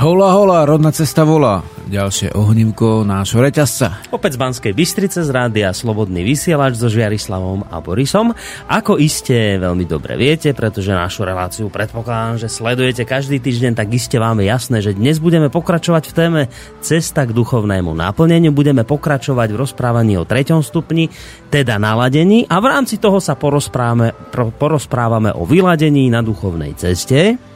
[0.00, 1.60] Hola, hola, rodná cesta volá.
[1.84, 4.00] Ďalšie ohnívko nášho reťazca.
[4.08, 8.32] Opäť z Banskej Bystrice z rádia Slobodný vysielač so Žiarislavom a Borisom.
[8.64, 14.16] Ako iste veľmi dobre viete, pretože našu reláciu predpokladám, že sledujete každý týždeň, tak iste
[14.16, 16.42] vám je jasné, že dnes budeme pokračovať v téme
[16.80, 18.56] Cesta k duchovnému náplneniu.
[18.56, 21.12] Budeme pokračovať v rozprávaní o treťom stupni,
[21.52, 27.49] teda naladení a v rámci toho sa porozprávame, porozprávame o vyladení na duchovnej ceste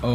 [0.00, 0.14] o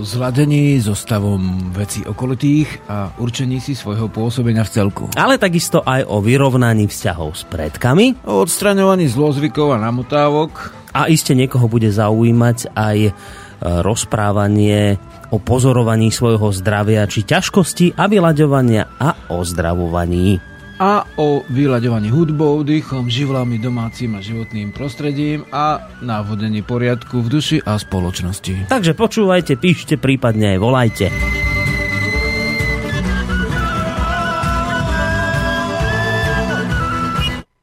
[0.00, 5.04] zladení so stavom vecí okolitých a určení si svojho pôsobenia v celku.
[5.16, 8.24] Ale takisto aj o vyrovnaní vzťahov s predkami.
[8.24, 10.72] O odstraňovaní zlozvykov a namotávok.
[10.96, 13.12] A iste niekoho bude zaujímať aj e,
[13.60, 14.96] rozprávanie
[15.28, 23.08] o pozorovaní svojho zdravia či ťažkosti a vyľaďovania a ozdravovaní a o vyľaďovaní hudbou, dýchom,
[23.08, 28.68] živlami, domácim a životným prostredím a návodení poriadku v duši a spoločnosti.
[28.68, 31.06] Takže počúvajte, píšte, prípadne aj volajte.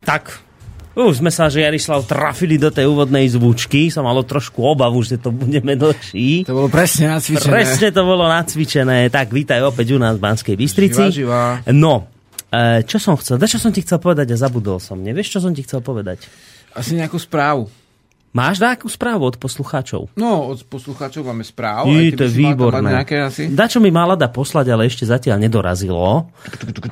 [0.03, 0.44] Tak,
[0.94, 3.89] už sme sa, že Jarislav trafili do tej úvodnej zvučky.
[3.89, 6.45] Som malo trošku obavu, že to budeme dlhší.
[6.45, 7.50] To bolo presne nacvičené.
[7.50, 9.09] Presne to bolo nacvičené.
[9.09, 11.03] Tak vítaj opäť u nás v Banskej Bystrici.
[11.09, 11.73] Živá, živá.
[11.73, 12.12] No,
[12.85, 13.41] čo som chcel?
[13.41, 15.01] čo som ti chcel povedať a zabudol som.
[15.01, 16.29] Nevieš, čo som ti chcel povedať?
[16.73, 17.69] Asi nejakú správu.
[18.33, 20.09] Máš nejakú správu od poslucháčov?
[20.17, 21.93] No, od poslucháčov máme správu.
[21.93, 23.05] Je, to je výborné.
[23.05, 23.45] Nejaké asi?
[23.53, 26.33] Dačo mi mala da poslať, ale ešte zatiaľ nedorazilo.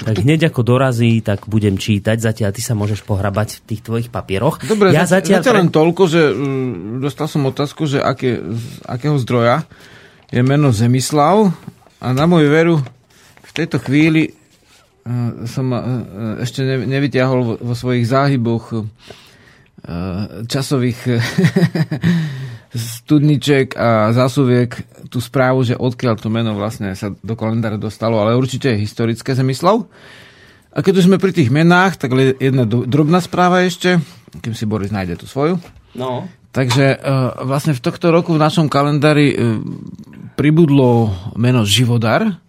[0.06, 2.22] Tak hneď ako dorazí, tak budem čítať.
[2.22, 4.62] Zatiaľ ty sa môžeš pohrabať v tých tvojich papieroch.
[4.62, 9.18] Dobre, ja zatiaľ, zatiaľ len toľko, že um, dostal som otázku, že aké, z akého
[9.18, 9.66] zdroja
[10.30, 11.50] je meno Zemislav
[11.98, 12.76] a na moju veru
[13.42, 14.41] v tejto chvíli Eh,
[15.50, 15.82] som eh,
[16.46, 18.82] ešte nevyťahol vo svojich záhyboch eh,
[20.46, 21.00] časových
[23.02, 24.72] studniček a zásuviek
[25.12, 29.36] tú správu, že odkiaľ to meno vlastne sa do kalendára dostalo, ale určite je historické
[29.36, 29.92] zemyslov.
[30.72, 34.00] A keď už sme pri tých menách, tak jedna drobná správa ešte,
[34.40, 35.60] kým si Boris nájde tú svoju.
[36.00, 36.32] No.
[36.56, 37.04] Takže
[37.44, 39.36] vlastne v tohto roku v našom kalendári
[40.40, 42.40] pribudlo meno Živodar,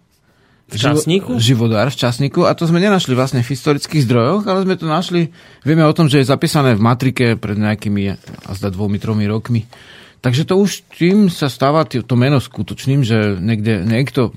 [0.73, 1.31] v časníku?
[1.37, 5.29] Živodár v časníku a to sme nenašli vlastne v historických zdrojoch, ale sme to našli,
[5.61, 8.17] vieme o tom, že je zapísané v matrike pred nejakými
[8.49, 9.69] azda dvomi, tromi rokmi.
[10.23, 14.31] Takže to už tým sa stáva to meno skutočným, že niekde, niekto,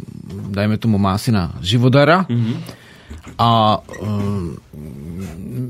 [0.51, 2.57] dajme tomu, má syna Živodara mm-hmm.
[3.39, 4.59] a um,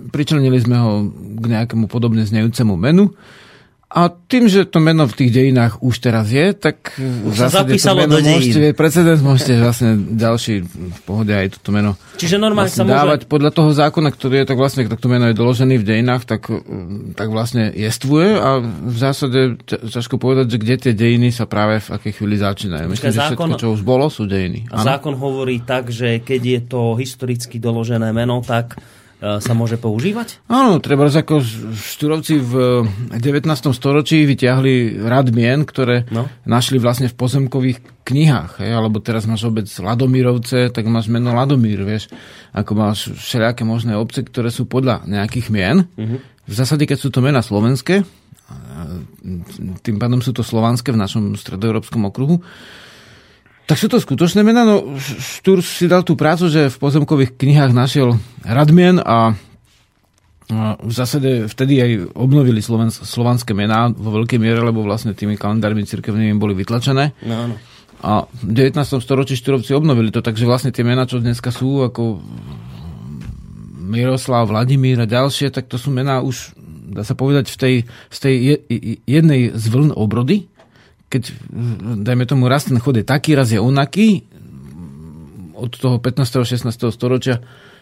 [0.08, 3.12] pričlenili sme ho k nejakému podobne znejúcemu menu
[3.96, 7.80] a tým, že to meno v tých dejinách už teraz je, tak už v zásade
[7.80, 12.84] to meno môžete, precedens môžete vlastne ďalší v pohode aj toto meno Čiže normálne vlastne
[12.84, 13.32] sa dávať môže...
[13.32, 16.44] podľa toho zákona, ktorý je tak vlastne, tak to meno je doložený v dejinách, tak,
[17.16, 21.88] tak vlastne jestvuje a v zásade ťažko povedať, že kde tie dejiny sa práve v
[21.96, 22.92] akej chvíli začínajú.
[22.92, 24.68] Myslím, že všetko, čo už bolo, sú dejiny.
[24.76, 28.76] A zákon hovorí tak, že keď je to historicky doložené meno, tak
[29.16, 30.44] sa môže používať?
[30.52, 31.40] Áno, treba ako
[31.72, 32.84] štúrovci v
[33.16, 33.48] 19.
[33.72, 36.28] storočí vyťahli rad mien, ktoré no.
[36.44, 38.60] našli vlastne v pozemkových knihách.
[38.60, 38.70] Hej?
[38.76, 42.12] Alebo teraz máš obec Ladomírovce, tak máš meno Ladomír, vieš.
[42.52, 45.88] Ako máš všelijaké možné obce, ktoré sú podľa nejakých mien.
[45.96, 46.20] Uh-huh.
[46.46, 48.04] V zásade, keď sú to mena slovenské,
[49.82, 52.44] tým pádom sú to slovanské v našom stredoeurópskom okruhu,
[53.66, 54.62] tak sú to skutočné mená?
[54.62, 58.14] No, Štúr si dal tú prácu, že v pozemkových knihách našiel
[58.46, 59.34] Radmien a
[60.78, 65.82] v zásade vtedy aj obnovili sloven, slovanské mená vo veľkej miere, lebo vlastne tými kalendármi
[65.82, 67.18] cirkevnými boli vytlačené.
[67.26, 67.56] No, no.
[68.06, 68.78] A v 19.
[69.02, 72.22] storočí Štúrovci obnovili to, takže vlastne tie mená, čo dneska sú, ako
[73.82, 76.54] Miroslav, Vladimír a ďalšie, tak to sú mená už,
[76.94, 77.74] dá sa povedať, v tej,
[78.14, 78.34] z tej
[79.02, 80.46] jednej z vln obrody,
[81.06, 81.22] keď,
[82.02, 84.26] dajme tomu, raz ten chod je taký, raz je onaký,
[85.56, 86.44] od toho 15.
[86.44, 86.68] 16.
[86.92, 87.40] storočia,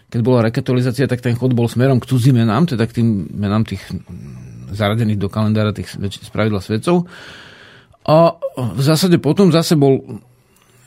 [0.08, 3.66] keď bola rekatolizácia, tak ten chod bol smerom k cudzím menám, teda k tým menám
[3.66, 3.82] tých
[4.70, 5.90] zaradených do kalendára tých
[6.22, 7.10] spravidla svedcov.
[8.04, 10.20] A v zásade potom zase bol,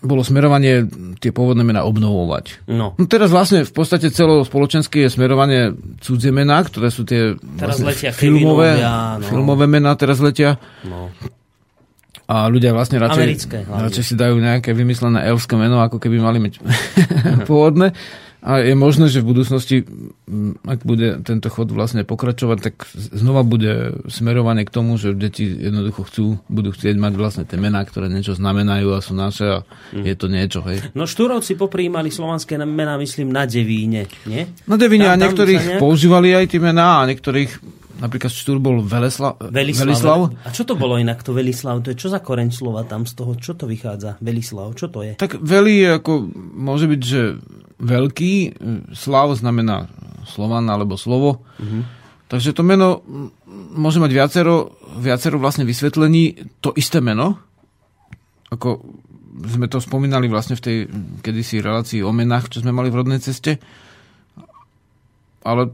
[0.05, 0.85] bolo smerovanie
[1.17, 2.69] tie pôvodné mená obnovovať.
[2.69, 2.93] No.
[2.93, 7.89] no teraz vlastne v podstate celospoločenské je smerovanie cudzie mená, ktoré sú tie teraz vlastne
[7.89, 9.25] letia filmové, no.
[9.25, 10.61] filmové mená teraz letia.
[10.85, 11.09] No.
[12.27, 16.43] A ľudia vlastne radšej, Americké, radšej si dajú nejaké vymyslené elfské meno, ako keby mali
[16.43, 16.59] mať
[17.49, 17.95] pôvodné.
[18.37, 19.81] A je možné, že v budúcnosti,
[20.61, 26.05] ak bude tento chod vlastne pokračovať, tak znova bude smerovanie k tomu, že deti jednoducho
[26.05, 29.57] chcú, budú chcieť mať vlastne tie mená, ktoré niečo znamenajú a sú naše a
[29.91, 30.05] mm.
[30.05, 30.59] je to niečo.
[30.69, 30.93] Hej.
[30.93, 34.45] No Štúrovci popríjmali slovanské mená, myslím, na Devíne, nie?
[34.69, 35.77] Na Devíne a niektorých ne...
[35.81, 37.51] používali aj tie mená a niektorých
[37.97, 39.89] napríklad Štúr bol Velesla, Velislav.
[39.89, 40.19] Velislav.
[40.45, 41.81] A čo to bolo inak, to Velislav?
[41.83, 43.33] To je čo za koreň slova tam z toho?
[43.37, 44.21] Čo to vychádza?
[44.21, 45.17] Velislav, čo to je?
[45.17, 46.13] Tak Veli je ako,
[46.57, 47.21] môže byť, že
[47.77, 48.33] veľký,
[48.93, 49.89] Slav znamená
[50.25, 51.45] Slovan alebo slovo.
[51.61, 51.85] Uh-huh.
[52.27, 53.05] Takže to meno
[53.77, 56.51] môže mať viacero, viacero vlastne vysvetlení.
[56.59, 57.39] To isté meno,
[58.51, 58.83] ako
[59.37, 60.77] sme to spomínali vlastne v tej
[61.21, 63.61] kedysi relácii o menách, čo sme mali v rodnej ceste.
[65.45, 65.71] Ale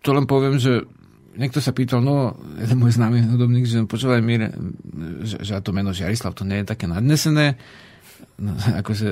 [0.00, 0.86] to len poviem, že
[1.40, 4.52] niekto sa pýtal, no, jeden môj známy hudobník, že počúvaj, Mire,
[5.24, 7.56] že, že to meno Žiarislav, to nie je také nadnesené.
[8.40, 9.04] No, ako si,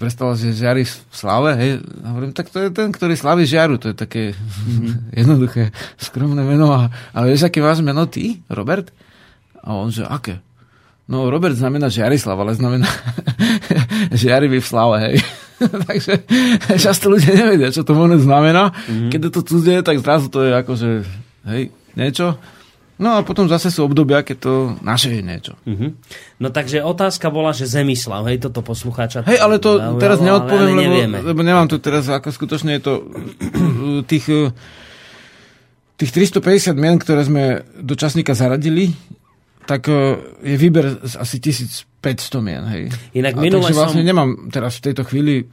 [0.00, 1.70] predstavila, že žiari v slave, hej?
[2.00, 4.92] A hovorím, tak to je ten, ktorý slaví žiaru, to je také mm-hmm.
[5.20, 5.62] jednoduché,
[6.00, 6.72] skromné meno.
[6.72, 8.88] A, a vieš, aké máš meno ty, Robert?
[9.60, 10.40] A on, že aké?
[11.10, 12.88] No, Robert znamená Žiarislav, ale znamená
[14.20, 15.16] žiarivý v slave, hej.
[15.90, 16.12] Takže
[16.80, 18.72] často ľudia nevedia, čo to možno znamená.
[18.72, 19.10] Mm-hmm.
[19.12, 20.88] Keď je to cudzie, tak zrazu to je akože,
[21.46, 22.36] hej, niečo.
[23.00, 24.52] No a potom zase sú obdobia, keď to
[24.84, 25.56] naše je niečo.
[25.64, 25.96] Uh-huh.
[26.36, 29.24] No takže otázka bola, že Zemislav, hej, toto poslucháča.
[29.24, 32.82] Hej, ale to zaujalo, teraz neodpoviem, ale, lebo, lebo nemám tu teraz, ako skutočne je
[32.84, 32.94] to
[34.10, 34.52] tých,
[35.96, 38.92] tých 350 mien, ktoré sme do časníka zaradili,
[39.64, 42.92] tak e, je výber z asi 1500 mien, hej.
[43.16, 44.08] Inak minule takže vlastne som...
[44.12, 45.48] nemám teraz v tejto chvíli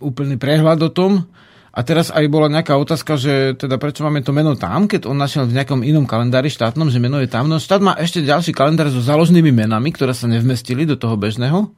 [0.00, 1.28] úplný prehľad o tom,
[1.74, 5.18] a teraz aj bola nejaká otázka, že teda prečo máme to meno tam, keď on
[5.18, 7.50] našiel v nejakom inom kalendári štátnom, že meno je tam.
[7.50, 11.74] No štát má ešte ďalší kalendár so založnými menami, ktoré sa nevmestili do toho bežného.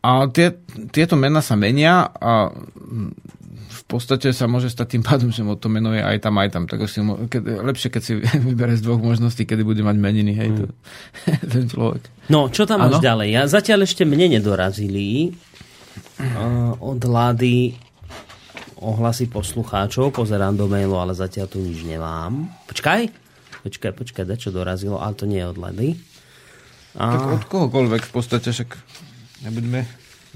[0.00, 0.56] A tie,
[0.96, 2.48] tieto mena sa menia a
[3.76, 6.56] v podstate sa môže stať tým pádom, že mu to meno je aj tam, aj
[6.56, 6.64] tam.
[6.64, 8.12] Tak si, keď, lepšie, keď si
[8.48, 10.72] vybere z dvoch možností, kedy bude mať meniny, hej, to, mm.
[11.52, 12.08] ten človek.
[12.32, 12.96] No, čo tam ano?
[12.96, 13.28] máš ďalej?
[13.28, 15.36] Ja zatiaľ ešte mne nedorazili
[16.16, 17.76] uh, od Lady
[18.80, 22.48] ohlasy poslucháčov, pozerám do mailu, ale zatiaľ tu nič nemám.
[22.68, 23.08] Počkaj,
[23.64, 25.88] počkaj, počkaj, čo dorazilo, ale to nie je od Ledy.
[26.96, 27.04] A...
[27.12, 28.76] Tak od kohokoľvek v podstate, však
[29.44, 29.84] nebudeme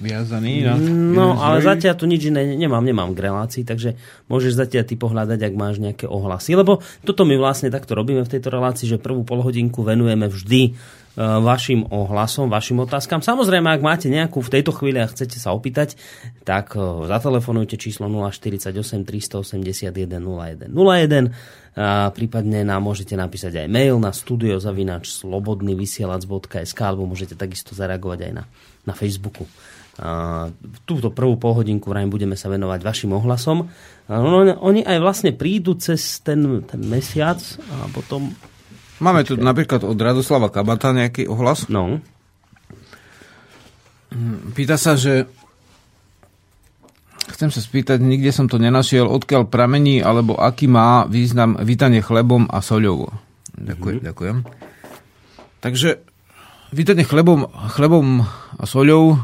[0.00, 0.64] viazaní.
[0.64, 4.00] Na no, ale zatiaľ tu nič iné nemám, nemám k relácii, takže
[4.32, 6.56] môžeš zatiaľ ty pohľadať, ak máš nejaké ohlasy.
[6.56, 10.74] Lebo toto my vlastne takto robíme v tejto relácii, že prvú polhodinku venujeme vždy
[11.20, 13.20] vašim ohlasom, vašim otázkam.
[13.20, 16.00] Samozrejme, ak máte nejakú v tejto chvíli a chcete sa opýtať,
[16.48, 18.72] tak e, zatelefonujte číslo 048
[19.04, 27.38] 381 01 01 a prípadne nám môžete napísať aj mail na studiozavinač slobodnyvysielac.sk alebo môžete
[27.38, 28.44] takisto zareagovať aj na,
[28.88, 29.46] na Facebooku.
[30.00, 30.48] A
[30.88, 33.68] túto prvú polhodinku vrajím budeme sa venovať vašim ohlasom.
[34.08, 34.16] A
[34.56, 37.38] oni aj vlastne prídu cez ten, ten mesiac
[37.68, 38.32] a potom
[39.00, 41.72] Máme tu napríklad od Radoslava Kabata nejaký ohlas.
[41.72, 42.04] No.
[44.52, 45.24] Pýta sa, že
[47.32, 52.44] chcem sa spýtať, nikde som to nenašiel, odkiaľ pramení, alebo aký má význam vítanie chlebom
[52.52, 53.08] a soľou.
[53.56, 54.08] Ďakujem, mm-hmm.
[54.12, 54.36] ďakujem.
[55.64, 55.90] Takže
[56.76, 58.28] vítanie chlebom, chlebom
[58.60, 59.16] a soľou,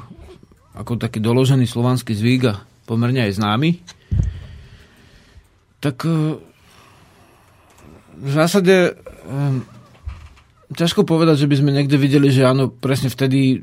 [0.72, 3.84] ako taký doložený slovanský zvyk a pomerne aj známy,
[5.84, 6.08] tak
[8.17, 8.96] v zásade
[9.26, 9.67] um,
[10.72, 13.62] ťažko povedať, že by sme niekde videli, že áno, presne vtedy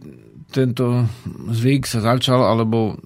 [0.53, 1.09] tento
[1.49, 2.99] zvyk sa začal, alebo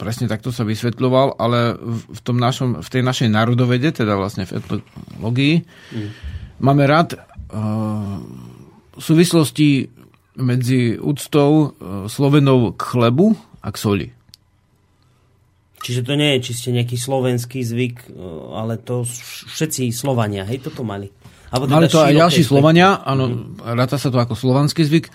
[0.00, 4.56] presne takto sa vysvetľoval, ale v, tom našom, v tej našej národovede, teda vlastne v
[4.62, 6.08] etnológii, mm.
[6.62, 8.22] máme rád uh,
[8.96, 9.90] súvislosti
[10.40, 11.68] medzi úctou uh,
[12.06, 14.08] Slovenov k chlebu a k soli.
[15.80, 18.20] Čiže to nie je čiste nejaký slovenský zvyk, e,
[18.52, 19.00] ale to
[19.48, 21.08] všetci Slovania, hej, toto mali.
[21.50, 23.74] Alebo teda mali to aj ďalší Slovania, áno, mm.
[23.74, 25.10] ráta sa to ako slovanský zvyk.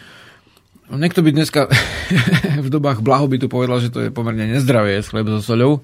[0.91, 1.71] Niekto by dneska
[2.65, 5.81] v dobách blahobytu povedal, že to je pomerne nezdravé jesť chleb so soľou.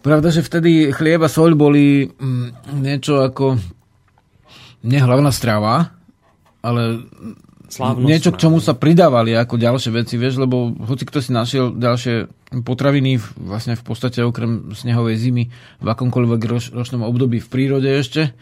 [0.00, 3.60] Pravda, že vtedy chlieb a soľ boli mm, niečo ako
[4.80, 5.92] nehlavná strava,
[6.64, 7.04] ale
[7.70, 8.08] Slávnostná.
[8.08, 12.14] niečo, k čomu sa pridávali ako ďalšie veci, vieš, lebo hoci kto si našiel ďalšie
[12.66, 15.44] potraviny vlastne v podstate okrem snehovej zimy
[15.78, 18.34] v akomkoľvek roč, ročnom období v prírode ešte,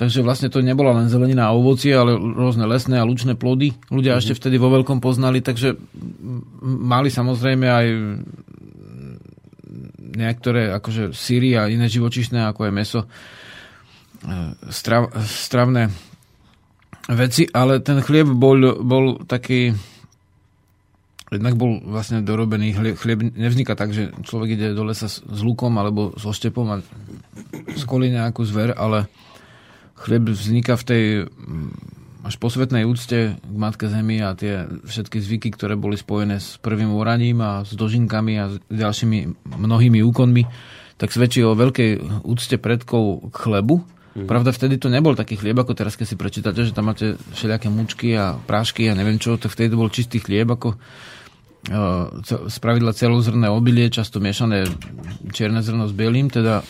[0.00, 3.76] takže vlastne to nebola len zelenina a ovocie, ale rôzne lesné a lučné plody.
[3.92, 4.20] Ľudia mm-hmm.
[4.24, 5.76] ešte vtedy vo veľkom poznali, takže
[6.64, 7.86] mali samozrejme aj
[10.16, 13.08] niektoré akože síry a iné živočišné, ako je meso, e,
[14.72, 15.92] strav, stravné
[17.12, 19.76] veci, ale ten chlieb bol, bol taký
[21.30, 25.40] jednak bol vlastne dorobený, chlieb, chlieb nevzniká tak, že človek ide do lesa s, s
[25.44, 26.76] lukom alebo so štepom a
[27.78, 29.06] skolí nejakú zver, ale
[30.00, 31.70] chlieb vzniká v tej mm,
[32.24, 36.92] až posvetnej úcte k Matke Zemi a tie všetky zvyky, ktoré boli spojené s prvým
[36.92, 40.42] oraním a s dožinkami a s ďalšími mnohými úkonmi,
[41.00, 44.26] tak svedčí o veľkej úcte predkov k chlebu Mm.
[44.26, 47.70] Pravda, vtedy to nebol taký chlieb, ako teraz, keď si prečítate, že tam máte všelijaké
[47.70, 50.74] mučky a prášky a neviem čo, tak vtedy to bol čistý chlieb, ako
[52.48, 54.64] spravidla celozrné obilie, často miešané
[55.30, 56.64] čierne zrno s bielým, teda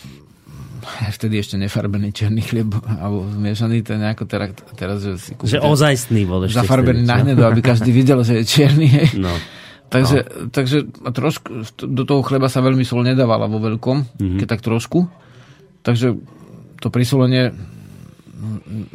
[1.17, 5.65] vtedy ešte nefarbený černý chlieb alebo zmiešaný, to nejako teraz, teraz že si kúpite, Že
[5.65, 8.87] ozajstný bol ešte Zafarbený na hnedo, aby každý videl, že je čierny.
[8.89, 9.21] Hej.
[9.21, 9.33] No.
[9.91, 10.47] Takže, no.
[10.55, 10.77] takže
[11.11, 11.49] trošku,
[11.83, 14.39] do toho chleba sa veľmi sol nedávala vo veľkom, mm-hmm.
[14.39, 15.11] keď tak trošku.
[15.83, 16.15] Takže
[16.79, 17.51] to prisolenie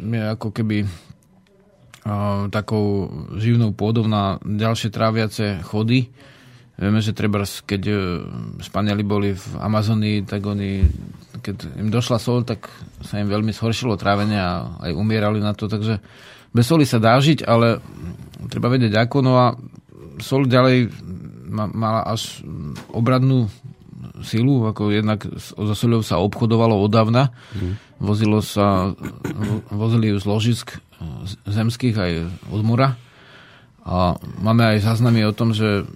[0.01, 3.07] je ako keby uh, takou
[3.39, 6.11] živnou pôdou na ďalšie tráviace chody.
[6.77, 7.97] Vieme, že treba, keď uh,
[8.61, 10.83] Španieli boli v Amazonii, tak oni,
[11.47, 12.67] keď im došla sol, tak
[13.07, 16.03] sa im veľmi zhoršilo trávenie a aj umierali na to, takže
[16.51, 17.79] bez soli sa dá žiť, ale
[18.51, 19.55] treba vedieť ako, no a
[20.19, 20.91] sol ďalej
[21.47, 22.43] mala až
[22.91, 23.47] obradnú
[24.25, 27.31] silu, ako jednak so soľou sa obchodovalo odávna.
[27.53, 27.77] Mm.
[27.97, 28.93] Vozilo sa,
[29.69, 30.67] vozili ju z ložisk
[31.45, 32.11] zemských aj
[32.51, 32.97] od mora.
[33.87, 35.87] A máme aj záznamy o tom, že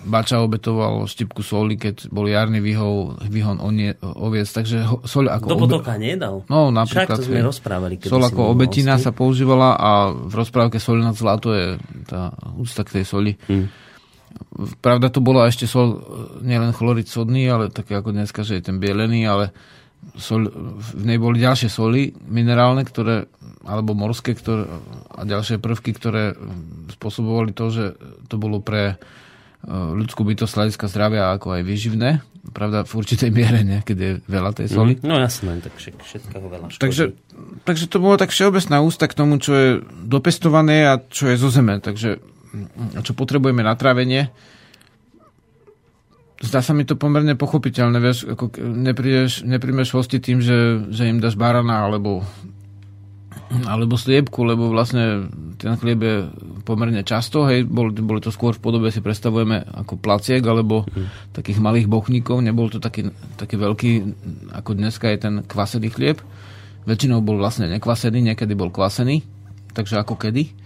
[0.00, 3.60] Bača obetoval štipku soli, keď bol jarný výhon, výhon
[4.16, 5.46] oviec, takže sol ako...
[5.52, 6.00] Do potoka obe...
[6.00, 6.40] nedal?
[6.48, 7.20] No, napríklad.
[7.20, 7.94] Však to sme rozprávali.
[8.00, 11.76] Sol ako obetina sa používala a v rozprávke soli na zlato je
[12.08, 13.32] tá úcta k tej soli.
[13.44, 13.68] Hmm.
[14.80, 16.00] Pravda to bolo ešte sol,
[16.40, 19.52] nielen chlorid sodný, ale také ako dneska, že je ten bielený, ale
[20.16, 20.48] sol,
[20.80, 23.28] v nej boli ďalšie soli minerálne, ktoré,
[23.68, 24.64] alebo morské ktoré,
[25.12, 26.32] a ďalšie prvky, ktoré
[26.96, 27.84] spôsobovali to, že
[28.32, 28.96] to bolo pre e,
[29.68, 32.10] ľudskú bytosť hľadiska zdravia ako aj výživné.
[32.40, 34.96] Pravda, v určitej miere, ne, keď je veľa tej soli.
[34.96, 36.80] Mm, no jasné, tak všetkého veľa škodí.
[36.80, 37.04] Takže,
[37.68, 39.68] takže to bolo tak všeobecná ústa k tomu, čo je
[40.08, 41.76] dopestované a čo je zo zeme.
[41.84, 42.16] Takže
[43.04, 44.32] čo potrebujeme na trávenie.
[46.40, 51.20] Zdá sa mi to pomerne pochopiteľné, vieš, ako neprídeš, nepríjmeš hosti tým, že, že im
[51.20, 52.24] dáš barana alebo,
[53.50, 55.26] alebo sliepku, lebo vlastne
[55.58, 56.16] ten chlieb je
[56.62, 61.34] pomerne často, hej, boli, boli to skôr v podobe, si predstavujeme ako placiek alebo mm.
[61.34, 63.90] takých malých bochníkov, nebol to taký, taký veľký,
[64.54, 66.22] ako dneska je ten kvasený chlieb.
[66.86, 69.26] Väčšinou bol vlastne nekvasený, niekedy bol kvasený,
[69.74, 70.59] takže ako kedy.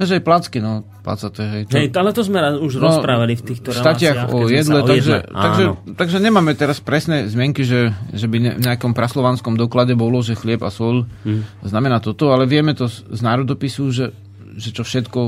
[0.00, 1.62] No, že aj placky, no, placaté, hej.
[1.68, 1.76] To...
[1.76, 4.32] Hej, ale to sme už no, rozprávali v týchto reláciách.
[4.32, 8.96] o jedle, takže, takže, takže, nemáme teraz presné zmenky, že, že by ne, v nejakom
[8.96, 11.68] praslovanskom doklade bolo, že chlieb a sol hmm.
[11.68, 14.16] znamená toto, ale vieme to z, z národopisu, že,
[14.56, 15.20] že čo všetko,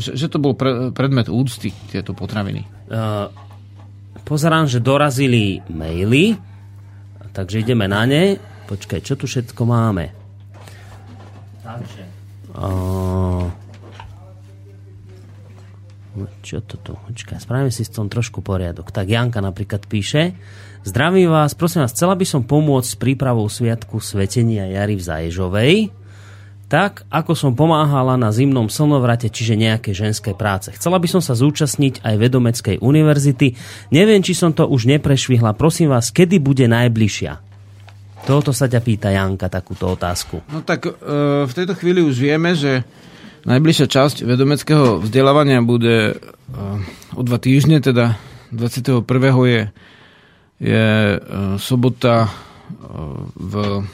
[0.00, 2.64] že, že to bol pre, predmet úcty, tieto potraviny.
[2.88, 3.28] Uh,
[4.24, 6.40] pozerám, že dorazili maily,
[7.36, 8.40] takže ideme na ne.
[8.72, 10.16] Počkaj, čo tu všetko máme?
[11.60, 12.02] Takže.
[12.56, 13.52] Uh,
[16.44, 16.92] čo to tu?
[16.94, 18.92] Počkaj, spravíme si s tom trošku poriadok.
[18.92, 20.36] Tak Janka napríklad píše,
[20.84, 25.74] zdravím vás, prosím vás, chcela by som pomôcť s prípravou sviatku Svetenia Jary v Zaježovej,
[26.72, 30.72] tak ako som pomáhala na zimnom slnovrate, čiže nejaké ženské práce.
[30.72, 33.52] Chcela by som sa zúčastniť aj Vedomeckej univerzity.
[33.92, 35.52] Neviem, či som to už neprešvihla.
[35.52, 37.52] Prosím vás, kedy bude najbližšia?
[38.24, 40.40] Toto sa ťa pýta Janka, takúto otázku.
[40.48, 40.92] No tak e,
[41.44, 42.86] v tejto chvíli už vieme, že
[43.42, 48.14] Najbližšia časť vedomeckého vzdelávania bude uh, o dva týždne, teda
[48.54, 49.02] 21.
[49.48, 49.62] je,
[50.62, 50.86] je
[51.18, 52.30] uh, sobota
[53.34, 53.84] v,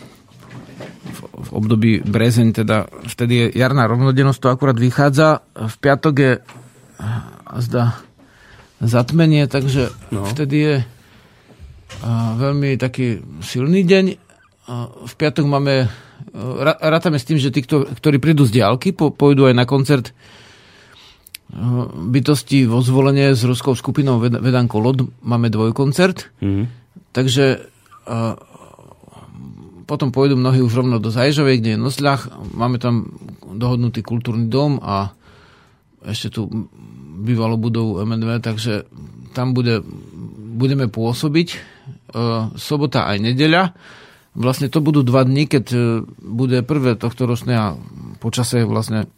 [1.08, 5.42] v, v období brezeň, teda vtedy je jarná rovnodennosť, to akurát vychádza.
[5.54, 6.32] V piatok je
[7.58, 7.98] zda
[8.78, 10.26] zatmenie, takže no.
[10.28, 10.74] vtedy je
[12.38, 14.04] veľmi taký silný deň.
[15.08, 15.88] V piatok máme
[16.78, 20.12] rátame s tým, že tí, ktorí prídu z diálky, pôjdu aj na koncert
[22.12, 25.08] bytosti vo zvolenie s ruskou skupinou Vedanko Lod.
[25.24, 26.28] Máme dvojkoncert.
[26.44, 26.64] Mm-hmm.
[27.16, 27.44] Takže
[29.88, 32.20] potom pôjdu mnohí už rovno do Zajžovej, kde je nosľah.
[32.52, 33.16] Máme tam
[33.48, 35.16] dohodnutý kultúrny dom a
[36.04, 36.68] ešte tu
[37.24, 38.84] bývalú budovu MNV, takže
[39.32, 39.80] tam bude,
[40.60, 41.48] budeme pôsobiť.
[42.60, 43.72] Sobota aj nedeľa.
[44.36, 45.78] Vlastne to budú dva dní, keď e,
[46.20, 47.66] bude prvé tohto ročné a
[48.20, 49.08] počasie vlastne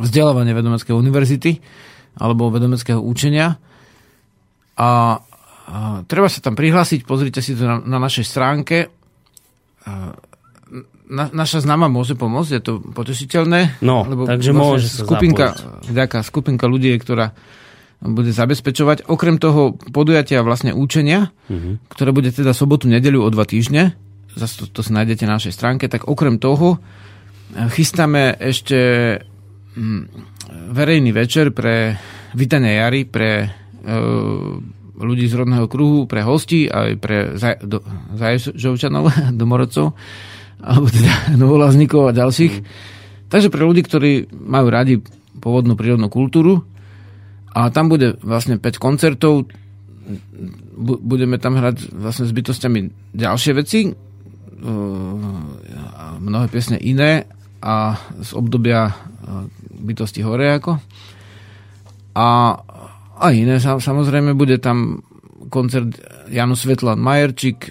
[0.00, 1.62] vzdelávanie vedomeckej univerzity
[2.18, 3.58] alebo vedomeckého učenia.
[4.74, 4.90] A, a
[6.06, 8.90] treba sa tam prihlásiť, pozrite si to na, na našej stránke.
[11.04, 13.84] Na, naša známa môže pomôcť, je to potešiteľné.
[13.84, 15.46] No, lebo takže vlastne môže sa skupinka,
[15.84, 17.36] vďaka, skupinka ľudí, ktorá
[18.00, 19.06] bude zabezpečovať.
[19.06, 21.80] Okrem toho podujatia vlastne učenia, uh-huh.
[21.92, 23.94] ktoré bude teda sobotu, nedeľu o dva týždne,
[24.34, 28.78] zase to, to si nájdete na našej stránke, tak okrem toho eh, chystáme ešte
[29.78, 30.02] mm,
[30.74, 31.98] verejný večer pre
[32.34, 33.48] vítanie jary pre e,
[34.94, 37.80] ľudí z rodného kruhu, pre hostí, aj pre zaj, do,
[38.14, 39.10] zaježovčanov,
[39.40, 39.94] domorodcov,
[40.60, 42.54] alebo teda novolazníkov a ďalších.
[43.30, 44.94] Takže pre ľudí, ktorí majú radi
[45.38, 46.66] pôvodnú prírodnú kultúru,
[47.54, 49.46] a tam bude vlastne 5 koncertov,
[50.82, 53.94] budeme tam hrať vlastne s bytostiami ďalšie veci,
[56.20, 57.28] mnohé piesne iné
[57.60, 58.92] a z obdobia
[59.84, 60.80] bytosti hore ako.
[62.14, 62.28] A,
[63.18, 65.04] a iné samozrejme bude tam
[65.52, 66.00] koncert
[66.32, 67.70] Janu Svetlan Majerčík,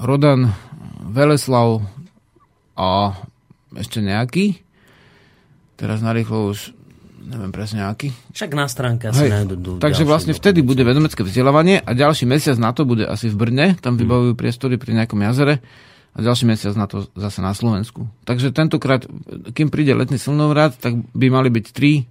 [0.00, 0.50] Rodan,
[1.12, 1.84] Veleslav
[2.76, 3.12] a
[3.76, 4.60] ešte nejaký.
[5.76, 6.72] Teraz narýchlo už
[7.22, 8.10] neviem presne aký.
[8.34, 9.78] Však na stránke asi nájdú.
[9.78, 13.66] Takže vlastne vtedy bude vedomecké vzdelávanie a ďalší mesiac na to bude asi v Brne,
[13.78, 15.62] tam vybavujú priestory pri nejakom jazere
[16.12, 18.04] a ďalší mesiac na to zase na Slovensku.
[18.28, 19.08] Takže tentokrát,
[19.56, 22.04] kým príde letný slnovrat, tak by mali byť tri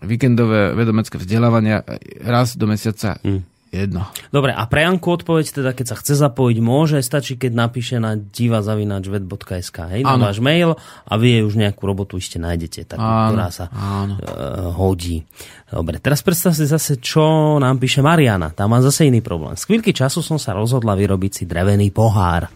[0.00, 1.84] víkendové vedomecké vzdelávania
[2.24, 3.20] raz do mesiaca.
[3.20, 4.10] Mm jedno.
[4.34, 8.18] Dobre, a pre Janku odpoveď teda, keď sa chce zapojiť, môže, stačí, keď napíše na
[8.18, 10.74] divazavinačvet.sk, hej, na váš mail
[11.06, 14.18] a vy už nejakú robotu ešte nájdete, takú, áno, ktorá sa áno.
[14.18, 15.22] Uh, hodí.
[15.70, 18.50] Dobre, teraz predstav si zase, čo nám píše Mariana.
[18.50, 19.54] Tam má zase iný problém.
[19.54, 22.50] Z chvíľky času som sa rozhodla vyrobiť si drevený pohár.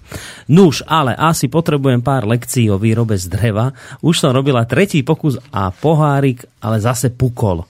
[0.50, 3.70] Nuž, ale asi potrebujem pár lekcií o výrobe z dreva.
[4.02, 7.62] Už som robila tretí pokus a pohárik, ale zase pukol.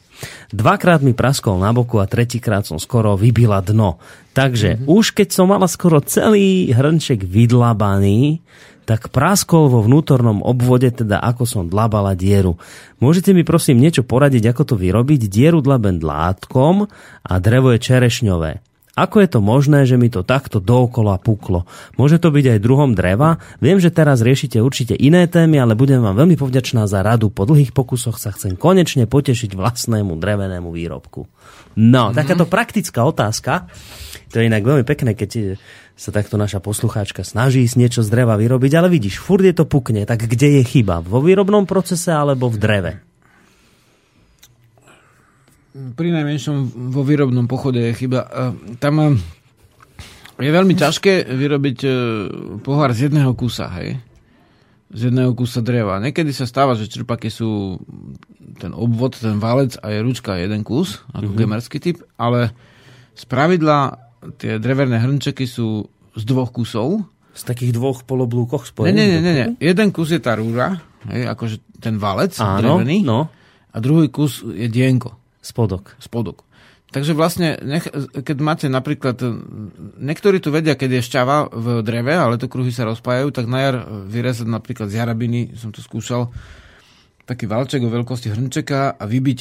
[0.54, 3.98] Dvakrát mi praskol na boku a tretíkrát som skoro vybila dno.
[4.34, 4.88] Takže mm-hmm.
[4.90, 8.42] už keď som mala skoro celý hrnček vydlabaný,
[8.84, 12.60] tak praskol vo vnútornom obvode, teda ako som dlabala dieru.
[13.00, 15.26] Môžete mi prosím niečo poradiť, ako to vyrobiť?
[15.26, 16.84] Dieru dlaben dlátkom
[17.24, 18.73] a drevo je čerešňové.
[18.94, 21.66] Ako je to možné, že mi to takto dookola puklo?
[21.98, 23.42] Môže to byť aj druhom dreva?
[23.58, 27.26] Viem, že teraz riešite určite iné témy, ale budem vám veľmi povďačná za radu.
[27.26, 31.26] Po dlhých pokusoch sa chcem konečne potešiť vlastnému drevenému výrobku.
[31.74, 32.18] No, mm-hmm.
[32.22, 33.66] takáto praktická otázka.
[34.30, 35.58] To je inak veľmi pekné, keď
[35.94, 39.66] sa takto naša poslucháčka snaží si niečo z dreva vyrobiť, ale vidíš, furt je to
[39.66, 41.02] pukne, tak kde je chyba?
[41.02, 42.92] Vo výrobnom procese alebo v dreve?
[45.74, 48.30] Pri najmenšom vo výrobnom pochode je chyba.
[48.78, 49.06] Tam e,
[50.38, 51.90] je veľmi ťažké vyrobiť e,
[52.62, 53.98] pohár z jedného kusa, hej?
[54.94, 55.98] Z jedného kusa dreva.
[55.98, 57.82] Niekedy sa stáva, že čerpaky sú
[58.62, 61.42] ten obvod, ten valec a je ručka jeden kus, ako mm-hmm.
[61.42, 62.54] gemerský typ, ale
[63.18, 63.98] z pravidla
[64.38, 67.02] tie drevené hrnčeky sú z dvoch kusov.
[67.34, 68.94] Z takých dvoch poloblúkoch spojených?
[68.94, 69.48] Nie, nie, nie, nie.
[69.58, 70.78] Jeden kus je tá rúra,
[71.10, 73.02] hej, akože ten valec Áno, drevený.
[73.02, 73.26] No.
[73.74, 75.23] A druhý kus je dienko.
[75.44, 75.92] Spodok.
[76.00, 76.48] Spodok.
[76.94, 79.18] Takže vlastne, nech, keď máte napríklad,
[79.98, 83.58] niektorí tu vedia, keď je šťava v dreve, ale to kruhy sa rozpájajú, tak na
[83.66, 83.76] jar
[84.06, 86.30] vyrezať napríklad z jarabiny, som to skúšal,
[87.26, 89.40] taký valček o veľkosti hrnčeka a vybiť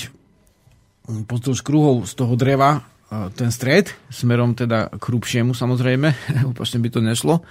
[1.29, 2.89] pozdĺž kruhov z toho dreva
[3.37, 6.09] ten stred, smerom teda k hrubšiemu samozrejme,
[6.51, 7.45] opačne by to nešlo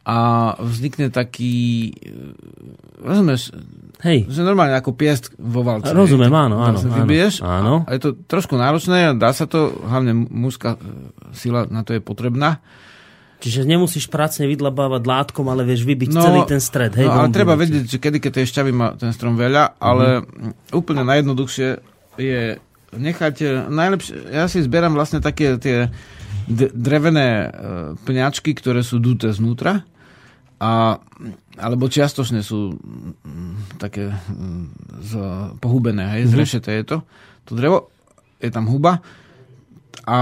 [0.00, 0.18] a
[0.56, 2.32] vznikne taký, e,
[3.04, 3.52] rozumieš,
[4.00, 4.32] Hej.
[4.32, 5.92] že normálne ako piest vo valce.
[5.92, 6.80] Rozumiem, áno, áno.
[6.80, 7.84] Vybiješ áno.
[7.84, 10.78] A je to trošku náročné a dá sa to, hlavne mužská e,
[11.36, 12.64] sila na to je potrebná.
[13.40, 16.92] Čiže nemusíš pracne vydlabávať látkom, ale vieš vybiť no, celý ten stred.
[16.92, 20.20] Hej, no, ale treba vedieť, že kedy, keď tej šťavy má ten strom veľa, ale
[20.20, 20.76] mm-hmm.
[20.76, 21.68] úplne najjednoduchšie
[22.20, 22.60] je
[22.96, 25.92] nechať, e, najlepšie, ja si zberám vlastne také tie
[26.50, 27.54] drevené
[28.02, 29.86] pňačky, ktoré sú duté znútra
[30.58, 30.98] a,
[31.56, 32.74] alebo čiastočne sú
[33.78, 34.10] také
[35.00, 35.12] z,
[35.62, 36.34] pohubené, hej, mm-hmm.
[36.34, 36.98] zrešeté je to.
[37.48, 37.78] To drevo,
[38.42, 39.00] je tam huba
[40.04, 40.18] a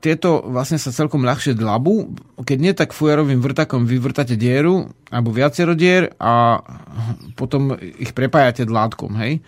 [0.00, 2.16] tieto vlastne sa celkom ľahšie dlabú.
[2.40, 6.64] Keď nie, tak fujarovým vrtakom vyvrtate dieru alebo viacero dier a
[7.36, 9.44] potom ich prepájate dlátkom, hej.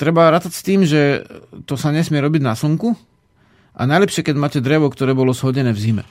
[0.00, 1.28] Treba rátať s tým, že
[1.68, 2.96] to sa nesmie robiť na slnku
[3.72, 6.04] a najlepšie, keď máte drevo, ktoré bolo shodené v zime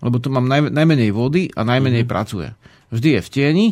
[0.00, 2.12] lebo tu mám naj, najmenej vody a najmenej mm-hmm.
[2.12, 2.48] pracuje.
[2.90, 3.66] Vždy je v tieni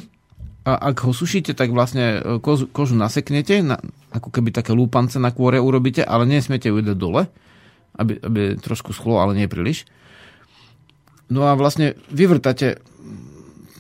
[0.69, 3.81] a ak ho sušíte, tak vlastne e, kožu, kožu naseknete, na,
[4.13, 7.27] ako keby také lúpance na kôre urobíte, ale nesmiete ju dať dole,
[7.97, 9.89] aby, aby trošku schlo, ale nie príliš.
[11.33, 12.81] No a vlastne vyvrtate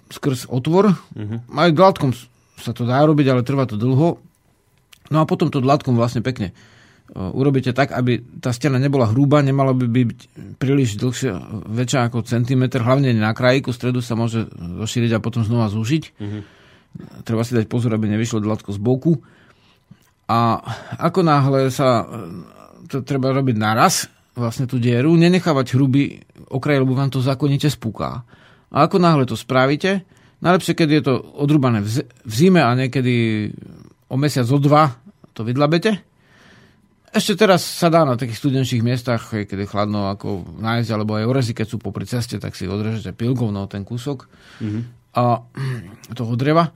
[0.08, 1.52] skrz otvor, mm-hmm.
[1.52, 2.10] aj dlátkom
[2.58, 4.18] sa to dá robiť, ale trvá to dlho.
[5.12, 6.56] No a potom to dlátkom vlastne pekne
[7.14, 10.20] urobíte tak, aby tá stena nebola hrubá, nemala by byť
[10.60, 15.72] príliš dlhšia, väčšia ako centimetr, hlavne na krajíku, stredu sa môže rozšíriť a potom znova
[15.72, 16.04] zúžiť.
[16.20, 16.42] Mm-hmm.
[17.24, 19.12] Treba si dať pozor, aby nevyšlo dlatko z boku.
[20.28, 20.60] A
[21.00, 22.04] ako náhle sa
[22.88, 26.20] to treba robiť naraz, vlastne tú dieru, nenechávať hrubý
[26.52, 28.22] okraj, lebo vám to zákonite spúká.
[28.68, 30.04] A ako náhle to spravíte,
[30.44, 33.48] najlepšie, keď je to odrubané v zime a niekedy
[34.08, 34.94] o mesiac, o dva
[35.32, 36.04] to vydlabete,
[37.08, 41.24] Ešte teraz sa dá na takých studenčných miestach, keď je chladno, ako nájsť, alebo aj
[41.24, 44.28] orezy, keď sú popri ceste, tak si odrežete pilkou no, ten kúsok
[44.60, 44.82] mm-hmm.
[45.16, 45.40] a,
[46.12, 46.68] toho dreva.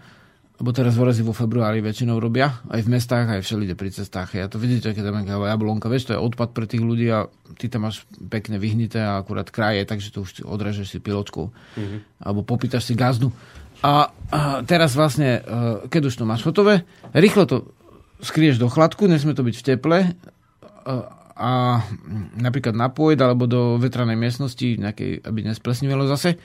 [0.63, 4.39] Lebo teraz orezy vo februári väčšinou robia, aj v mestách, aj všelide pri cestách.
[4.39, 7.27] Ja to vidíte, keď tam jablonka, vieš, to je odpad pre tých ľudí a
[7.59, 11.51] ty tam máš pekne vyhnité a akurát kraje, takže to už odrežeš si piločkou.
[11.51, 11.99] Mm-hmm.
[12.23, 13.35] Alebo popýtaš si gazdu.
[13.83, 17.75] A, a teraz vlastne, e, keď už to máš hotové, rýchlo to
[18.23, 19.99] skrieš do chladku, nesme to byť v teple
[21.33, 21.83] a
[22.39, 26.39] napríklad na pôjď alebo do vetranej miestnosti, nejakej, aby nesplesnivelo zase.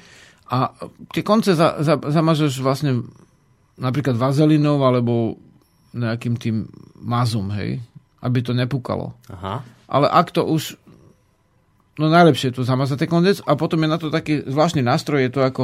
[0.47, 0.73] A
[1.11, 3.05] tie konce za, za, zamažeš vlastne
[3.77, 5.37] napríklad vazelinou alebo
[5.93, 6.65] nejakým tým
[6.97, 7.83] mazom, hej,
[8.23, 9.13] aby to nepukalo.
[9.29, 9.61] Aha.
[9.87, 10.79] Ale ak to už
[11.97, 15.25] no najlepšie je to zamazať ten konec a potom je na to taký zvláštny nástroj,
[15.25, 15.63] je to ako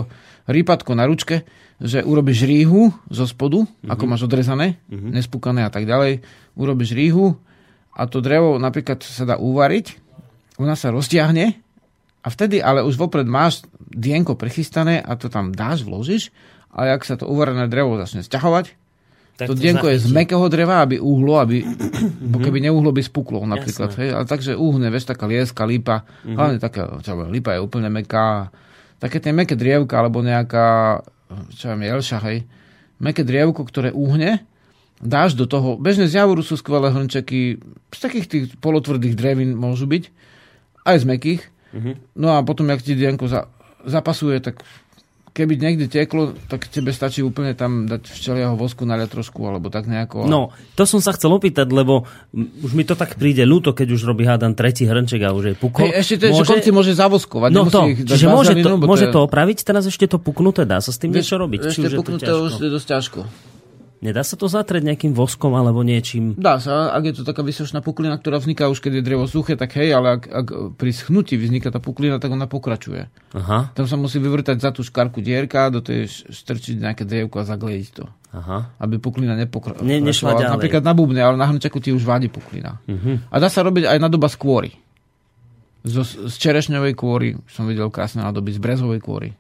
[0.49, 1.45] rýpatko na ručke,
[1.84, 3.91] že urobíš ríhu zo spodu, mm-hmm.
[3.91, 5.12] ako máš odrezané, mm-hmm.
[5.12, 6.24] nespúkané a tak ďalej,
[6.56, 7.36] urobíš ríhu
[7.91, 10.00] a to drevo napríklad sa dá uvariť,
[10.63, 11.60] ona sa roztiahne
[12.24, 16.32] a vtedy ale už vopred máš dienko prichystané a to tam dáš, vložíš
[16.72, 18.80] a ak sa to uvarené drevo začne stiahovať,
[19.34, 19.98] tak to, to dienko zachytí.
[19.98, 22.30] je z mekého dreva, aby uhlo, aby, mm-hmm.
[22.30, 23.89] bo keby neuhlo, by spuklo napríklad.
[23.98, 24.10] Hej?
[24.13, 26.38] Ale takže uhne, vieš, taká lieska, lípa, mm-hmm.
[26.38, 28.54] hlavne taká, čo, lípa je úplne meká.
[29.02, 31.02] Také tie meké drievka, alebo nejaká,
[31.54, 32.48] čo viem, jelša, hej,
[33.02, 34.43] meké drievko, ktoré uhne,
[35.04, 37.60] dáš do toho, bežne z javoru sú skvelé hrnčeky,
[37.91, 40.10] z takých tých polotvrdých drevín môžu byť,
[40.88, 41.41] aj z mekých.
[41.74, 41.96] Mm-hmm.
[42.19, 43.52] No a potom, jak ti dienko za,
[43.84, 44.63] zapasuje, tak
[45.34, 49.89] keby niekde teklo, tak tebe stačí úplne tam dať včeliaho vosku naliať trošku, alebo tak
[49.89, 50.30] nejako.
[50.30, 52.06] No, to som sa chcel opýtať, lebo
[52.38, 55.56] už mi to tak príde ľúto, keď už robí hádan tretí hrnček a už je
[55.58, 55.89] pukol.
[55.89, 56.46] Hey, ešte to, môže...
[56.46, 57.50] že konci môže zavoskovať.
[57.50, 61.02] No to, čiže môže, to, môže to opraviť, teraz ešte to puknuté, dá sa s
[61.02, 61.74] tým niečo robiť.
[61.74, 63.22] Ešte puknuté už je dosť ťažko.
[64.04, 66.36] Nedá sa to zatrieť nejakým voskom alebo niečím?
[66.36, 69.56] Dá sa, ak je to taká vysočná puklina, ktorá vzniká už keď je drevo suché,
[69.56, 73.08] tak hej, ale ak, ak pri schnutí vzniká tá puklina, tak ona pokračuje.
[73.32, 73.72] Aha.
[73.72, 77.88] Tam sa musí vyvrtať za tú škarku dierka, do tej strčiť nejaké drievko a zaglejiť
[77.96, 78.04] to.
[78.36, 78.76] Aha.
[78.84, 79.88] Aby puklina nepokračovala.
[79.88, 80.52] Ne, nešla ďalej.
[80.52, 82.84] Napríklad na bubne, ale na hrnčaku ti už vádi puklina.
[82.84, 83.24] Uh-huh.
[83.32, 84.72] A dá sa robiť aj nadoba z kôry.
[85.88, 89.32] Z, z čerešňovej kôry som videl krásne nadoby, z brezovej kôry.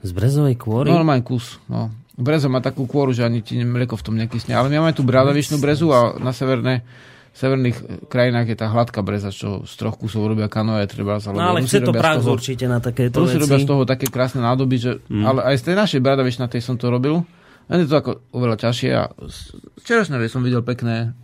[0.00, 0.88] Z brezovej kôry?
[0.88, 1.60] Normálny kus.
[1.68, 1.92] No.
[2.18, 4.58] Breza má takú kôru, že ani ti mlieko v tom nekysne.
[4.58, 6.82] Ale my máme tu bradavičnú brezu a na severné,
[7.30, 11.30] severných krajinách je tá hladká breza, čo z troch kusov robia kanoe, treba sa...
[11.30, 13.38] No ale chce to prax určite na takéto veci.
[13.38, 15.22] robia z toho také krásne nádoby, že, mm.
[15.22, 17.22] ale aj z tej našej bradavičnatej som to robil.
[17.70, 19.38] Len je to ako oveľa ťažšie a z
[19.86, 21.14] čerešňovej som videl pekné,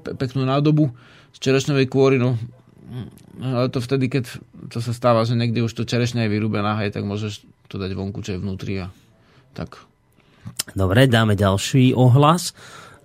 [0.00, 0.88] pe, peknú nádobu
[1.36, 2.40] z čerešňovej kôry, no
[3.38, 4.24] ale to vtedy, keď
[4.72, 7.92] to sa stáva, že niekde už to čerešňa je vyrúbená, hej, tak môžeš to dať
[7.92, 8.86] vonku, čo je vnútri a
[9.52, 9.84] tak
[10.72, 12.52] Dobre, dáme ďalší ohlas.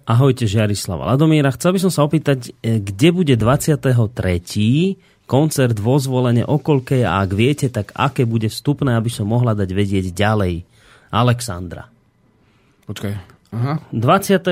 [0.04, 1.56] Ahojte, Žiarislava Ladomíra.
[1.56, 5.00] Chcel by som sa opýtať, e, kde bude 23.
[5.24, 9.70] koncert vo zvolenie okolke a ak viete, tak aké bude vstupné, aby som mohla dať
[9.72, 10.68] vedieť ďalej.
[11.14, 11.88] Alexandra.
[12.84, 13.14] Počkaj.
[13.54, 13.80] Aha.
[13.96, 14.44] 20.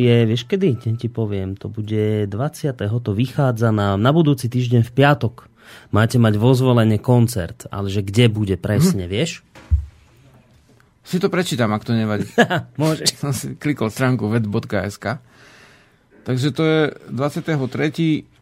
[0.00, 0.80] je, vieš kedy?
[0.82, 1.54] Ten ti poviem.
[1.60, 2.74] To bude 20.
[2.82, 5.46] To vychádza na, na budúci týždeň v piatok.
[5.94, 9.10] Máte mať vo zvolenie koncert, ale že kde bude presne, hm.
[9.10, 9.45] vieš?
[11.06, 12.26] Si to prečítam, ak to nevadí.
[12.82, 13.22] Môžeš.
[13.22, 15.22] Som si klikol stránku ved.sk.
[16.26, 16.80] Takže to je
[17.14, 17.54] 23.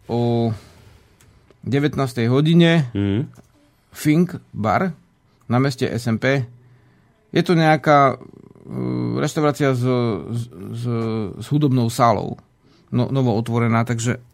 [0.09, 0.49] o
[1.61, 2.33] 19.
[2.33, 3.21] hodine mm.
[3.93, 4.97] Fink bar
[5.45, 6.49] na meste SMP.
[7.37, 9.85] Je to nejaká uh, reštaurácia s,
[10.73, 10.83] s,
[11.37, 12.41] s hudobnou sálou.
[12.89, 14.25] No, novo otvorená, takže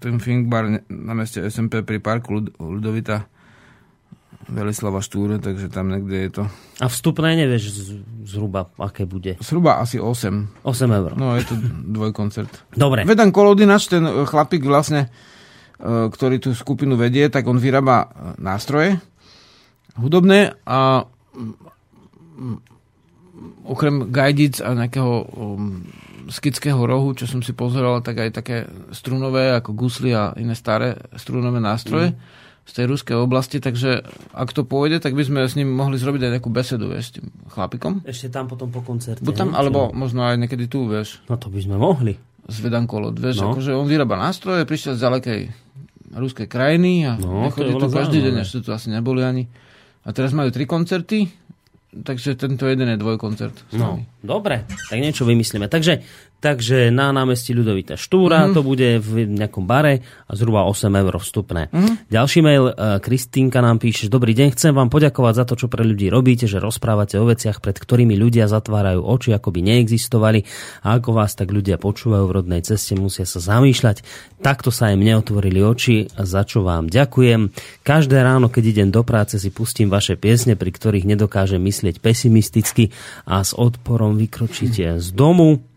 [0.00, 3.28] ten Fink bar na meste SMP pri parku Ludovita
[4.50, 6.42] Velislava Štúre, takže tam niekde je to.
[6.82, 7.94] A vstupné nevieš
[8.26, 9.38] zhruba, aké bude?
[9.38, 10.66] Zhruba asi 8.
[10.66, 11.10] 8 eur.
[11.14, 11.54] No, je to
[11.94, 12.74] dvojkoncert.
[12.74, 13.06] Dobre.
[13.06, 15.06] Vedan Kolodinač, ten chlapík vlastne,
[15.78, 18.06] e, ktorý tú skupinu vedie, tak on vyrába e,
[18.42, 18.98] nástroje
[19.96, 21.04] hudobné a
[21.36, 22.58] mm,
[23.68, 25.84] okrem gajdic a nejakého um,
[26.32, 28.56] skického rohu, čo som si pozeral, tak aj také
[28.94, 32.16] strunové ako gusly a iné staré strunové nástroje.
[32.16, 35.98] Mm z tej ruskej oblasti, takže ak to pôjde, tak by sme s ním mohli
[35.98, 38.06] zrobiť aj nejakú besedu, vieš, s tým chlapikom.
[38.06, 39.26] Ešte tam potom po koncerte.
[39.26, 41.18] Buď tam, alebo možno aj niekedy tu, vieš.
[41.26, 42.14] No to by sme mohli.
[42.46, 43.54] Z Vedankolot, vieš, no.
[43.54, 45.40] akože on vyrába nástroje, prišiel z ďalekej
[46.12, 49.48] ruskej krajiny a no, nechodí tu každý deň, ešte tu asi neboli ani.
[50.02, 51.30] A teraz majú tri koncerty,
[51.92, 53.74] takže tento jeden je dvojkoncert.
[53.78, 55.70] No, dobre, tak niečo vymyslíme.
[55.70, 56.02] Takže
[56.42, 58.52] takže na námestí Ľudovita Štúra mm.
[58.52, 61.70] to bude v nejakom bare a zhruba 8 eur vstupné.
[61.70, 62.10] Mm.
[62.10, 65.86] Ďalší mail, e, Kristínka nám píše, dobrý deň, chcem vám poďakovať za to, čo pre
[65.86, 70.42] ľudí robíte, že rozprávate o veciach, pred ktorými ľudia zatvárajú oči, ako by neexistovali
[70.82, 74.02] a ako vás tak ľudia počúvajú v rodnej ceste, musia sa zamýšľať.
[74.42, 77.54] Takto sa im neotvorili oči, za čo vám ďakujem.
[77.86, 82.90] Každé ráno, keď idem do práce, si pustím vaše piesne, pri ktorých nedokážem myslieť pesimisticky
[83.30, 85.71] a s odporom vykročíte z domu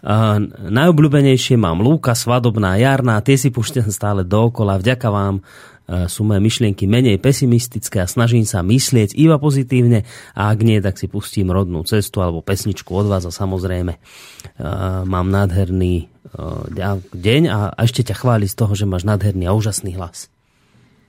[0.00, 0.40] Uh,
[0.72, 4.80] najobľúbenejšie mám lúka, svadobná, jarná, tie si púšťam stále dookola.
[4.80, 10.52] Vďaka vám uh, sú moje myšlienky menej pesimistické a snažím sa myslieť iba pozitívne a
[10.52, 15.28] ak nie, tak si pustím rodnú cestu alebo pesničku od vás a samozrejme uh, mám
[15.28, 16.64] nádherný uh,
[17.12, 20.32] deň a, ešte ťa chváli z toho, že máš nádherný a úžasný hlas.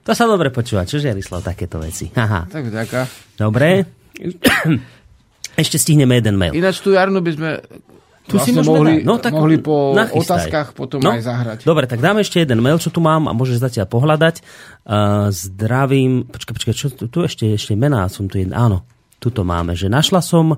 [0.02, 2.10] To sa dobre počúva, čo Jarislav, takéto veci.
[2.18, 2.50] Aha.
[2.50, 3.00] Tak vďaka.
[3.38, 3.86] Dobre.
[5.62, 6.58] Ešte stihneme jeden mail.
[6.58, 7.50] Ináč tú Jarnu by sme
[8.32, 10.48] tu vlastne si mohli, no, tak mohli po nachystaj.
[10.48, 11.58] otázkach potom no, aj zahrať.
[11.68, 14.40] Dobre, tak dáme ešte jeden mail, čo tu mám a môžeš zatiaľ pohľadať.
[14.88, 18.88] Uh, zdravím, počkaj, počkaj, čo tu, tu ešte, ešte mená som tu jeden, áno,
[19.20, 20.56] tuto máme, že našla som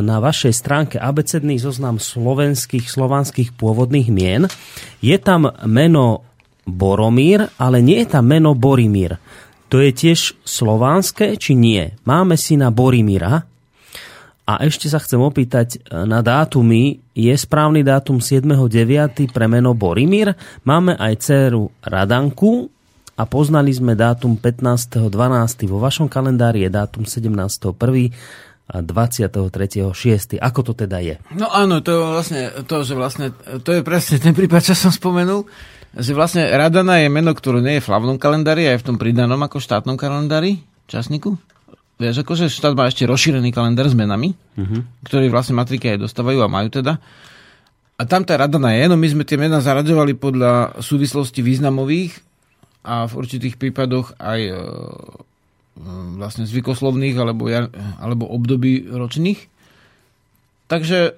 [0.00, 4.48] na vašej stránke abecedný zoznam slovenských, slovanských pôvodných mien.
[5.04, 6.24] Je tam meno
[6.64, 9.20] Boromír, ale nie je tam meno Borimír.
[9.68, 11.92] To je tiež slovanské, či nie?
[12.08, 13.44] Máme si na Borimíra,
[14.44, 17.00] a ešte sa chcem opýtať e, na dátumy.
[17.16, 19.32] Je správny dátum 7.9.
[19.32, 20.36] pre meno Borimír?
[20.68, 22.68] Máme aj dceru Radanku
[23.16, 25.08] a poznali sme dátum 15.12.
[25.64, 27.72] Vo vašom kalendári je dátum 17.1.
[28.68, 30.36] a 23.6.
[30.36, 31.16] Ako to teda je?
[31.32, 33.32] No áno, to je vlastne to, že vlastne,
[33.64, 35.48] to je presne ten prípad, čo som spomenul,
[35.96, 39.40] že vlastne Radana je meno, ktoré nie je v hlavnom kalendári, aj v tom pridanom
[39.40, 41.40] ako štátnom kalendári časníku.
[41.94, 44.82] Vieš, akože štát má ešte rozšírený kalendár s menami, uh-huh.
[45.06, 46.98] ktorý vlastne matriky aj dostávajú a majú teda.
[47.94, 52.18] A tam tá rada je, no my sme tie mená zaraďovali podľa súvislosti významových
[52.82, 54.54] a v určitých prípadoch aj e,
[56.18, 57.46] vlastne zvykoslovných alebo,
[58.02, 59.46] alebo období ročných.
[60.66, 61.14] Takže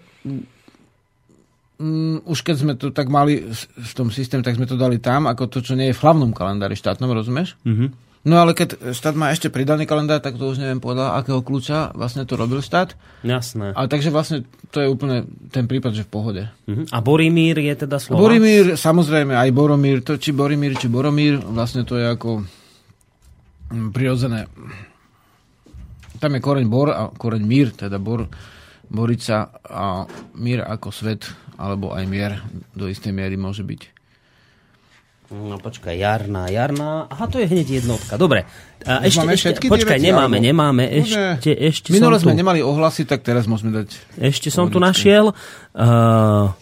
[1.81, 5.25] um, už keď sme to tak mali v tom systéme, tak sme to dali tam,
[5.25, 7.57] ako to, čo nie je v hlavnom kalendári štátnom, rozumieš?
[7.65, 7.89] Uh-huh.
[8.27, 11.95] No ale keď štát má ešte pridaný kalendár, tak to už neviem podľa akého kľúča
[11.95, 12.99] vlastne to robil štát.
[13.23, 13.71] Jasné.
[13.71, 14.43] A takže vlastne
[14.75, 16.43] to je úplne ten prípad, že v pohode.
[16.67, 16.91] Uh-huh.
[16.91, 18.27] A Borimír je teda slovo?
[18.27, 22.43] Borimír, samozrejme, aj Boromír, to či Borimír, či Boromír, vlastne to je ako
[23.71, 24.51] mm, prirodzené.
[26.19, 28.27] Tam je koreň Bor a koreň Mír, teda Bor,
[28.91, 30.03] Borica a
[30.35, 31.31] Mír ako svet,
[31.63, 32.43] alebo aj mier
[32.75, 33.96] do istej miery môže byť.
[35.27, 37.11] No počkaj, jarná, jarná.
[37.11, 38.15] Aha, to je hneď jednotka.
[38.15, 38.47] Dobre.
[38.87, 40.47] A ešte, ešte, počkaj, nemáme, alebo...
[40.47, 40.85] nemáme.
[40.87, 42.39] Ešte, ešte Minule sme tu...
[42.39, 43.91] nemali ohlasy, tak teraz môžeme dať...
[44.23, 45.35] Ešte som tu našiel.
[45.75, 46.55] Uh,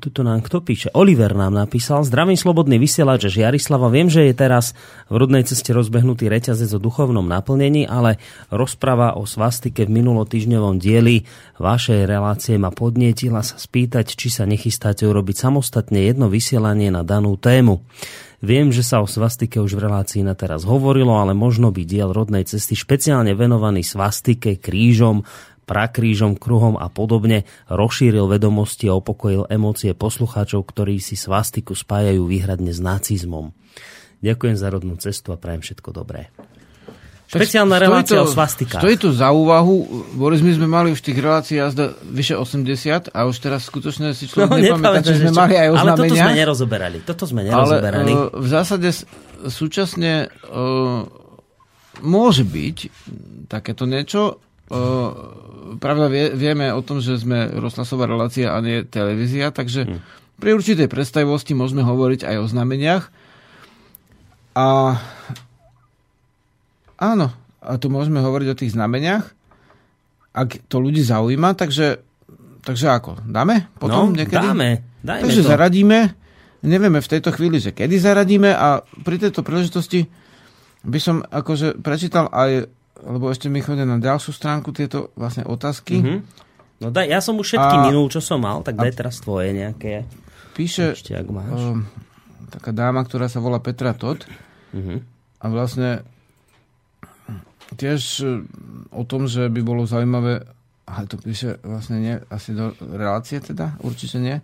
[0.00, 0.88] tuto nám kto píše?
[0.96, 2.08] Oliver nám napísal.
[2.08, 3.92] Zdravím slobodný vysielač Jarislava.
[3.92, 4.72] Viem, že je teraz
[5.12, 8.16] v rodnej ceste rozbehnutý reťazec o duchovnom naplnení, ale
[8.48, 11.28] rozpráva o svastike v minulotýždňovom dieli
[11.60, 17.36] vašej relácie ma podnietila sa spýtať, či sa nechystáte urobiť samostatne jedno vysielanie na danú
[17.36, 17.84] tému.
[18.42, 22.10] Viem, že sa o svastike už v relácii na teraz hovorilo, ale možno by diel
[22.10, 25.22] rodnej cesty špeciálne venovaný svastike, krížom,
[25.64, 32.74] prakrížom, kruhom a podobne rozšíril vedomosti a opokojil emócie poslucháčov, ktorí si svastiku spájajú výhradne
[32.74, 33.54] s nacizmom.
[34.22, 36.30] Ďakujem za rodnú cestu a prajem všetko dobré.
[37.32, 38.84] Špeciálna relácia to, o svastikách.
[38.84, 43.18] Stojí tu za úvahu, Boris, my sme mali už tých relácií jazda vyše 80 a
[43.24, 45.88] už teraz skutočne si človek no, nepamätá, že sme mali aj oznamenia.
[45.88, 46.98] Ale toto sme nerozoberali.
[47.08, 48.12] Toto sme nerozoberali.
[48.12, 48.88] Ale uh, v zásade
[49.48, 51.08] súčasne uh,
[52.04, 52.76] môže byť
[53.48, 54.36] takéto niečo.
[55.78, 59.98] Pravda, vie, vieme o tom, že sme rozhlasová relácia a nie televízia, takže hm.
[60.40, 63.04] pri určitej predstavivosti môžeme hovoriť aj o znameniach.
[64.52, 65.00] A
[67.00, 67.26] áno,
[67.62, 69.24] a tu môžeme hovoriť o tých znameniach,
[70.32, 72.00] ak to ľudí zaujíma, takže,
[72.64, 73.20] takže ako?
[73.24, 74.44] Dáme potom no, niekedy?
[74.44, 74.68] dáme.
[75.02, 75.48] Dajme takže to.
[75.48, 75.98] zaradíme,
[76.64, 80.08] nevieme v tejto chvíli, že kedy zaradíme a pri tejto príležitosti
[80.82, 82.70] by som akože prečítal aj
[83.02, 85.98] lebo ešte mi chodia na ďalšiu stránku tieto vlastne otázky.
[85.98, 86.18] Mm-hmm.
[86.82, 89.54] No daj, ja som už všetky a, minul, čo som mal, tak daj teraz tvoje
[89.54, 90.06] nejaké.
[90.54, 91.54] Píše ešte, ak máš.
[91.54, 91.86] Um,
[92.50, 94.26] taká dáma, ktorá sa volá Petra Todd
[94.74, 94.98] mm-hmm.
[95.42, 95.90] a vlastne
[97.78, 98.26] tiež e,
[98.92, 100.44] o tom, že by bolo zaujímavé,
[100.84, 104.42] ale to píše vlastne nie, asi do relácie teda, určite nie, e,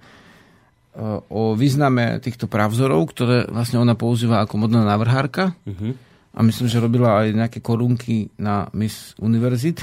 [1.28, 5.58] o význame týchto pravzorov, ktoré vlastne ona používa ako modná návrhárka.
[5.66, 6.07] Mm-hmm
[6.38, 9.82] a myslím, že robila aj nejaké korunky na Miss Univerzit,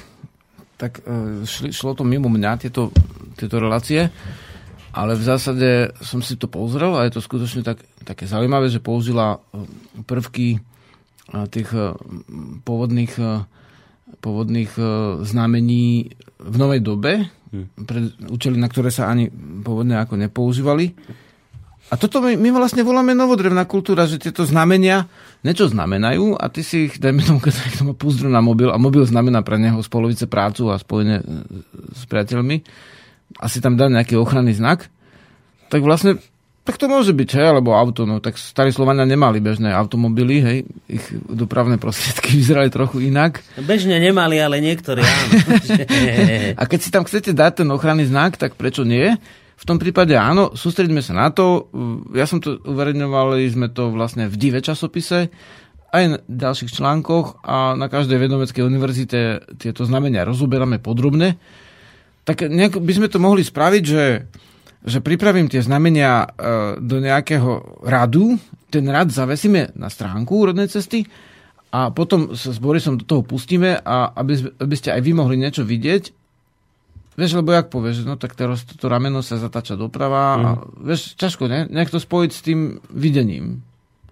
[0.79, 1.03] tak
[1.43, 2.95] šli, šlo to mimo mňa, tieto,
[3.35, 4.07] tieto relácie,
[4.95, 8.79] ale v zásade som si to pozrel a je to skutočne tak, také zaujímavé, že
[8.79, 9.43] použila
[10.07, 10.63] prvky
[11.51, 11.69] tých
[12.63, 13.13] pôvodných,
[14.23, 14.71] pôvodných
[15.27, 17.83] znamení v novej dobe, hm.
[17.83, 17.99] pre
[18.31, 19.27] účely, na ktoré sa ani
[19.59, 20.95] pôvodne ako nepoužívali.
[21.85, 25.05] A toto my, my vlastne voláme novodrevná kultúra, že tieto znamenia
[25.45, 28.81] niečo znamenajú a ty si ich, dajme tomu, keď to má púzdru na mobil a
[28.81, 31.25] mobil znamená pre neho spolovice prácu a spojenie e,
[31.93, 32.65] s priateľmi
[33.37, 34.89] a si tam dá nejaký ochranný znak,
[35.69, 36.17] tak vlastne
[36.65, 40.57] tak to môže byť, hej, alebo auto, no tak starí Slovania nemali bežné automobily, hej,
[40.89, 43.45] ich dopravné prostriedky vyzerali trochu inak.
[43.61, 45.25] Bežne nemali, ale niektorí áno.
[46.59, 49.13] a keď si tam chcete dať ten ochranný znak, tak prečo nie?
[49.55, 51.71] V tom prípade áno, sústredíme sa na to.
[52.11, 55.31] Ja som to uverejňovali sme to vlastne v Dive časopise,
[55.95, 59.19] aj na ďalších článkoch a na každej vedomeckej univerzite
[59.55, 61.39] tieto znamenia rozoberáme podrobne.
[62.27, 64.27] Tak nejak by sme to mohli spraviť, že,
[64.83, 66.27] že pripravím tie znamenia e,
[66.83, 68.35] do nejakého radu,
[68.67, 71.07] ten rad zavesíme na stránku úrodnej cesty
[71.71, 75.39] a potom sa s Borisom do toho pustíme a aby, aby ste aj vy mohli
[75.39, 76.24] niečo vidieť
[77.15, 80.43] Vieš, lebo jak povieš, no tak teraz toto rameno sa zatáča doprava mm.
[80.43, 80.63] a mhm.
[80.83, 81.59] vieš, ťažko, ne?
[81.71, 82.59] Nejak to spojiť s tým
[82.91, 83.63] videním.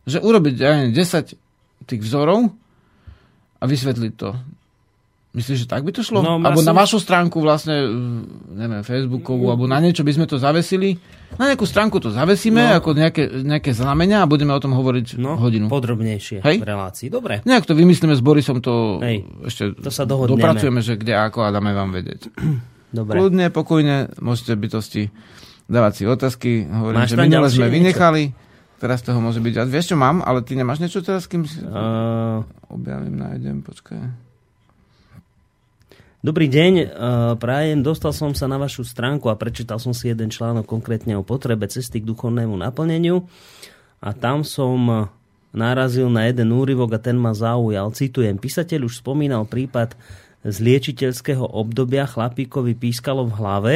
[0.07, 2.51] Že urobiť aj 10 tých vzorov
[3.59, 4.31] a vysvetliť to.
[5.33, 6.21] Myslíš, že tak by to šlo?
[6.21, 7.89] No, alebo na vašu stránku vlastne,
[8.53, 9.51] neviem, Facebookovú, mm.
[9.51, 10.93] alebo na niečo by sme to zavesili.
[11.41, 12.77] Na nejakú stránku to zavesíme, no.
[12.77, 15.73] ako nejaké, nejaké znamenia a budeme o tom hovoriť no, hodinu.
[15.73, 16.61] podrobnejšie Hej?
[16.61, 17.09] v relácii.
[17.09, 17.41] Dobre.
[17.49, 21.49] Nejak to vymyslíme s Borisom, to Hej, ešte to sa dopracujeme, že kde ako a
[21.49, 22.29] dáme vám vedieť.
[22.93, 23.17] Dobre.
[23.17, 25.09] Kľudne, pokojne, môžete bytosti
[25.65, 26.69] dávať si otázky.
[26.69, 28.23] Hovorím, Máš že minule sme vynechali.
[28.29, 28.77] Niečo?
[28.77, 29.69] Teraz toho môže byť viac.
[29.71, 30.21] Vieš, čo mám?
[30.21, 31.57] Ale ty nemáš niečo teraz, kým si...
[31.65, 32.45] Uh...
[32.69, 33.97] Objavím, nájdem, počkaj.
[36.23, 36.95] Dobrý deň,
[37.35, 37.83] prajem.
[37.83, 41.67] Dostal som sa na vašu stránku a prečítal som si jeden článok konkrétne o potrebe
[41.67, 43.27] cesty k duchovnému naplneniu
[43.99, 45.11] a tam som
[45.51, 47.91] narazil na jeden úryvok a ten ma zaujal.
[47.91, 49.99] Citujem, písateľ už spomínal prípad
[50.43, 53.73] z liečiteľského obdobia chlapíkovi pískalo v hlave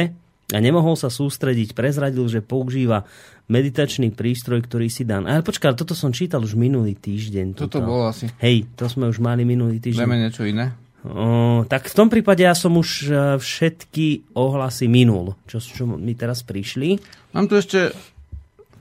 [0.52, 1.72] a nemohol sa sústrediť.
[1.76, 3.04] Prezradil, že používa
[3.48, 5.20] meditačný prístroj, ktorý si dá.
[5.20, 7.56] Ale počkaj, toto som čítal už minulý týždeň.
[7.56, 8.28] Toto, toto bolo asi.
[8.40, 10.04] Hej, to sme už mali minulý týždeň.
[10.04, 10.76] Dáme niečo iné?
[11.08, 16.12] O, tak v tom prípade ja som už e, všetky ohlasy minul, čo, čo mi
[16.12, 17.00] teraz prišli.
[17.32, 17.94] Mám tu ešte...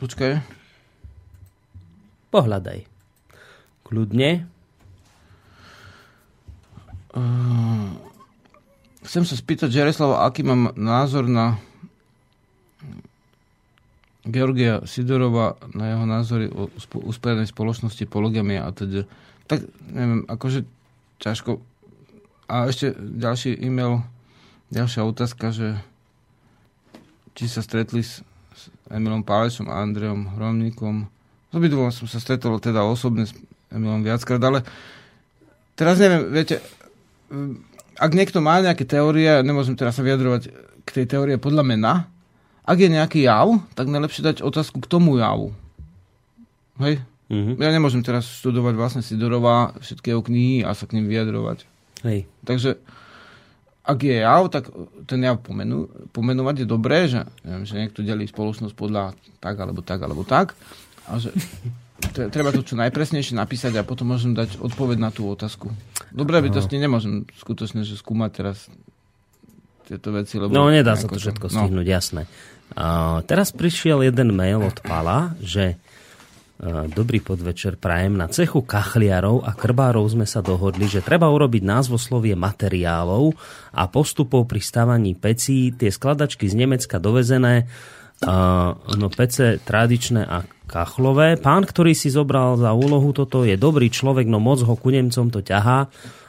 [0.02, 0.44] Počkaj.
[2.34, 2.80] Pohľadaj.
[3.88, 4.57] Kľudne.
[7.18, 7.98] Ehm,
[9.02, 11.58] chcem sa spýtať Jaroslava, aký mám názor na
[14.28, 16.68] Georgia Sidorova, na jeho názory o
[17.08, 19.08] uspojenej spoločnosti, polygamy a teda.
[19.48, 20.68] Tak, neviem, akože
[21.24, 21.64] ťažko.
[22.52, 24.04] A ešte ďalší e-mail,
[24.70, 25.80] ďalšia otázka, že
[27.34, 28.20] či sa stretli s,
[28.52, 31.08] s Emilom Pálešom a Andreom Hromníkom.
[31.48, 33.32] S obidvom som sa stretol teda osobne s
[33.72, 34.68] Emilom viackrát, ale
[35.80, 36.60] teraz neviem, viete,
[37.98, 40.54] ak niekto má nejaké teórie, nemôžem teraz sa vyjadrovať
[40.86, 41.94] k tej teórie podľa mena,
[42.68, 45.56] ak je nejaký jav, tak najlepšie dať otázku k tomu javu.
[46.84, 47.00] Hej?
[47.28, 47.56] Mm-hmm.
[47.60, 51.68] Ja nemôžem teraz študovať vlastne Sidorová všetky jeho knihy a sa k ním vyjadrovať.
[52.08, 52.28] Hej.
[52.44, 52.80] Takže
[53.88, 54.68] ak je jav, tak
[55.08, 59.80] ten jav pomenu, pomenovať je dobré, že, neviem, že niekto delí spoločnosť podľa tak, alebo
[59.80, 60.56] tak, alebo tak.
[61.08, 61.32] A že
[62.36, 65.72] treba to čo najpresnejšie napísať a potom môžem dať odpoveď na tú otázku.
[66.12, 68.58] Dobre bytosti nemôžem skutočne že skúmať teraz
[69.88, 70.36] tieto veci.
[70.38, 71.54] Lebo no nedá sa to všetko no.
[71.64, 72.22] stihnúť, jasné.
[72.76, 78.20] Uh, teraz prišiel jeden mail od Pala, že uh, dobrý podvečer prajem.
[78.20, 83.32] Na cechu kachliarov a krbárov sme sa dohodli, že treba urobiť názvoslovie materiálov
[83.72, 85.72] a postupov pri stavaní pecí.
[85.72, 87.68] Tie skladačky z Nemecka dovezené
[88.18, 91.40] Uh, no pece tradičné a kachlové.
[91.40, 95.32] Pán, ktorý si zobral za úlohu toto, je dobrý človek, no moc ho ku Nemcom
[95.32, 95.88] to ťahá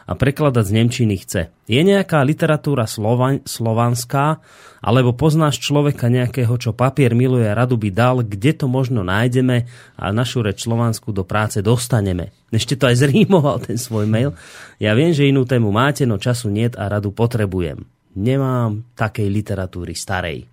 [0.09, 1.53] a prekladať z Nemčiny chce.
[1.69, 4.41] Je nejaká literatúra slovan, slovanská,
[4.81, 9.69] alebo poznáš človeka nejakého, čo papier miluje a radu by dal, kde to možno nájdeme
[10.01, 12.33] a našu reč slovanskú do práce dostaneme.
[12.49, 14.33] Ešte to aj zrímoval ten svoj mail.
[14.81, 17.85] Ja viem, že inú tému máte, no času niet a radu potrebujem.
[18.17, 20.49] Nemám takej literatúry starej.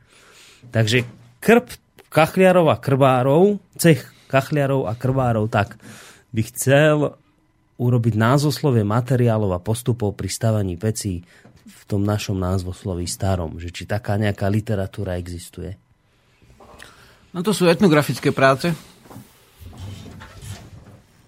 [0.67, 1.07] Takže
[1.39, 1.84] krb
[2.16, 3.99] kachliarov a krvárov, cech
[4.32, 5.76] kachliarov a krvárov, tak
[6.32, 7.20] by chcel
[7.76, 11.28] urobiť názvoslovie materiálov a postupov pri stavaní pecí
[11.68, 13.59] v tom našom názvosloví starom.
[13.59, 15.76] Že či taká nejaká literatúra existuje.
[17.36, 18.72] No to sú etnografické práce.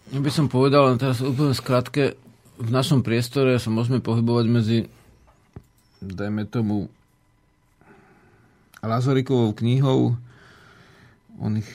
[0.08, 2.16] Ja by som povedal, teraz úplne skratke,
[2.58, 4.80] v našom priestore sa môžeme pohybovať medzi
[6.02, 6.90] dajme tomu,
[8.78, 10.16] Lazorikovou knihou.
[11.38, 11.70] On ich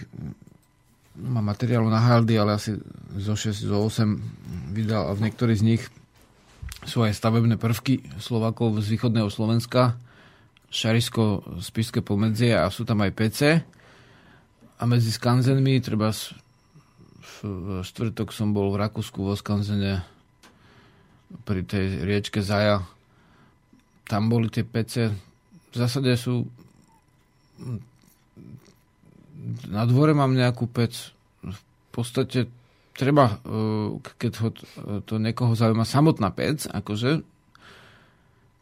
[1.19, 2.81] má materiálu na Haldy, ale asi
[3.21, 5.83] zo 6, zo 8 vydal a v niektorých z nich
[6.89, 9.95] sú aj stavebné prvky Slovakov z východného Slovenska,
[10.73, 13.41] Šarisko, Spišské pomedzie a sú tam aj PC.
[14.81, 16.11] A medzi skanzenmi, treba
[17.43, 20.03] v štvrtok som bol v Rakúsku vo skanzene
[21.45, 22.83] pri tej riečke Zaja.
[24.09, 25.13] Tam boli tie PC.
[25.71, 26.49] V zásade sú
[29.67, 31.15] na dvore mám nejakú pec.
[31.43, 32.49] V podstate
[32.95, 34.49] treba, e, keď ho,
[35.03, 37.27] to niekoho zaujíma samotná pec, akože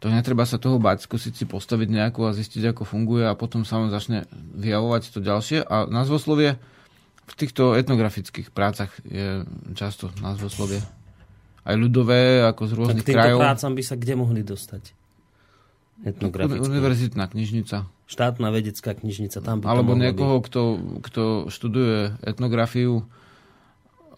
[0.01, 3.69] to netreba sa toho bať, skúsiť si postaviť nejakú a zistiť, ako funguje a potom
[3.69, 4.25] sa vám začne
[4.57, 5.61] vyjavovať to ďalšie.
[5.61, 6.57] A názvoslovie
[7.29, 9.45] v týchto etnografických prácach je
[9.77, 10.81] často názvoslovie.
[11.61, 13.39] Aj ľudové, ako z rôznych tak krajov.
[13.45, 14.97] prácam by sa kde mohli dostať?
[16.01, 16.65] Etnografická.
[16.65, 17.85] Univerzitná knižnica.
[18.11, 19.39] Štátna vedecká knižnica.
[19.39, 20.63] Tam by Alebo niekoho, kto,
[20.99, 23.07] kto študuje etnografiu,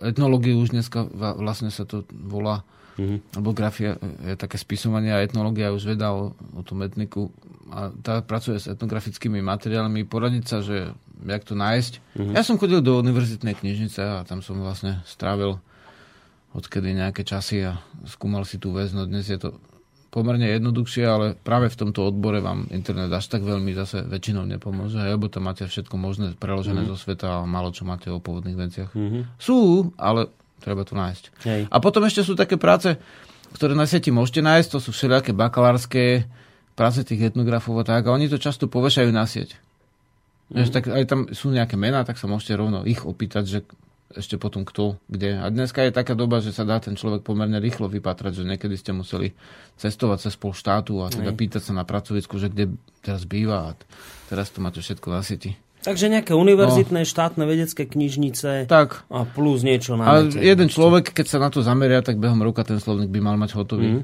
[0.01, 2.65] etnológiu už dneska vlastne sa to volá.
[2.97, 3.37] Mm-hmm.
[3.41, 7.33] Lebo grafia je také spisovanie a etnológia už veda o, o tom etniku
[7.73, 10.93] a tá pracuje s etnografickými materiálmi, poradiť sa, že
[11.25, 11.93] jak to nájsť.
[12.17, 12.35] Mm-hmm.
[12.37, 15.57] Ja som chodil do univerzitnej knižnice a tam som vlastne strávil
[16.53, 19.57] odkedy nejaké časy a skúmal si tú vec, no dnes je to
[20.13, 25.01] pomerne jednoduchšie, ale práve v tomto odbore vám internet až tak veľmi zase väčšinou nepomôže,
[25.01, 27.01] lebo tam máte všetko možné preložené mm-hmm.
[27.01, 28.91] zo sveta a málo čo máte o pôvodných veciach.
[28.93, 29.41] Mm-hmm.
[29.41, 30.29] Sú, ale
[30.61, 31.25] treba to nájsť.
[31.49, 31.63] Hej.
[31.73, 32.93] A potom ešte sú také práce,
[33.57, 36.29] ktoré na sieti môžete nájsť, to sú všelijaké bakalárske
[36.77, 39.57] práce tých etnografov a tak, a oni to často povešajú na sieť.
[40.53, 40.69] Mm-hmm.
[40.69, 43.59] tak aj tam sú nejaké mená, tak sa môžete rovno ich opýtať, že
[44.17, 45.41] ešte potom kto, kde.
[45.41, 48.77] A dneska je taká doba, že sa dá ten človek pomerne rýchlo vypatrať, že niekedy
[48.77, 49.33] ste museli
[49.81, 53.79] cestovať cez pol štátu a teda pýtať sa na pracovisku, že kde teraz býva a
[54.29, 55.57] teraz to máte všetko na sieti.
[55.83, 57.09] Takže nejaké univerzitné, no.
[57.09, 59.03] štátne vedecké knižnice tak.
[59.11, 60.39] a plus niečo na A nete.
[60.39, 63.59] jeden človek, keď sa na to zameria, tak behom roka ten slovník by mal mať
[63.59, 63.99] hotový.
[63.99, 64.03] Mm.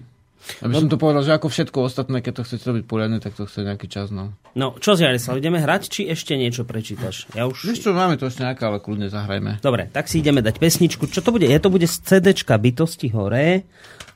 [0.64, 3.36] Aby no, som to povedal, že ako všetko ostatné, keď to chcete robiť poriadne, tak
[3.36, 4.08] to chce nejaký čas.
[4.08, 7.28] No, no čo Jarislav, ideme hrať, či ešte niečo prečítaš?
[7.36, 7.68] Ja už...
[7.68, 9.60] Vieš čo, máme to ešte nejaké, ale kľudne zahrajme.
[9.60, 11.10] Dobre, tak si ideme dať pesničku.
[11.10, 11.46] Čo to bude?
[11.46, 13.68] Je to bude z CDčka Bytosti hore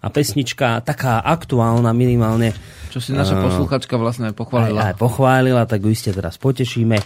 [0.03, 2.51] a pesnička taká aktuálna minimálne.
[2.91, 4.79] Čo si naša uh, posluchačka vlastne pochválila.
[4.83, 6.99] Aj, aj pochválila, tak ju iste teraz potešíme.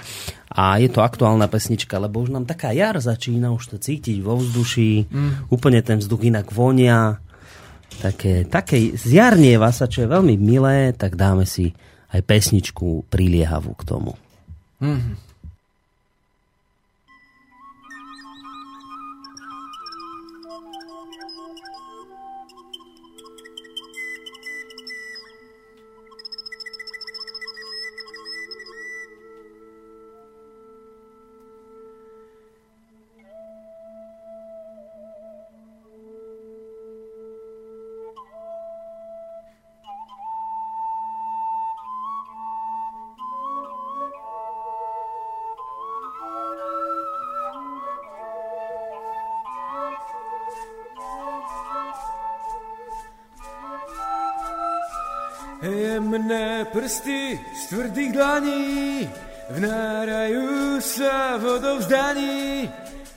[0.57, 4.41] A je to aktuálna pesnička, lebo už nám taká jar začína, už to cítiť vo
[4.41, 5.53] vzduší, mm.
[5.53, 7.21] úplne ten vzduch inak vonia
[7.99, 11.75] také, také zjarnieva sa, čo je veľmi milé, tak dáme si
[12.15, 14.13] aj pesničku priliehavú k tomu.
[14.79, 15.26] Mm-hmm.
[56.87, 59.11] Prsty z tvrdých dlaní
[59.51, 62.71] vnárajú sa vodou vzdaní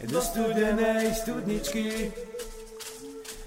[0.09, 2.09] do studenej studničky.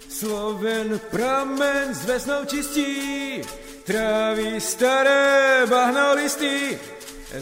[0.06, 3.42] Sloven pramen s vesnou čistí,
[3.82, 6.78] trávi staré bahnolisty,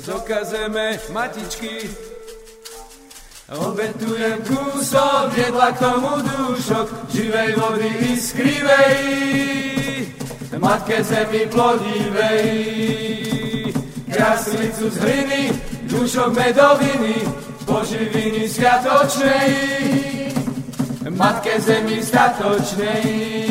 [0.01, 1.85] zokazeme matičky.
[3.61, 9.80] Obetujem kúsok, jedla k tomu dúšok, živej vody i skrivej
[10.59, 12.51] matke zemi plodivej.
[14.13, 17.15] Kraslicu z hliny, dušok medoviny,
[17.67, 19.55] poživiny sviatočnej,
[21.15, 23.50] matke zemi statočnej.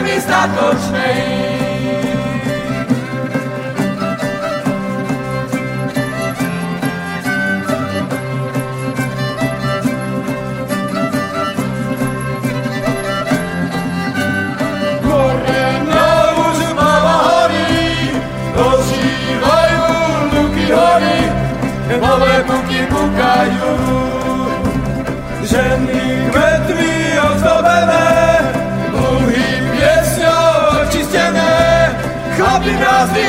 [0.00, 1.59] Matke zemi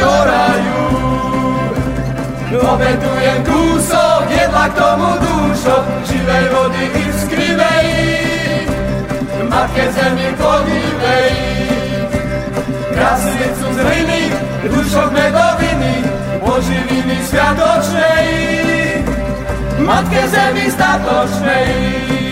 [0.02, 0.82] vyhorajú.
[2.52, 7.88] Obetujem kúsok, jedla k tomu dúšok, živej vody i skrivej,
[9.48, 11.34] matke zemi podívej.
[12.92, 14.22] Krasnicu z hliny,
[14.68, 15.96] dušok medoviny,
[16.44, 18.28] poživiny sviatočnej,
[19.82, 22.31] Matke zemi statočnej.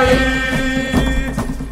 [0.00, 0.92] Podívej,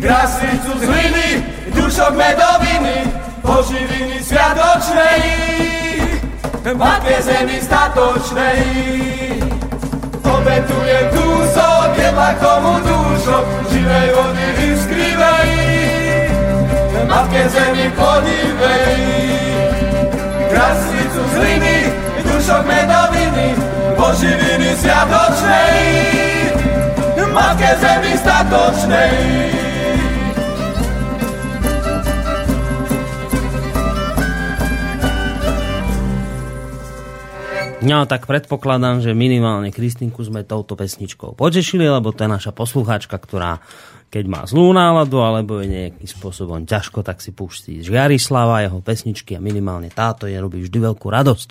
[0.00, 1.28] krásnicu z hliny,
[1.74, 2.96] dušok medoviny,
[3.42, 5.22] poživiny sviatočnej.
[6.68, 8.60] Matke zemi statočnej,
[10.20, 15.50] obetujem kúsok, jedla k tomu dúšok živej vody skrivej.
[17.08, 19.00] Matke zemi podívej,
[20.52, 21.76] krasnicu z hliny,
[22.28, 23.56] dušok medoviny,
[23.96, 26.37] poživiny sviatočnej,
[27.38, 29.14] matke zemi statočnej.
[37.78, 43.14] No tak predpokladám, že minimálne Kristinku sme touto pesničkou potešili, lebo to je naša poslucháčka,
[43.22, 43.62] ktorá
[44.08, 49.36] keď má zlú náladu alebo je nejakým spôsobom ťažko, tak si púšti Žiarislava, jeho pesničky
[49.36, 51.48] a minimálne táto je robí vždy veľkú radosť.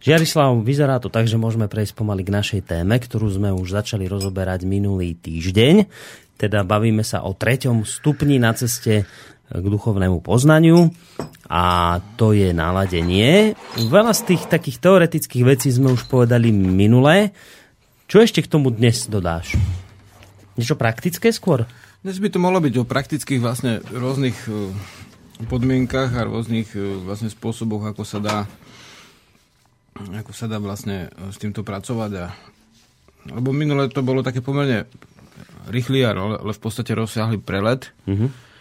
[0.00, 4.08] Žiarislav, vyzerá to tak, že môžeme prejsť pomaly k našej téme, ktorú sme už začali
[4.08, 5.86] rozoberať minulý týždeň.
[6.40, 9.04] Teda bavíme sa o treťom stupni na ceste
[9.52, 10.88] k duchovnému poznaniu
[11.44, 13.52] a to je naladenie.
[13.76, 17.36] Veľa z tých takých teoretických vecí sme už povedali minulé.
[18.08, 19.52] Čo ešte k tomu dnes dodáš?
[20.56, 21.68] Niečo praktické skôr?
[22.02, 24.74] Dnes by to mohlo byť o praktických vlastne rôznych e,
[25.46, 28.36] podmienkach a rôznych e, vlastne spôsoboch, ako sa dá
[29.94, 32.10] ako sa dá vlastne e, s týmto pracovať.
[32.18, 32.26] A,
[33.30, 34.90] lebo minule to bolo také pomerne
[35.70, 37.94] rýchly, ale v podstate rozsiahly prelet.
[38.10, 38.51] Mm-hmm.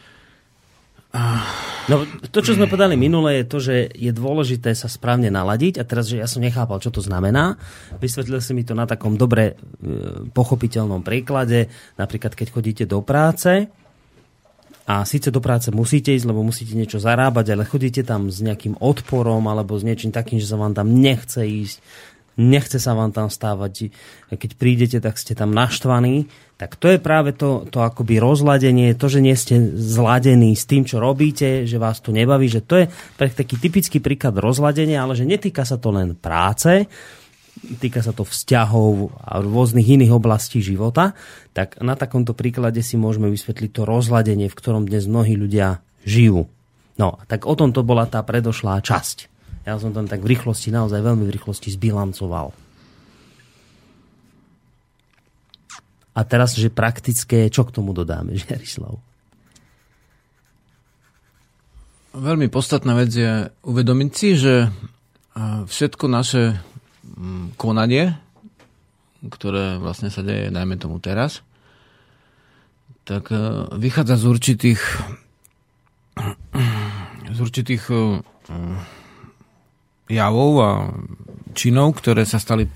[1.91, 5.84] No, to, čo sme povedali minule, je to, že je dôležité sa správne naladiť a
[5.84, 7.59] teraz, že ja som nechápal, čo to znamená.
[7.99, 9.53] Vysvetlil si mi to na takom dobre e,
[10.32, 11.68] pochopiteľnom príklade,
[11.99, 13.68] napríklad keď chodíte do práce
[14.88, 18.80] a síce do práce musíte ísť, lebo musíte niečo zarábať, ale chodíte tam s nejakým
[18.80, 21.78] odporom alebo s niečím takým, že sa vám tam nechce ísť,
[22.39, 23.91] nechce sa vám tam stávať.
[24.32, 26.30] Keď prídete, tak ste tam naštvaní
[26.62, 30.86] tak to je práve to, to akoby rozladenie, to, že nie ste zladení s tým,
[30.86, 32.86] čo robíte, že vás to nebaví, že to je
[33.18, 36.86] pre taký typický príklad rozladenia, ale že netýka sa to len práce,
[37.82, 41.18] týka sa to vzťahov a rôznych iných oblastí života,
[41.57, 46.45] tak na takomto príklade si môžeme vysvetliť to rozladenie, v ktorom dnes mnohí ľudia žijú.
[47.01, 49.18] No, tak o tom to bola tá predošlá časť.
[49.66, 52.61] Ja som tam tak v rýchlosti, naozaj veľmi v rýchlosti zbilancoval.
[56.12, 58.99] A teraz, že praktické, čo k tomu dodáme, Žiarislav?
[62.12, 64.68] Veľmi podstatná vec je uvedomiť si, že
[65.68, 66.59] všetko naše
[67.07, 68.20] mm, konanie,
[69.24, 71.39] ktoré vlastne sa deje, najmä tomu teraz,
[73.07, 73.38] tak e,
[73.80, 74.82] vychádza z určitých
[77.32, 77.95] z určitých e,
[80.12, 80.72] javov a
[81.55, 82.68] činov, ktoré sa stali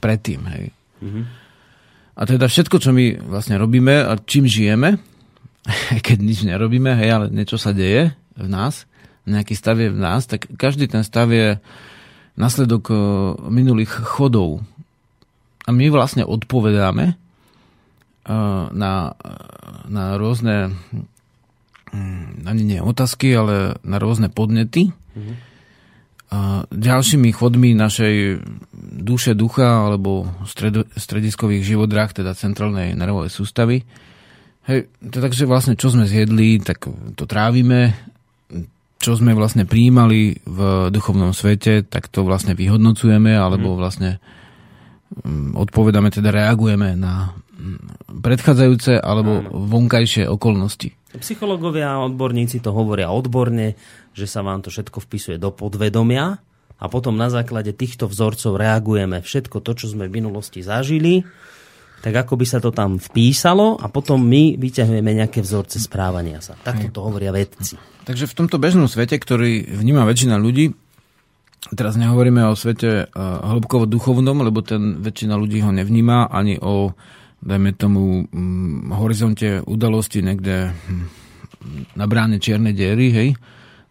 [0.00, 0.40] predtým.
[0.48, 0.64] Hej.
[1.04, 1.24] Mm-hmm.
[2.12, 5.00] A teda všetko, čo my vlastne robíme a čím žijeme,
[6.06, 8.84] keď nič nerobíme, hej, ale niečo sa deje v nás,
[9.24, 11.62] nejaký stav je v nás, tak každý ten stav je
[12.34, 12.94] nasledok e,
[13.52, 14.64] minulých chodov.
[15.62, 17.14] A my vlastne odpovedáme e,
[18.74, 19.14] na,
[19.86, 20.74] na rôzne
[21.94, 24.90] mm, ani nie otázky, ale na rôzne podnety.
[24.90, 25.51] Mm-hmm.
[26.72, 28.40] Ďalšími chodmi našej
[29.04, 33.84] duše, ducha alebo stred, strediskových živodrách, teda centrálnej nervovej sústavy.
[34.64, 37.92] Hej, takže vlastne čo sme zjedli, tak to trávime,
[39.02, 40.58] čo sme vlastne príjmali v
[40.94, 43.76] duchovnom svete, tak to vlastne vyhodnocujeme, alebo mhm.
[43.76, 44.10] vlastne
[45.20, 50.94] mm, odpovedáme, teda reagujeme na mm, predchádzajúce alebo vonkajšie okolnosti.
[51.12, 53.76] Psychológovia a odborníci to hovoria odborne,
[54.16, 56.40] že sa vám to všetko vpisuje do podvedomia
[56.82, 61.22] a potom na základe týchto vzorcov reagujeme všetko to, čo sme v minulosti zažili,
[62.02, 66.58] tak ako by sa to tam vpísalo a potom my vyťahujeme nejaké vzorce správania sa.
[66.58, 67.78] Takto to hovoria vedci.
[68.02, 70.74] Takže v tomto bežnom svete, ktorý vníma väčšina ľudí,
[71.70, 73.14] teraz nehovoríme o svete eh,
[73.46, 76.90] hĺbkovo duchovnom, lebo ten väčšina ľudí ho nevníma, ani o,
[77.42, 81.04] dajme tomu, hm, horizonte udalosti niekde hm,
[81.98, 83.28] na bráne čierne diery, hej,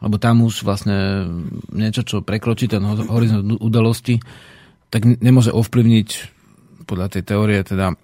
[0.02, 1.28] lebo tam už vlastne
[1.70, 4.18] niečo, čo prekročí ten horizont udalosti,
[4.92, 6.10] tak nemôže ovplyvniť
[6.90, 7.96] podľa tej teórie teda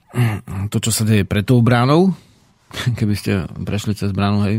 [0.71, 2.13] to, čo sa deje pred tou bránou,
[2.99, 3.31] keby ste
[3.63, 4.55] prešli cez bránu, hej,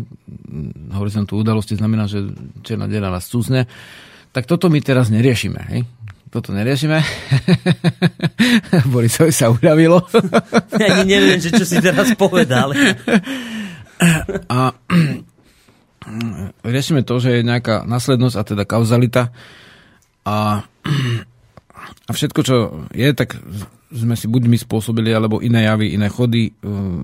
[0.97, 2.24] horizontu udalosti, znamená, že
[2.64, 3.68] čierna diera vás cúsne,
[4.32, 5.82] tak toto my teraz neriešime, hej.
[6.29, 7.01] Toto neriešime.
[8.93, 10.05] Borisovi sa uľavilo.
[10.81, 12.76] ja ani neviem, že čo si teraz povedal.
[14.53, 14.68] A
[16.74, 19.35] riešime to, že je nejaká následnosť a teda kauzalita
[20.22, 20.62] a,
[22.09, 22.57] a všetko, čo
[22.95, 23.35] je, tak
[23.91, 27.03] sme si buď my spôsobili, alebo iné javy, iné chody uh,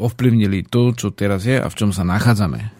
[0.00, 2.75] ovplyvnili to, čo teraz je a v čom sa nachádzame.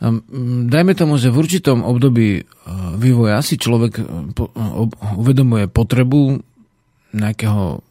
[0.00, 0.24] Um,
[0.72, 6.40] dajme tomu, že v určitom období uh, vývoja si človek uh, uvedomuje potrebu
[7.12, 7.84] nejakého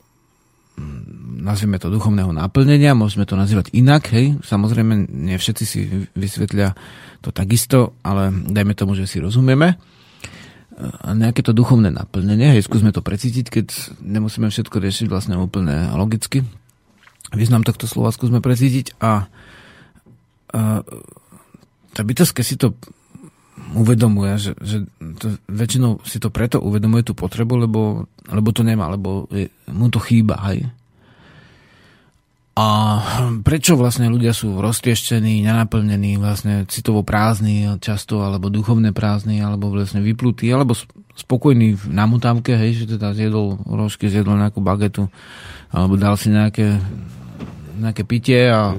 [1.40, 6.72] nazvime to duchovného naplnenia, môžeme to nazývať inak, hej, samozrejme nie všetci si vysvetlia
[7.20, 9.76] to takisto, ale dajme tomu, že si rozumieme
[11.04, 12.56] nejaké to duchovné naplnenie.
[12.56, 13.68] Hej, skúsme to precítiť, keď
[14.00, 16.48] nemusíme všetko riešiť vlastne úplne logicky.
[17.36, 19.28] Význam tohto slova skúsme precítiť a,
[20.56, 20.82] a
[21.94, 22.78] tá bytosť, keď si to
[23.76, 24.78] uvedomuje, že, že
[25.20, 29.92] to, väčšinou si to preto uvedomuje tú potrebu, lebo, lebo to nemá, lebo je, mu
[29.94, 30.66] to chýba, hej.
[32.60, 32.68] A
[33.40, 40.04] prečo vlastne ľudia sú roztieštení, nenaplnení, vlastne citovo prázdni často, alebo duchovne prázdni, alebo vlastne
[40.04, 40.76] vyplutí, alebo
[41.16, 45.08] spokojní na mutávke, hej, že teda zjedol rožky, zjedol nejakú bagetu,
[45.72, 46.84] alebo dal si nejaké,
[47.80, 48.76] nejaké pitie a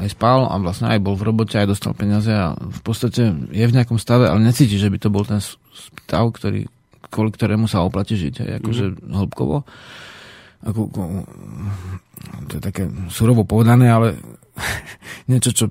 [0.00, 3.64] aj spal a vlastne aj bol v robote, aj dostal peniaze a v podstate je
[3.66, 6.66] v nejakom stave, ale necíti, že by to bol ten stav, ktorý,
[7.12, 9.12] kvôli ktorému sa oplatí žiť, hej, akože mm-hmm.
[9.12, 9.56] hĺbkovo.
[10.60, 10.80] Ako,
[12.48, 14.16] to je také surovo povedané, ale
[15.30, 15.64] niečo, čo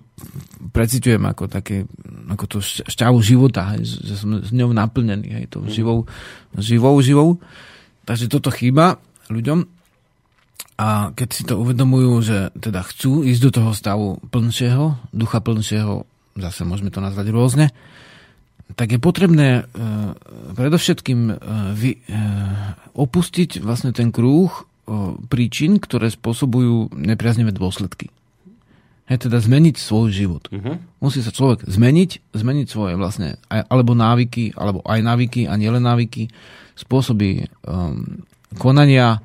[0.74, 1.86] precitujem ako také,
[2.30, 5.72] ako to šťavu života, hej, že som s ňou naplnený, hej, to mhm.
[5.72, 5.98] živou,
[6.58, 7.30] živou, živou.
[8.06, 8.98] Takže toto chýba
[9.30, 9.79] ľuďom
[10.80, 16.08] a keď si to uvedomujú, že teda chcú ísť do toho stavu plnšieho, ducha plnšieho,
[16.40, 17.68] zase môžeme to nazvať rôzne,
[18.80, 19.64] tak je potrebné e,
[20.56, 21.34] predovšetkým e,
[21.74, 22.00] vy, e,
[22.94, 24.50] opustiť vlastne ten krúh
[25.30, 28.10] príčin, ktoré spôsobujú nepriaznivé dôsledky.
[29.06, 30.50] Je teda zmeniť svoj život.
[30.50, 30.82] Uh-huh.
[30.98, 36.34] Musí sa človek zmeniť, zmeniť svoje vlastne alebo návyky, alebo aj návyky a nielen návyky,
[36.74, 38.26] spôsoby um,
[38.58, 39.22] konania,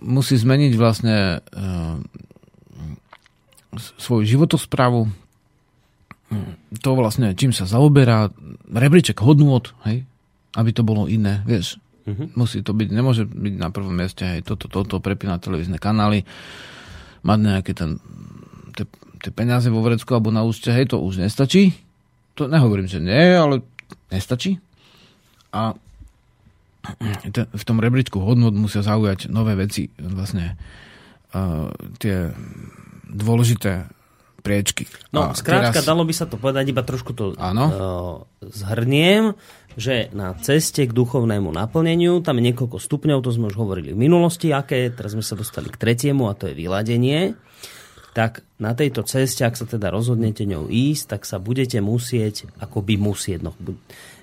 [0.00, 2.06] musí zmeniť vlastne um,
[3.98, 5.10] svoju životosprávu,
[6.80, 8.32] to vlastne, čím sa zaoberá,
[8.72, 10.08] rebríček hodnôt, hej,
[10.56, 12.26] aby to bolo iné, vieš, Uh-huh.
[12.34, 16.26] Musí to byť, nemôže byť na prvom mieste aj toto, toto, prepínať televízne kanály,
[17.22, 18.02] mať nejaké ten,
[19.22, 21.78] tie peniaze vo vrecku alebo na účte, hej, to už nestačí.
[22.34, 23.62] To nehovorím, že nie, ale
[24.10, 24.58] nestačí.
[25.54, 25.78] A
[27.32, 30.58] v tom rebríčku hodnot musia zaujať nové veci, vlastne
[31.34, 31.70] uh,
[32.02, 32.34] tie
[33.06, 33.86] dôležité
[34.42, 34.90] priečky.
[35.14, 35.86] No, a skrátka, teraz...
[35.86, 39.38] dalo by sa to povedať, iba trošku to uh, zhrniem
[39.76, 44.02] že na ceste k duchovnému naplneniu, tam je niekoľko stupňov, to sme už hovorili v
[44.04, 47.32] minulosti, aké, teraz sme sa dostali k tretiemu a to je vyladenie,
[48.12, 52.84] tak na tejto ceste, ak sa teda rozhodnete ňou ísť, tak sa budete musieť, ako
[52.84, 53.56] by musieť, no,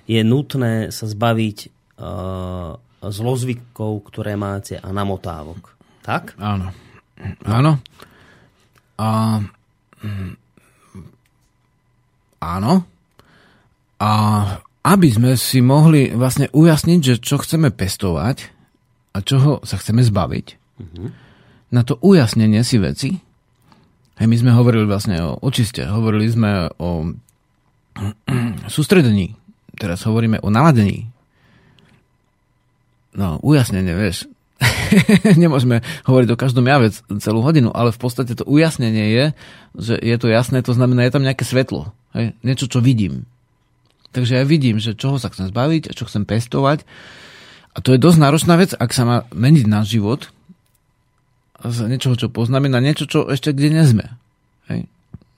[0.06, 1.79] je nutné sa zbaviť
[3.00, 5.76] zlozvykov, ktoré máte a namotávok.
[6.04, 6.36] Tak?
[6.40, 6.72] Áno.
[7.44, 7.72] Áno.
[9.00, 9.40] A,
[10.04, 10.32] mm,
[12.40, 12.72] áno.
[14.00, 14.10] A
[14.80, 18.48] aby sme si mohli vlastne ujasniť, že čo chceme pestovať
[19.12, 20.46] a čoho sa chceme zbaviť,
[20.80, 21.08] uh-huh.
[21.76, 23.10] na to ujasnenie si veci,
[24.16, 27.12] hej, my sme hovorili vlastne o očiste, hovorili sme o
[28.72, 29.36] sústredení,
[29.76, 31.12] teraz hovoríme o naladení.
[33.10, 34.30] No, ujasnenie, vieš,
[35.42, 39.24] nemôžeme hovoriť o každom javec celú hodinu, ale v podstate to ujasnenie je,
[39.74, 43.26] že je to jasné, to znamená, je tam nejaké svetlo, hej, niečo, čo vidím.
[44.10, 46.82] Takže ja vidím, že čoho sa chcem zbaviť a čo chcem pestovať.
[47.70, 50.34] A to je dosť náročná vec, ak sa má meniť náš život
[51.62, 54.06] z niečoho, čo poznáme, na niečo, čo ešte kde nezme.
[54.66, 54.90] Hej.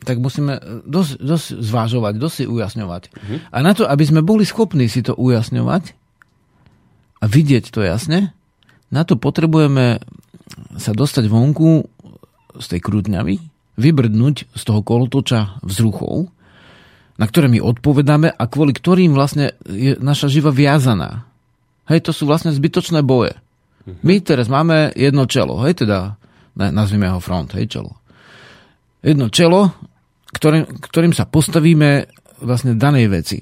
[0.09, 0.57] Tak musíme
[0.89, 3.03] dosť, dosť zvážovať, dosť si ujasňovať.
[3.13, 3.39] Uh-huh.
[3.53, 5.93] A na to, aby sme boli schopní si to ujasňovať
[7.23, 8.35] a vidieť to jasne,
[8.91, 10.03] na to potrebujeme
[10.77, 11.87] sa dostať vonku
[12.59, 13.39] z tej krútňavy,
[13.79, 16.29] vybrdnúť z toho kolotoča vzruchov,
[17.17, 21.25] na ktoré my odpovedáme a kvôli ktorým vlastne je naša živa viazaná.
[21.87, 23.39] Hej, to sú vlastne zbytočné boje.
[23.87, 24.03] Mhm.
[24.03, 26.19] My teraz máme jedno čelo, hej, teda
[26.59, 27.97] nazvime ho front, hej, čelo.
[29.01, 29.73] Jedno čelo,
[30.37, 32.07] ktorým, ktorým sa postavíme
[32.43, 33.39] vlastne danej veci.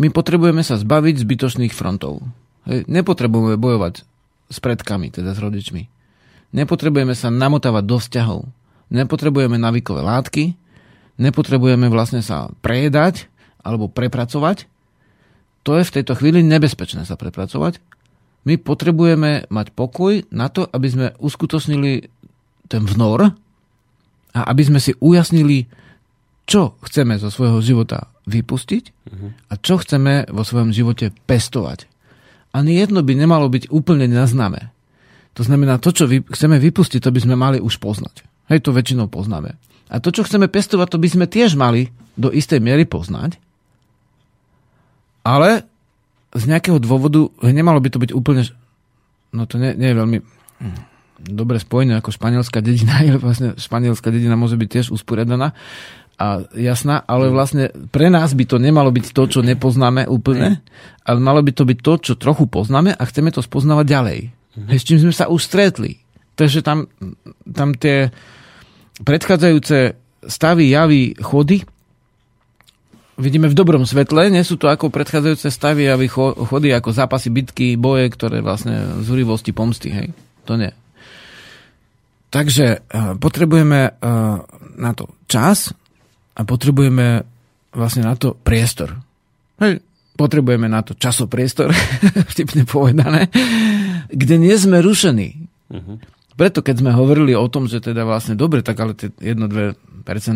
[0.00, 2.24] My potrebujeme sa zbaviť zbytočných frontov.
[2.68, 4.04] Nepotrebujeme bojovať
[4.50, 5.88] s predkami, teda s rodičmi.
[6.50, 8.40] Nepotrebujeme sa namotávať do vzťahov.
[8.90, 10.58] Nepotrebujeme navykové látky,
[11.22, 13.30] nepotrebujeme vlastne sa prejedať
[13.62, 14.66] alebo prepracovať.
[15.62, 17.78] To je v tejto chvíli nebezpečné sa prepracovať.
[18.48, 22.08] My potrebujeme mať pokoj na to, aby sme uskutočnili
[22.66, 23.36] ten vnor
[24.32, 25.68] a aby sme si ujasnili,
[26.48, 28.84] čo chceme zo svojho života vypustiť
[29.50, 31.89] a čo chceme vo svojom živote pestovať.
[32.50, 34.74] Ani jedno by nemalo byť úplne nazname.
[35.38, 38.26] To znamená, to, čo vy, chceme vypustiť, to by sme mali už poznať.
[38.50, 39.54] Hej, to väčšinou poznáme.
[39.90, 43.38] A to, čo chceme pestovať, to by sme tiež mali do istej miery poznať.
[45.22, 45.66] Ale
[46.34, 48.42] z nejakého dôvodu nemalo by to byť úplne...
[49.30, 50.18] No to nie, nie je veľmi
[50.58, 50.78] hm,
[51.22, 55.54] dobre spojené ako španielská dedina, ale vlastne španielská dedina môže byť tiež usporiadaná
[56.20, 57.32] a jasná, ale hm.
[57.32, 60.60] vlastne pre nás by to nemalo byť to, čo nepoznáme úplne,
[61.08, 64.18] ale malo by to byť to, čo trochu poznáme a chceme to spoznávať ďalej.
[64.60, 64.68] Mhm.
[64.76, 65.96] S čím sme sa už stretli.
[66.36, 66.88] Takže tam,
[67.44, 68.12] tam tie,
[69.04, 69.96] predchádzajúce
[70.28, 71.64] stavy, javy, chody
[73.20, 77.76] vidíme v dobrom svetle, nie sú to ako predchádzajúce stavy, javy, chody, ako zápasy, bitky,
[77.76, 80.08] boje, ktoré vlastne z hurivosti pomsty, hej.
[80.48, 80.72] To nie.
[82.32, 84.40] Takže uh, potrebujeme uh,
[84.80, 85.76] na to čas
[86.34, 87.26] a potrebujeme
[87.74, 88.98] vlastne na to priestor.
[89.62, 89.82] Hej,
[90.20, 91.72] potrebujeme na to časopriestor,
[92.32, 93.32] vtipne povedané,
[94.12, 95.48] kde nie sme rušení.
[95.70, 95.96] Uh-huh.
[96.36, 99.76] Preto keď sme hovorili o tom, že teda vlastne dobre, tak ale 1-2%,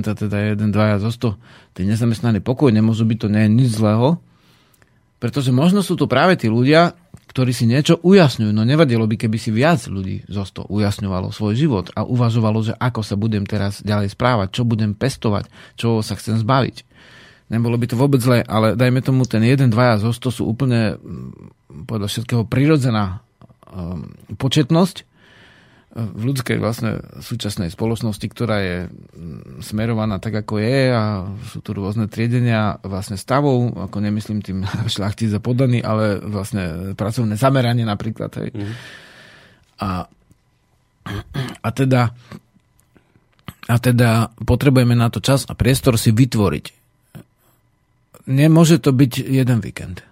[0.05, 4.21] teda 1-2 zo 100, tí nezamestnaní pokoj, nemôžu byť to nie je nič zlého,
[5.17, 6.93] pretože možno sú to práve tí ľudia,
[7.35, 8.55] ktorí si niečo ujasňujú.
[8.55, 12.79] No nevadilo by, keby si viac ľudí zo 100 ujasňovalo svoj život a uvažovalo, že
[12.79, 16.87] ako sa budem teraz ďalej správať, čo budem pestovať, čo sa chcem zbaviť.
[17.51, 20.95] Nebolo by to vôbec zlé, ale dajme tomu ten 1, 2 zo 100 sú úplne
[20.95, 23.27] mm, podľa všetkého prirodzená
[23.67, 25.03] um, početnosť,
[25.95, 31.71] v ľudskej vlastne súčasnej spoločnosti, ktorá je mm, smerovaná tak, ako je a sú tu
[31.71, 38.31] rôzne triedenia vlastne stavov, ako nemyslím tým šlachtic za podaný, ale vlastne pracovné zameranie napríklad.
[38.43, 38.51] Hej.
[38.51, 38.75] Mm.
[39.79, 39.89] A,
[41.63, 42.11] a teda
[43.65, 46.67] a teda potrebujeme na to čas a priestor si vytvoriť.
[48.29, 50.05] Nemôže to byť jeden víkend.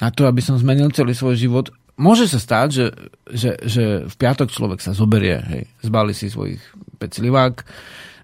[0.00, 2.86] Na to, aby som zmenil celý svoj život, môže sa stať, že,
[3.28, 6.60] že, že v piatok človek sa zoberie, hej, zbali si svojich
[7.00, 7.64] peclivák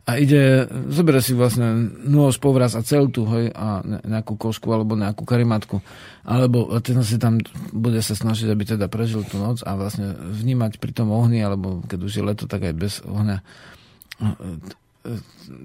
[0.03, 5.23] a ide, zoberie si vlastne nôž, povraz a celtu, hej, a nejakú košku alebo nejakú
[5.23, 5.79] karimatku.
[6.27, 7.39] Alebo ten si tam
[7.71, 11.87] bude sa snažiť, aby teda prežil tú noc a vlastne vnímať pri tom ohni, alebo
[11.87, 13.47] keď už je leto, tak aj bez ohňa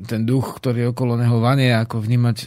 [0.06, 2.38] ten duch, ktorý okolo neho vanie, ako vnímať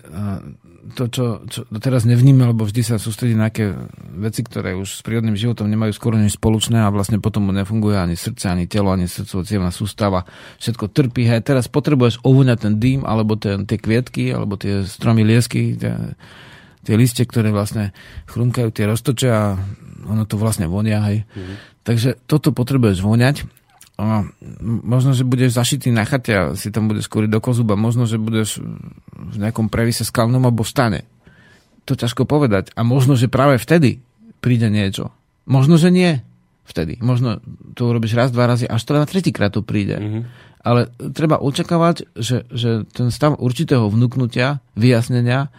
[0.81, 3.77] to, čo, čo teraz nevníma, lebo vždy sa sústredí na nejaké
[4.17, 8.01] veci, ktoré už s prírodným životom nemajú skoro nič spoločné a vlastne potom mu nefunguje
[8.01, 10.25] ani srdce, ani telo, ani srdcovo sústava.
[10.57, 11.29] Všetko trpí.
[11.29, 16.17] Hej, teraz potrebuješ ovúňať ten dým, alebo ten, tie kvietky, alebo tie stromy liesky, tie,
[16.85, 17.93] tie listie, ktoré vlastne
[18.33, 19.47] chrumkajú, tie roztočia a
[20.09, 21.05] ono to vlastne vonia.
[21.05, 21.29] Hej.
[21.29, 21.57] Mm-hmm.
[21.85, 23.60] Takže toto potrebuješ voňať
[24.63, 28.17] možno, že budeš zašitý na chate a si tam budeš skôriť do kozuba, možno, že
[28.17, 28.63] budeš
[29.13, 31.05] v nejakom previse skalnom alebo stane.
[31.85, 32.73] To ťažko povedať.
[32.79, 34.01] A možno, že práve vtedy
[34.41, 35.13] príde niečo.
[35.45, 36.23] Možno, že nie.
[36.71, 37.03] vtedy.
[37.03, 37.43] Možno
[37.75, 39.99] to urobíš raz, dva razy, až to na tretíkrát to príde.
[39.99, 40.23] Mm-hmm.
[40.63, 45.51] Ale treba očakávať, že, že ten stav určitého vnúknutia, vyjasnenia,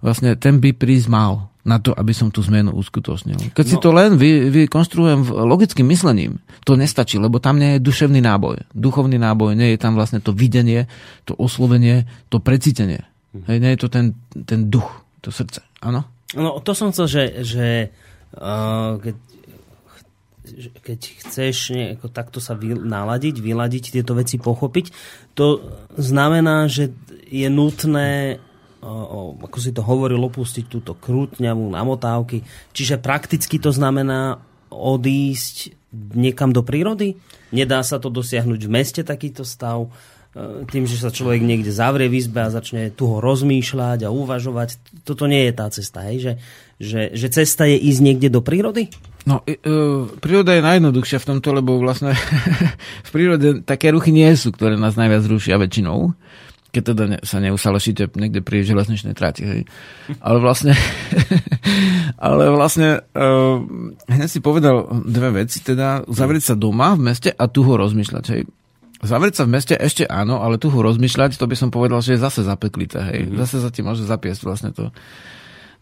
[0.00, 3.56] vlastne ten by prísť mal na to, aby som tú zmenu uskutočnil.
[3.56, 3.70] Keď no.
[3.72, 6.36] si to len vy, vykonštruujem logickým myslením,
[6.68, 8.68] to nestačí, lebo tam nie je duševný náboj.
[8.76, 10.84] Duchovný náboj, nie je tam vlastne to videnie,
[11.24, 13.08] to oslovenie, to precítenie.
[13.32, 13.42] Hm.
[13.48, 14.12] Hej, nie je to ten,
[14.44, 14.86] ten duch,
[15.24, 15.64] to srdce.
[15.80, 16.04] Áno?
[16.36, 17.66] No, to som chcel, že, že
[18.36, 19.16] uh, keď,
[20.84, 24.92] keď chceš nejako takto sa vy, naladiť, vyladiť, tieto veci pochopiť,
[25.32, 25.64] to
[25.96, 26.92] znamená, že
[27.32, 28.38] je nutné
[28.84, 32.44] ako si to hovoril, opustiť túto krútňavú namotávky.
[32.76, 35.72] Čiže prakticky to znamená odísť
[36.12, 37.16] niekam do prírody?
[37.54, 39.88] Nedá sa to dosiahnuť v meste takýto stav?
[40.34, 44.12] E, tým, že sa človek niekde zavrie v izbe a začne tu ho rozmýšľať a
[44.12, 44.76] uvažovať.
[45.06, 46.16] Toto nie je tá cesta, hej?
[46.18, 46.32] Že,
[46.82, 48.90] že, že cesta je ísť niekde do prírody?
[49.24, 49.56] No, e,
[50.18, 52.18] príroda je najjednoduchšia v tomto, lebo vlastne
[53.06, 56.12] v prírode také ruchy nie sú, ktoré nás najviac rušia väčšinou
[56.74, 59.46] keď teda ne, sa neusalošíte niekde pri železničnej trati.
[59.46, 59.60] Hej.
[60.18, 60.74] Ale vlastne,
[62.26, 63.62] ale vlastne uh,
[64.10, 68.24] hneď si povedal dve veci, teda zavrieť sa doma v meste a tu ho rozmýšľať.
[68.34, 68.50] Hej.
[69.04, 72.18] Zavrieť sa v meste ešte áno, ale tu ho rozmýšľať, to by som povedal, že
[72.18, 72.98] je zase zapeklité.
[73.06, 73.30] Hej.
[73.30, 73.38] Mm-hmm.
[73.46, 74.90] Zase sa ti môže zapiesť vlastne to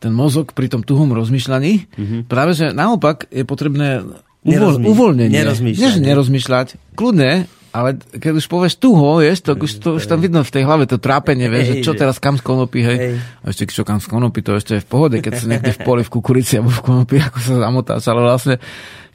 [0.03, 1.73] ten mozog pri tom tuhom rozmýšľaní.
[1.87, 2.21] Mm-hmm.
[2.27, 4.03] Práve, že naopak je potrebné
[4.43, 5.39] uvol, uvoľnenie.
[5.39, 6.03] Nerozmýšľať.
[6.03, 6.69] Nerozmýšľať.
[6.99, 10.69] Kľudne, ale keď už povieš tuho, vieš, to, už, to už tam vidno v tej
[10.69, 12.99] hlave to trápenie, vieš, že čo teraz kam z konopy, hej.
[13.01, 13.15] hej.
[13.17, 15.81] A ešte čo kam z konopy, to ešte je v pohode, keď sa niekde v
[15.81, 18.55] poli, v kukurici alebo v konopi, ako sa zamotáš, ale vlastne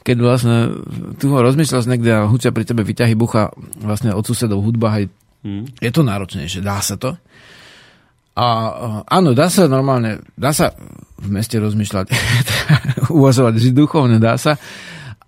[0.01, 0.55] keď vlastne
[1.21, 5.13] tu ho rozmýšľaš niekde a hučia pri tebe vyťahy bucha vlastne od susedov hudba, hej,
[5.45, 5.77] hmm.
[5.77, 7.13] je to náročnejšie, dá sa to.
[8.37, 8.45] A
[9.05, 10.73] áno, dá sa normálne, dá sa
[11.21, 12.09] v meste rozmýšľať,
[13.17, 14.57] uvažovať, že duchovne dá sa,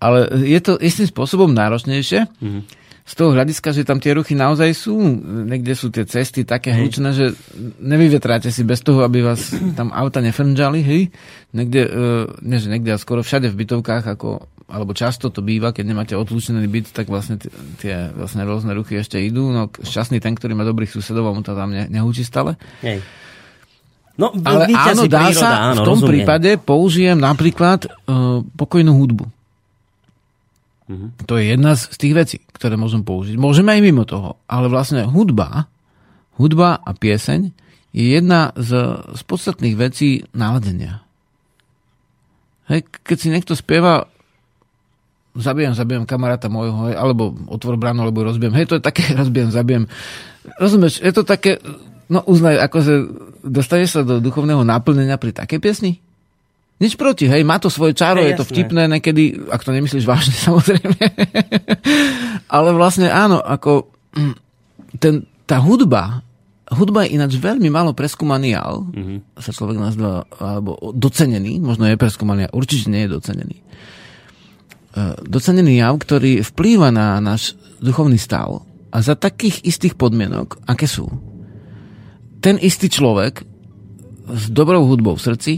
[0.02, 2.26] ale je to istým spôsobom náročnejšie.
[2.42, 2.79] Hmm
[3.10, 4.94] z toho hľadiska, že tam tie ruchy naozaj sú,
[5.42, 7.34] niekde sú tie cesty také hlučné, že
[7.82, 11.10] nevyvetráte si bez toho, aby vás tam auta nefrnžali, hej?
[11.50, 11.90] Niekde,
[12.38, 16.14] nie, že niekde, a skoro všade v bytovkách, ako, alebo často to býva, keď nemáte
[16.14, 17.50] odlučený byt, tak vlastne t-
[17.82, 21.58] tie vlastne rôzne ruchy ešte idú, no šťastný ten, ktorý má dobrých susedov, mu to
[21.58, 22.54] tam ne, nehúči stále.
[22.78, 23.02] Hej.
[24.14, 26.10] No, Ale áno, dá príroda, sa, áno, v tom rozumiem.
[26.22, 29.39] prípade použijem napríklad uh, pokojnú hudbu.
[30.90, 31.30] Mm-hmm.
[31.30, 33.38] To je jedna z tých vecí, ktoré môžem použiť.
[33.38, 35.70] Môžeme aj mimo toho, ale vlastne hudba,
[36.34, 37.54] hudba a pieseň
[37.94, 41.06] je jedna z, z podstatných vecí náladenia.
[42.66, 44.10] Hej, keď si niekto spieva
[45.34, 48.54] zabijem, zabijem kamaráta môjho, hej, alebo otvor bránu, alebo rozbijem.
[48.58, 49.84] Hej, to je také, rozbijem, zabijem.
[50.58, 51.62] Rozumieš, je to také,
[52.10, 52.94] no uznaj, akože
[53.46, 56.02] dostane sa do duchovného náplnenia pri takej piesni?
[56.80, 60.08] Nič proti, hej, má to svoje čaro, je, je to vtipné niekedy, ak to nemyslíš
[60.08, 60.96] vážne, samozrejme.
[62.48, 64.34] Ale vlastne áno, ako mm,
[64.96, 66.24] ten, tá hudba,
[66.72, 69.18] hudba je ináč veľmi málo preskúmaný jav, mm-hmm.
[69.36, 73.56] sa človek nazýva, alebo docenený, možno je preskúmaný, určite nie je docenený.
[73.60, 73.64] E,
[75.28, 81.12] docenený jav, ktorý vplýva na náš duchovný stav a za takých istých podmienok, aké sú.
[82.40, 83.44] Ten istý človek
[84.30, 85.52] s dobrou hudbou v srdci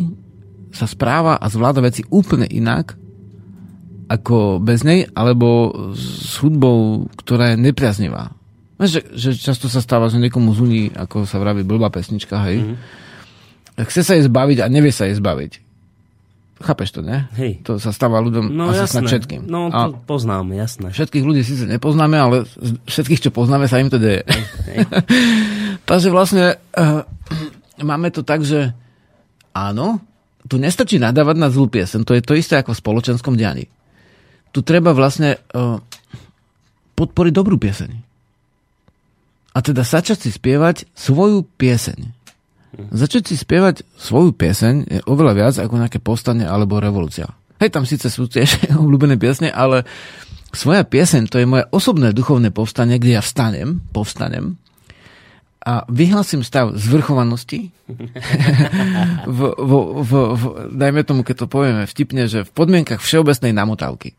[0.72, 2.96] sa správa a zvláda veci úplne inak
[4.12, 8.36] ako bez nej, alebo s hudbou, ktorá je nepriaznivá.
[8.76, 12.60] Že, že často sa stáva, že niekomu zuní, ako sa vraví, blbá pesnička, hej.
[12.60, 13.86] Mm-hmm.
[13.88, 15.52] Chce sa jej zbaviť a nevie sa jej zbaviť.
[16.62, 17.26] Chápeš to, ne?
[17.34, 17.64] Hej.
[17.66, 19.48] To sa stáva ľuďom no, asi snad všetkým.
[19.48, 20.92] No, to a poznám, jasné.
[20.94, 22.36] Všetkých ľudí síce nepoznáme, ale
[22.86, 24.22] všetkých, čo poznáme, sa im to deje.
[24.28, 24.78] Hej, hej.
[25.90, 27.02] Takže vlastne uh,
[27.80, 28.70] máme to tak, že
[29.56, 29.98] áno,
[30.47, 33.70] tu nestačí nadávať na zlú piesen, to je to isté ako v spoločenskom dianí.
[34.53, 35.80] Tu treba vlastne uh,
[36.99, 37.90] podporiť dobrú pieseň.
[39.53, 41.99] A teda začať si spievať svoju pieseň.
[42.88, 47.28] Začať si spievať svoju pieseň je oveľa viac ako nejaké povstanie alebo revolúcia.
[47.61, 49.84] Hej, tam síce sú tiež obľúbené piesne, ale
[50.53, 54.61] svoja pieseň to je moje osobné duchovné povstanie, kde ja vstanem, povstanem
[55.62, 57.70] a vyhlasím stav zvrchovanosti,
[59.38, 60.42] v, v, v, v,
[60.74, 64.18] dajme tomu, keď to povieme vtipne, že v podmienkach všeobecnej namotávky.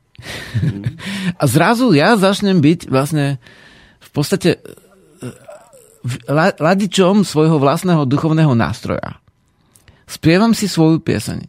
[1.41, 3.43] a zrazu ja začnem byť vlastne
[3.99, 4.59] v podstate e,
[6.63, 9.19] ladičom svojho vlastného duchovného nástroja.
[10.07, 11.43] Spievam si svoju pieseň.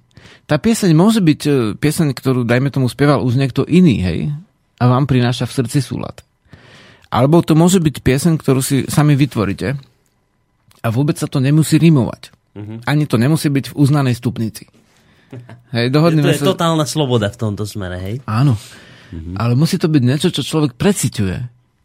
[0.51, 4.19] Tá pieseň môže byť e, pieseň, ktorú, dajme tomu, spieval už niekto iný, hej?
[4.83, 6.27] A vám prináša v srdci súlad.
[7.15, 9.79] Alebo to môže byť piesen, ktorú si sami vytvoríte
[10.83, 12.35] a vôbec sa to nemusí rimovať.
[12.59, 12.83] Uh-huh.
[12.91, 14.67] Ani to nemusí byť v uznanej stupnici.
[15.75, 16.51] Hej, dohodneme to je sa...
[16.55, 18.15] totálna sloboda v tomto smere, hej?
[18.27, 18.59] Áno.
[19.15, 19.35] Mm-hmm.
[19.39, 21.39] Ale musí to byť niečo, čo človek preciťuje.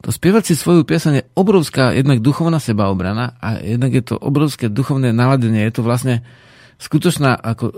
[0.05, 4.71] To spievať si svoju pieseň je obrovská jednak duchovná sebaobrana a jednak je to obrovské
[4.71, 5.67] duchovné naladenie.
[5.67, 6.23] Je to vlastne
[6.79, 7.75] skutočná ako uh,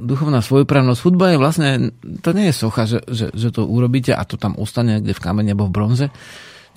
[0.00, 1.00] duchovná svojoprávnosť.
[1.04, 1.68] Hudba je vlastne,
[2.24, 5.20] to nie je socha, že, že, že to urobíte a to tam ostane niekde v
[5.20, 6.06] kamene alebo v bronze.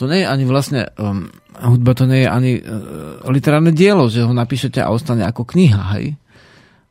[0.01, 4.25] To nie je ani vlastne, um, hudba to nie je ani uh, literárne dielo, že
[4.25, 6.17] ho napíšete a ostane ako kniha, hej.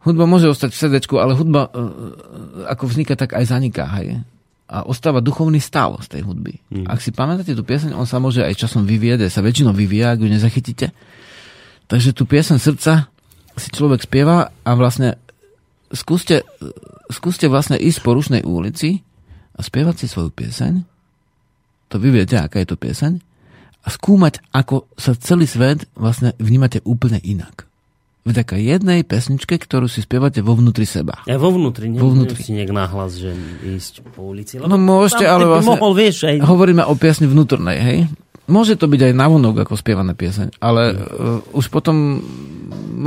[0.06, 4.22] Hudba môže ostať v srdečku, ale hudba uh, ako vzniká, tak aj zaniká, hej.
[4.70, 6.62] A ostáva duchovný stav z tej hudby.
[6.70, 6.86] Mm.
[6.86, 10.22] Ak si pamätáte tú pieseň, on sa môže aj časom vyvieť, sa väčšinou vyvíja, ak
[10.22, 10.94] ju nezachytíte.
[11.90, 13.10] Takže tú pieseň srdca
[13.58, 15.18] si človek spieva a vlastne
[15.90, 16.46] skúste,
[17.10, 19.02] skúste vlastne ísť po rušnej ulici
[19.58, 20.99] a spievať si svoju pieseň.
[21.90, 23.18] To vy viete, aká je to pieseň.
[23.80, 27.66] A skúmať, ako sa celý svet vlastne vnímate úplne inak.
[28.20, 31.24] Vďaka jednej pesničke, ktorú si spievate vo vnútri seba.
[31.24, 32.36] Ja vo vnútri, ne, vo vnútri.
[32.36, 33.32] si nejak náhlas, že
[33.64, 34.60] ísť po ulici.
[34.60, 36.44] Lebo no môžete, ale vlastne mohol, vieš, aj...
[36.44, 37.98] hovoríme o piesni vnútornej, hej?
[38.50, 42.18] Môže to byť aj navonok ako spievané pieseň, ale uh, už potom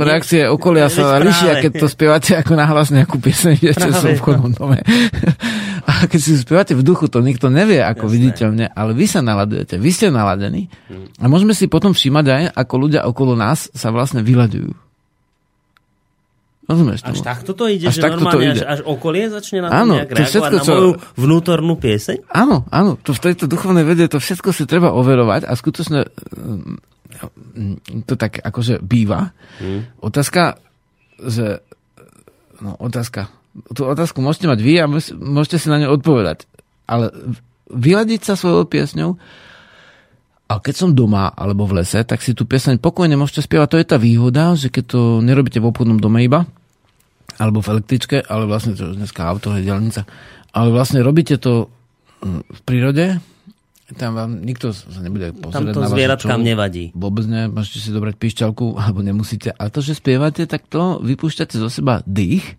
[0.00, 4.80] reakcie okolia sa lišia, keď to spievate ako nahlas nejakú pieseň, idete v obchodnom dome.
[5.84, 8.14] A keď si spievate v duchu, to nikto nevie ako Jasné.
[8.16, 11.20] viditeľne, ale vy sa naladujete, vy ste naladení hm.
[11.20, 14.83] a môžeme si potom všímať aj, ako ľudia okolo nás sa vlastne vyľadujú.
[16.64, 17.12] Rozumieš tomu?
[17.12, 18.62] Až takto to ide, až že normálne to ide.
[18.64, 21.00] Až, až okolie začne na to áno, nejak to všetko, na moju čo...
[21.20, 22.16] vnútornú pieseň?
[22.32, 22.96] Áno, áno.
[23.04, 28.40] To v tejto duchovnej vede to všetko si treba overovať a skutočne mm, to tak
[28.40, 29.36] akože býva.
[29.60, 29.92] Hmm.
[30.00, 30.56] Otázka,
[31.20, 31.60] že
[32.64, 33.28] no otázka,
[33.76, 34.88] tú otázku môžete mať vy a
[35.20, 36.48] môžete si na ňu odpovedať.
[36.88, 37.12] Ale
[37.68, 39.20] vyladiť sa svojou piesňou
[40.54, 43.68] a keď som doma alebo v lese, tak si tú pieseň pokojne môžete spievať.
[43.74, 46.46] To je tá výhoda, že keď to nerobíte v obchodnom dome iba,
[47.42, 50.06] alebo v električke, ale vlastne to dneska auto je dielnica,
[50.54, 51.66] ale vlastne robíte to
[52.22, 53.18] hm, v prírode,
[53.92, 56.88] tam vám nikto sa nebude pozrieť Tam to zvieratkám nevadí.
[56.96, 59.52] Vôbec ne, môžete si dobrať pišťalku, alebo nemusíte.
[59.52, 62.56] A to, že spievate, tak to vypúšťate zo seba dých.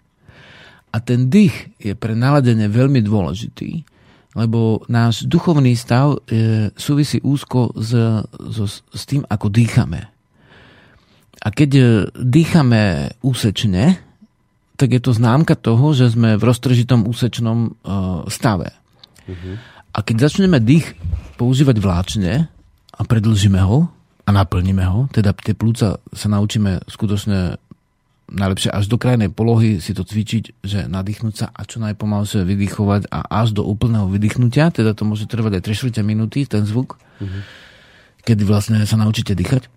[0.93, 3.94] A ten dých je pre naladenie veľmi dôležitý
[4.36, 7.95] lebo náš duchovný stav e, súvisí úzko s,
[8.36, 10.11] s, s tým, ako dýchame.
[11.39, 11.83] A keď e,
[12.19, 13.95] dýchame úsečne,
[14.75, 17.69] tak je to známka toho, že sme v roztržitom úsečnom e,
[18.27, 18.75] stave.
[19.23, 19.55] Uh-huh.
[19.95, 20.99] A keď začneme dých
[21.39, 22.51] používať vláčne
[22.91, 23.88] a predlžíme ho
[24.27, 27.55] a naplníme ho, teda tie plúca sa naučíme skutočne
[28.32, 33.09] najlepšie až do krajnej polohy si to cvičiť, že nadýchnúť sa a čo najpomalšie vydýchovať
[33.13, 35.63] a až do úplného vydýchnutia, teda to môže trvať aj
[35.93, 37.41] 3 minúty, ten zvuk, mm-hmm.
[38.26, 39.69] kedy vlastne sa naučíte dýchať.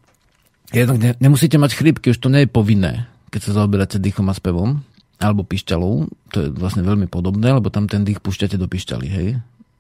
[0.73, 4.35] Jednak ne, nemusíte mať chrypky, už to nie je povinné, keď sa zaoberáte dýchom a
[4.37, 4.81] spevom,
[5.21, 9.29] alebo pišťalou, to je vlastne veľmi podobné, lebo tam ten dých púšťate do pišťaly, hej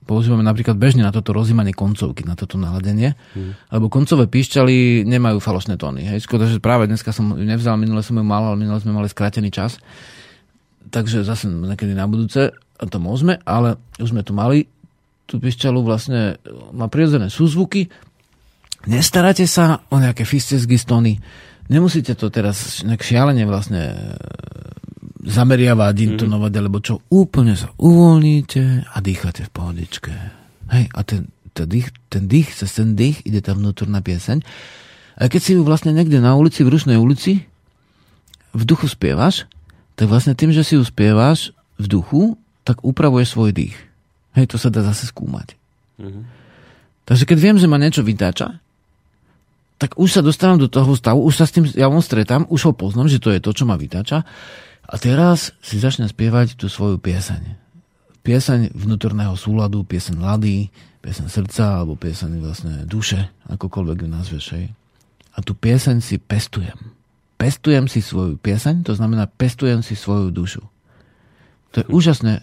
[0.09, 3.69] používame napríklad bežne na toto rozímanie koncovky, na toto naladenie, mm.
[3.77, 6.09] lebo koncové píšťaly nemajú falošné tóny.
[6.09, 6.25] Hej.
[6.25, 9.13] Škoda, že práve dneska som ju nevzal, minule som ju mal, ale minule sme mali
[9.13, 9.77] skrátený čas.
[10.89, 14.65] Takže zase niekedy na budúce to môžeme, ale už sme tu mali
[15.29, 16.41] tú píšťalu vlastne
[16.73, 17.93] má prirodzené súzvuky.
[18.89, 21.21] Nestaráte sa o nejaké fistesky stóny.
[21.69, 24.17] Nemusíte to teraz nejak šialene vlastne
[25.19, 26.05] zameriavať, mhm.
[26.14, 26.61] intonovať, mm.
[26.62, 30.12] alebo čo, úplne sa uvoľníte a dýchate v pohodičke.
[30.69, 34.45] Hej, a ten, ten, dých, ten dých, cez ten dých ide tá vnútorná pieseň.
[35.19, 37.43] A keď si ju vlastne niekde na ulici, v rušnej ulici,
[38.55, 39.51] v duchu spievaš,
[39.99, 42.23] tak vlastne tým, že si ju spievaš v duchu,
[42.62, 43.75] tak upravuje svoj dých.
[44.39, 45.59] Hej, to sa dá zase skúmať.
[45.99, 46.25] Mm-hmm.
[47.09, 48.62] Takže keď viem, že ma niečo vytáča,
[49.79, 52.73] tak už sa dostávam do toho stavu, už sa s tým javom stretám, už ho
[52.75, 54.27] poznám, že to je to, čo ma vytáča.
[54.89, 57.61] A teraz si začne spievať tú svoju pieseň.
[58.24, 60.72] Pieseň vnútorného súladu, pieseň lady,
[61.05, 64.45] pieseň srdca alebo pieseň vlastne duše, akokoľvek ju nazveš.
[64.57, 64.66] Hej.
[65.36, 66.76] A tú pieseň si pestujem.
[67.36, 70.64] Pestujem si svoju pieseň, to znamená pestujem si svoju dušu.
[71.76, 72.43] To je úžasné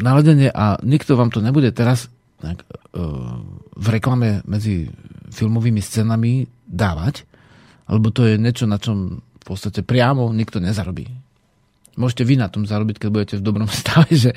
[0.00, 2.08] naladenie a nikto vám to nebude teraz
[2.40, 2.64] tak,
[2.96, 3.40] uh,
[3.76, 4.88] v reklame medzi
[5.30, 7.24] filmovými scénami dávať,
[7.88, 11.10] lebo to je niečo, na čom podstate priamo nikto nezarobí.
[11.98, 14.30] Môžete vy na tom zarobiť, keď budete v dobrom stave, že,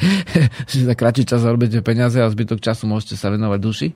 [0.65, 3.87] že za kratší čas zarobíte peniaze a zbytok času môžete sa venovať duši.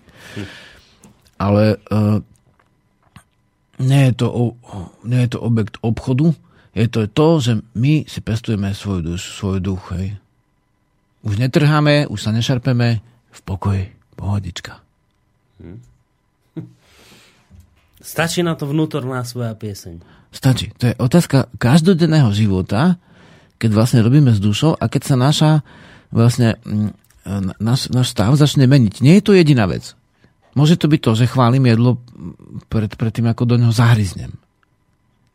[1.38, 2.22] Ale uh,
[3.82, 4.58] nie, je to,
[5.06, 6.34] nie je to objekt obchodu,
[6.78, 9.90] je to to, že my si pestujeme svoj, duš, svoj duch.
[9.98, 10.22] Hej.
[11.26, 13.02] Už netrháme, už sa nešarpeme,
[13.34, 14.82] v pokoji, pohodička.
[15.62, 15.82] Hm.
[18.14, 20.17] Stačí na to vnútorná svoja pieseň.
[20.32, 20.76] Stačí.
[20.78, 23.00] To je otázka každodenného života,
[23.58, 25.52] keď vlastne robíme s dušou a keď sa naša
[26.14, 26.92] vlastne mm,
[27.60, 29.02] náš, náš stav začne meniť.
[29.02, 29.98] Nie je to jediná vec.
[30.58, 32.02] Môže to byť to, že chválim jedlo
[32.70, 34.34] pred, pred tým, ako do neho zahryznem.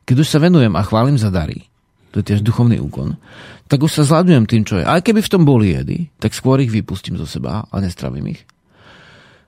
[0.03, 1.71] Keď už sa venujem a chválim za dary,
[2.11, 3.17] to je tiež duchovný úkon,
[3.71, 4.85] tak už sa zľadujem tým, čo je.
[4.85, 8.43] Aj keby v tom boli jedy, tak skôr ich vypustím zo seba a nestravím ich.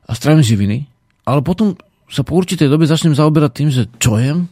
[0.07, 0.87] A stravím živiny,
[1.27, 1.75] ale potom
[2.07, 4.47] sa po určitej dobe začnem zaoberať tým, že čo jem,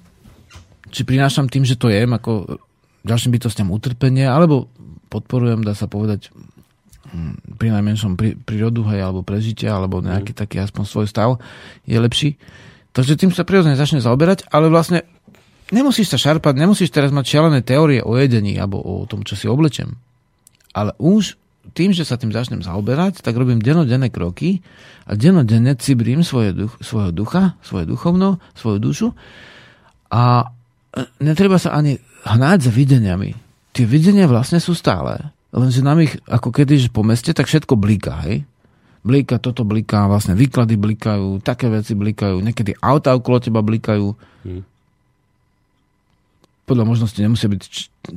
[0.92, 2.60] či prinášam tým, že to jem ako
[3.02, 4.68] ďalším bytostiam utrpenie, alebo
[5.08, 6.30] podporujem, dá sa povedať,
[7.10, 10.38] hm, pri najmenšom prí, prírodu, hej, alebo prežitia, alebo nejaký mm.
[10.38, 11.40] taký aspoň svoj stav
[11.88, 12.36] je lepší.
[12.92, 15.02] Takže tým sa prirodzene začne zaoberať, ale vlastne
[15.72, 19.48] Nemusíš sa šarpať, nemusíš teraz mať šialené teórie o jedení alebo o tom, čo si
[19.48, 19.96] oblečem.
[20.76, 21.40] Ale už
[21.72, 24.60] tým, že sa tým začnem zaoberať, tak robím denodenné kroky
[25.08, 29.08] a denodenne cibrím svoje duch, svojho ducha, svoje duchovno, svoju dušu
[30.12, 30.52] a
[31.20, 33.34] netreba sa ani hnáť za videniami.
[33.72, 38.20] Tie videnia vlastne sú stále, lenže nám ich ako keď po meste, tak všetko blíka,
[38.28, 38.44] hej?
[39.02, 44.14] Blíka, toto blíka, vlastne výklady blikajú, také veci blikajú, niekedy auta okolo teba blikajú.
[44.46, 44.62] Hmm
[46.62, 47.62] podľa možnosti nemusí byť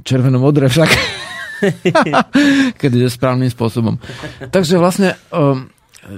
[0.05, 0.89] červeno-modré však.
[2.81, 3.95] keď je správnym spôsobom.
[4.51, 5.71] Takže vlastne um,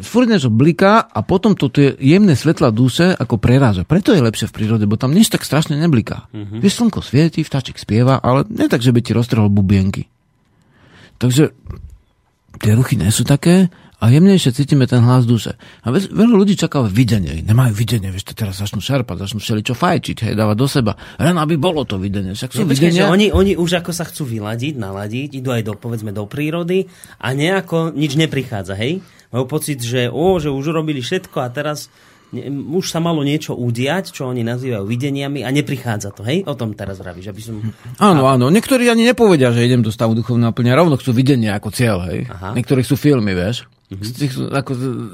[0.04, 3.88] furt niečo bliká a potom to tie jemné svetla duše ako preráža.
[3.88, 6.28] Preto je lepšie v prírode, bo tam nič tak strašne nebliká.
[6.36, 6.60] Mm-hmm.
[6.60, 10.12] Vieš, slnko svieti, vtáčik spieva, ale nie tak, že by ti roztrhol bubienky.
[11.18, 11.56] Takže
[12.60, 15.58] tie ruchy nie sú také, a jemnejšie cítime ten hlas duše.
[15.82, 17.42] A veľa ľudí čaká videnie.
[17.42, 20.94] Nemajú videnie, vieš, teraz začnú šerpať, začnú všeličo fajčiť, hej, dávať do seba.
[21.18, 22.38] Len aby bolo to videnie.
[22.38, 23.10] Však sú ja, videnia...
[23.10, 26.86] oni, oni už ako sa chcú vyladiť, naladiť, idú aj do, povedzme, do prírody
[27.18, 29.02] a nejako nič neprichádza, hej?
[29.34, 31.90] Majú pocit, že, ó, že už urobili všetko a teraz
[32.52, 36.44] už sa malo niečo udiať, čo oni nazývajú videniami a neprichádza to, hej?
[36.44, 37.56] O tom teraz vravíš, aby som...
[38.04, 38.52] Áno, áno.
[38.52, 42.28] Niektorí ani nepovedia, že idem do stavu duchovného naplňa, rovno chcú videnie ako cieľ, hej?
[42.28, 42.52] Aha.
[42.52, 43.66] Niektorí sú filmy, vieš?
[43.88, 44.52] Mm-hmm.
[44.52, 44.72] Ako,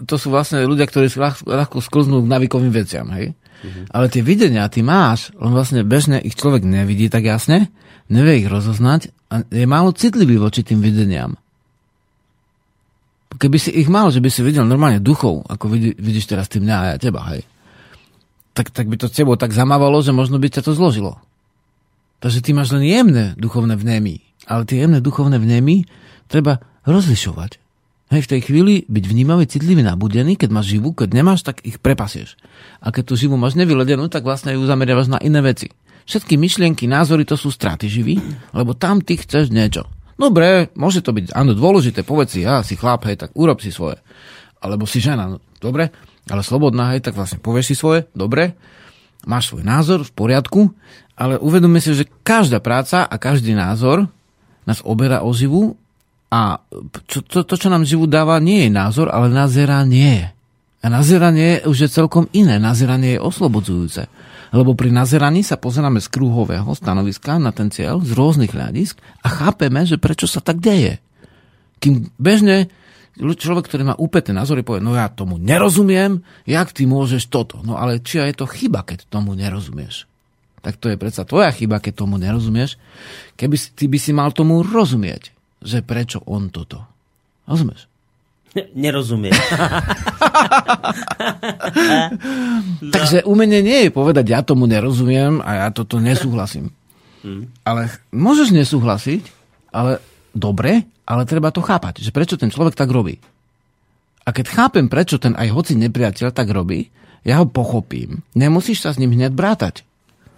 [0.09, 3.37] to sú vlastne ľudia, ktorí ľahko, ľahko sklznú k navikovým veciam, hej?
[3.37, 3.85] Mm-hmm.
[3.93, 7.69] Ale tie videnia ty máš, len vlastne bežne ich človek nevidí tak jasne,
[8.09, 11.37] nevie ich rozoznať a je málo citlivý voči tým videniam.
[13.33, 16.57] Keby si ich mal, že by si videl normálne duchov, ako vidí, vidíš teraz ty
[16.57, 17.45] mňa a ja teba, hej,
[18.53, 21.17] tak, tak by to s tebou tak zamávalo, že možno by ťa to zložilo.
[22.21, 24.21] Takže ty máš len jemné duchovné vnemy.
[24.45, 25.89] Ale tie jemné duchovné vnemy
[26.29, 27.62] treba rozlišovať.
[28.13, 31.81] Hej, v tej chvíli byť vnímavý, citlivý, nabudený, keď máš živú, keď nemáš, tak ich
[31.81, 32.37] prepasieš.
[32.77, 35.73] A keď tú živú máš nevyledenú, tak vlastne ju zameriavaš na iné veci.
[36.05, 38.21] Všetky myšlienky, názory to sú straty živý,
[38.53, 39.89] lebo tam ty chceš niečo.
[40.13, 43.73] Dobre, môže to byť, áno, dôležité, povedz si, ja si chlap, hej, tak urob si
[43.73, 43.97] svoje.
[44.61, 45.89] Alebo si žena, no, dobre,
[46.29, 48.53] ale slobodná, hej, tak vlastne povieš si svoje, dobre,
[49.25, 50.69] máš svoj názor, v poriadku,
[51.17, 54.05] ale uvedomme si, že každá práca a každý názor
[54.69, 55.81] nás oberá o živu
[56.33, 56.57] a
[57.05, 60.33] to, to, to, čo nám živu dáva, nie je názor, ale nazeranie.
[60.81, 62.57] A nazeranie už je celkom iné.
[62.57, 64.09] Nazeranie je oslobodzujúce.
[64.49, 69.29] Lebo pri nazeraní sa pozeráme z krúhového stanoviska na ten cieľ z rôznych hľadisk a
[69.29, 70.97] chápeme, že prečo sa tak deje.
[71.77, 72.73] Kým bežne
[73.13, 77.61] človek, ktorý má úpeté názory, povie, no ja tomu nerozumiem, jak ty môžeš toto.
[77.61, 80.09] No ale či je to chyba, keď tomu nerozumieš?
[80.65, 82.81] Tak to je predsa tvoja chyba, keď tomu nerozumieš.
[83.37, 86.83] Keby si, ty by si mal tomu rozumieť, že prečo on toto.
[87.47, 87.87] Rozumieš?
[88.77, 89.33] Nerozumiem.
[92.93, 96.69] Takže umenie nie je povedať, ja tomu nerozumiem a ja toto nesúhlasím.
[97.25, 97.49] Hmm.
[97.65, 99.25] Ale môžeš nesúhlasiť,
[99.73, 99.97] ale
[100.37, 103.17] dobre, ale treba to chápať, že prečo ten človek tak robí.
[104.23, 106.93] A keď chápem, prečo ten aj hoci nepriateľ tak robí,
[107.25, 108.21] ja ho pochopím.
[108.37, 109.87] Nemusíš sa s ním hneď brátať.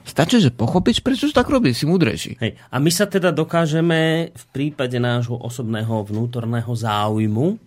[0.05, 2.37] Stačí, že pochopíš, prečo tak robí, si múdrejší.
[2.37, 2.61] Hej.
[2.69, 7.57] A my sa teda dokážeme v prípade nášho osobného vnútorného záujmu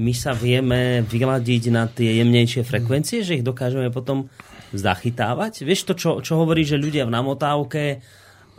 [0.00, 4.32] my sa vieme vyladiť na tie jemnejšie frekvencie, že ich dokážeme potom
[4.72, 5.66] zachytávať.
[5.66, 7.82] Vieš to, čo, čo hovorí, že ľudia v namotávke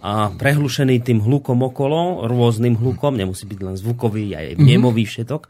[0.02, 4.66] a prehlušený tým hlukom okolo, rôznym hlukom, nemusí byť len zvukový, aj mm-hmm.
[4.66, 5.42] nemový všetok,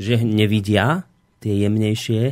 [0.00, 1.08] že nevidia
[1.40, 2.22] tie jemnejšie.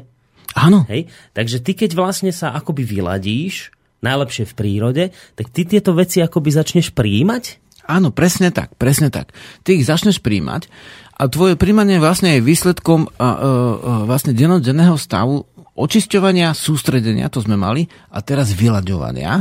[0.53, 0.85] Áno.
[0.89, 1.09] Hej?
[1.33, 3.73] Takže ty, keď vlastne sa akoby vyladíš,
[4.03, 5.05] najlepšie v prírode,
[5.39, 7.63] tak ty tieto veci akoby začneš príjmať?
[7.87, 9.35] Áno, presne tak, presne tak.
[9.67, 10.71] Ty ich začneš príjmať
[11.19, 13.31] a tvoje príjmanie vlastne je výsledkom a, a, a,
[14.07, 19.41] vlastne denodenného stavu očisťovania, sústredenia, to sme mali, a teraz vyľaďovania.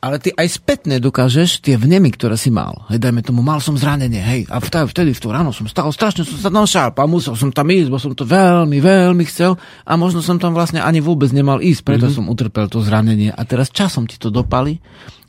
[0.00, 2.88] Ale ty aj spätne dokážeš tie vnemy, ktoré si mal.
[2.88, 6.24] Hej, dajme tomu, mal som zranenie, hej, a vtedy, v tú ráno som stal, strašne
[6.24, 9.92] som sa tam šarpal, musel som tam ísť, bo som to veľmi, veľmi chcel a
[10.00, 12.16] možno som tam vlastne ani vôbec nemal ísť, preto mm-hmm.
[12.16, 14.80] som utrpel to zranenie a teraz časom ti to dopali,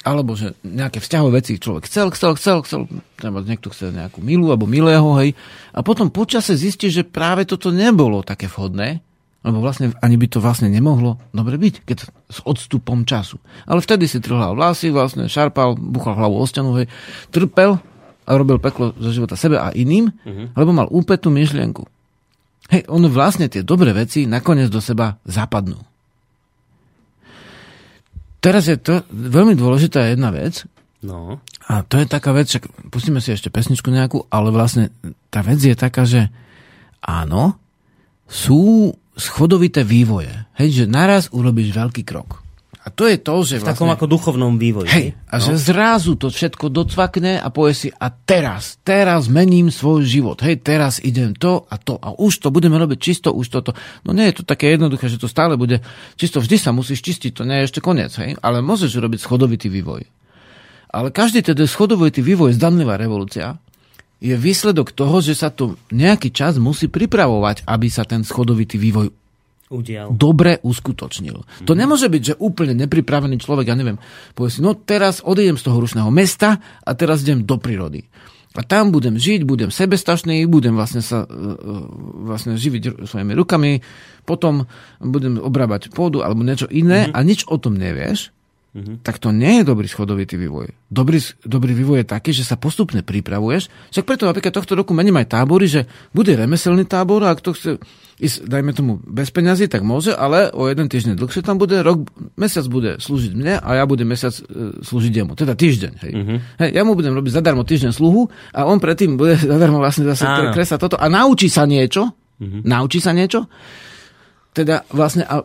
[0.07, 2.81] alebo že nejaké vzťahové veci človek chcel, chcel, chcel, chcel,
[3.19, 5.35] treba niekto chce nejakú milú alebo milého, hej,
[5.75, 9.03] a potom počase zistí, že práve toto nebolo také vhodné,
[9.41, 11.97] lebo vlastne ani by to vlastne nemohlo dobre byť, keď
[12.29, 13.41] s odstupom času.
[13.65, 16.87] Ale vtedy si trhal vlasy, vlastne šarpal, buchal hlavu o stenu, hej,
[17.33, 17.81] trpel
[18.25, 20.53] a robil peklo zo života sebe a iným, uh-huh.
[20.53, 21.83] lebo mal úpetú myšlienku.
[22.69, 25.81] Hej, on vlastne tie dobré veci nakoniec do seba zapadnú.
[28.41, 30.65] Teraz je to veľmi dôležitá jedna vec.
[31.01, 31.41] No.
[31.65, 34.93] A to je taká vec, však pustíme si ešte pesničku nejakú, ale vlastne
[35.33, 36.29] tá vec je taká, že
[37.01, 37.57] áno,
[38.29, 40.31] sú schodovité vývoje.
[40.55, 42.41] Hej, že naraz urobíš veľký krok.
[42.81, 43.69] A to je to, že v vlastne...
[43.77, 44.89] takom ako duchovnom vývoji.
[44.89, 45.43] Hej, a no.
[45.45, 50.41] že zrazu to všetko docvakne a povie si, a teraz, teraz mením svoj život.
[50.41, 53.77] Hej, teraz idem to a to a už to budeme robiť čisto, už toto.
[54.01, 55.77] No nie je to také jednoduché, že to stále bude
[56.17, 56.41] čisto.
[56.41, 58.17] Vždy sa musíš čistiť, to nie je ešte koniec.
[58.17, 60.01] Hej, ale môžeš robiť schodovitý vývoj.
[60.89, 63.61] Ale každý teda schodovitý vývoj, zdanlivá revolúcia,
[64.21, 69.09] je výsledok toho, že sa to nejaký čas musí pripravovať, aby sa ten schodovitý vývoj
[69.73, 70.13] Udial.
[70.13, 71.41] dobre uskutočnil.
[71.41, 71.65] Mm-hmm.
[71.65, 73.97] To nemôže byť, že úplne nepripravený človek, ja neviem,
[74.37, 78.05] povie si, no teraz odídem z toho rušného mesta a teraz idem do prírody.
[78.51, 81.27] A tam budem žiť, budem sebestačný, budem vlastne sa uh,
[82.27, 83.79] vlastne živiť svojimi rukami,
[84.27, 84.67] potom
[84.99, 87.15] budem obrábať pôdu alebo niečo iné mm-hmm.
[87.15, 88.35] a nič o tom nevieš
[88.75, 88.95] mm-hmm.
[89.03, 90.71] tak to nie je dobrý schodovitý vývoj.
[90.87, 93.67] Dobrý, dobrý vývoj je taký, že sa postupne pripravuješ.
[93.91, 97.79] Však preto napríklad tohto roku mením aj tábory, že bude remeselný tábor a to chce
[98.21, 102.05] ísť, dajme tomu, bez peňazí, tak môže, ale o jeden týždeň dlhšie tam bude, rok,
[102.37, 105.33] mesiac bude slúžiť mne a ja budem mesiac e, slúžiť jemu.
[105.33, 105.93] Teda týždeň.
[106.05, 106.11] Hej.
[106.13, 106.37] Mm-hmm.
[106.61, 106.69] hej.
[106.77, 110.23] Ja mu budem robiť zadarmo týždeň sluhu a on predtým bude zadarmo vlastne zase
[110.53, 112.13] kresať toto a naučí sa niečo.
[112.37, 112.61] Mm-hmm.
[112.61, 113.49] Naučí sa niečo.
[114.53, 115.41] Teda vlastne a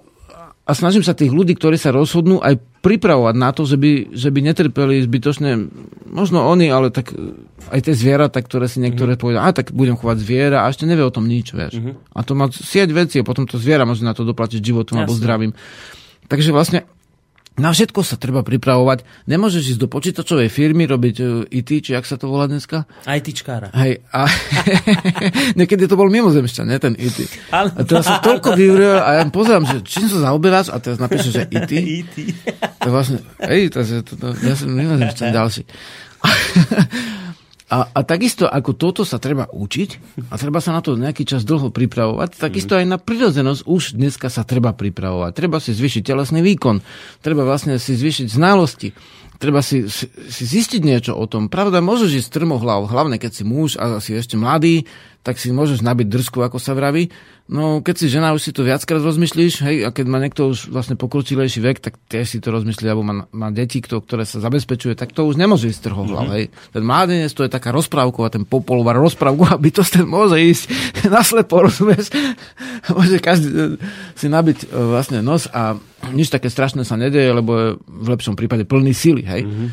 [0.66, 4.34] a snažím sa tých ľudí, ktorí sa rozhodnú, aj pripravovať na to, že by, že
[4.34, 5.70] by netrpeli zbytočne,
[6.10, 7.38] možno oni, ale tak e,
[7.70, 9.22] aj tie zvieratá, ktoré si niektoré mm-hmm.
[9.22, 11.78] povedia, a tak budem chovať zviera a ešte nevie o tom nič, vieš.
[11.78, 12.18] Mm-hmm.
[12.18, 15.02] A to má sieť veci a potom to zviera môže na to doplatiť životom Jasne.
[15.06, 15.52] alebo zdravím.
[16.26, 16.82] Takže vlastne
[17.56, 19.28] na všetko sa treba pripravovať.
[19.28, 22.84] Nemôžeš ísť do počítačovej firmy robiť IT, e, či ak sa to volá dneska?
[23.08, 23.72] ITčkára.
[23.72, 24.04] Hej.
[24.12, 24.28] A
[25.58, 27.24] niekedy to bol mimozemšťan, ne ten IT.
[27.48, 27.72] Ale...
[27.72, 31.32] A teraz sa toľko vyvril a ja pozerám, že čím sa zaoberáš a teraz napíšeš,
[31.32, 31.72] že IT.
[32.04, 32.16] IT.
[32.84, 35.62] To vlastne, hej, to, to, to, ja som mimozemšťan ďalší.
[37.66, 39.90] A, a takisto ako toto sa treba učiť
[40.30, 44.30] a treba sa na to nejaký čas dlho pripravovať, takisto aj na prirodzenosť už dneska
[44.30, 45.34] sa treba pripravovať.
[45.34, 46.78] Treba si zvyšiť telesný výkon,
[47.26, 48.94] treba vlastne si zvyšiť znalosti,
[49.42, 51.50] treba si, si, si zistiť niečo o tom.
[51.50, 54.86] Pravda, môžeš ísť strmohlav, hlavne keď si muž a si ešte mladý,
[55.26, 57.10] tak si môžeš nabiť drsku, ako sa vraví.
[57.46, 60.66] No, keď si žena, už si to viackrát rozmyslíš, hej, a keď má niekto už
[60.66, 64.42] vlastne pokročilejší vek, tak tiež si to rozmyslí, alebo má, má deti, kto, ktoré sa
[64.42, 66.34] zabezpečuje, tak to už nemôže ísť trhohlav, mm-hmm.
[66.34, 66.44] hej.
[66.74, 70.64] Ten mládenec to je taká rozprávková, ten popolovar rozprávková bytosť, ten môže ísť
[71.06, 72.10] naslepo, rozumieš?
[72.98, 73.78] môže každý e,
[74.18, 75.78] si nabiť e, vlastne nos a
[76.10, 79.46] nič také strašné sa nedeje, lebo je v lepšom prípade plný síly, hej.
[79.46, 79.68] Mm-hmm.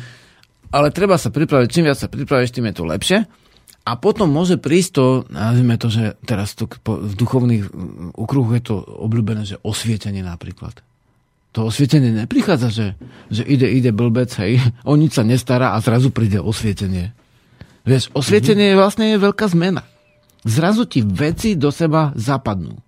[0.70, 3.18] Ale treba sa pripraviť, čím viac sa pripravíš, tým je to lepšie.
[3.84, 7.68] A potom môže prísť to, nazvime to, že teraz to v duchovných
[8.16, 10.80] ukruhoch je to obľúbené, že osvietenie napríklad.
[11.52, 12.86] To osvietenie neprichádza, že,
[13.28, 14.56] že ide, ide blbec, hej,
[14.88, 17.12] o nič sa nestará a zrazu príde osvietenie.
[17.84, 19.84] Vieš, osvietenie je vlastne je veľká zmena.
[20.48, 22.80] Zrazu ti veci do seba zapadnú.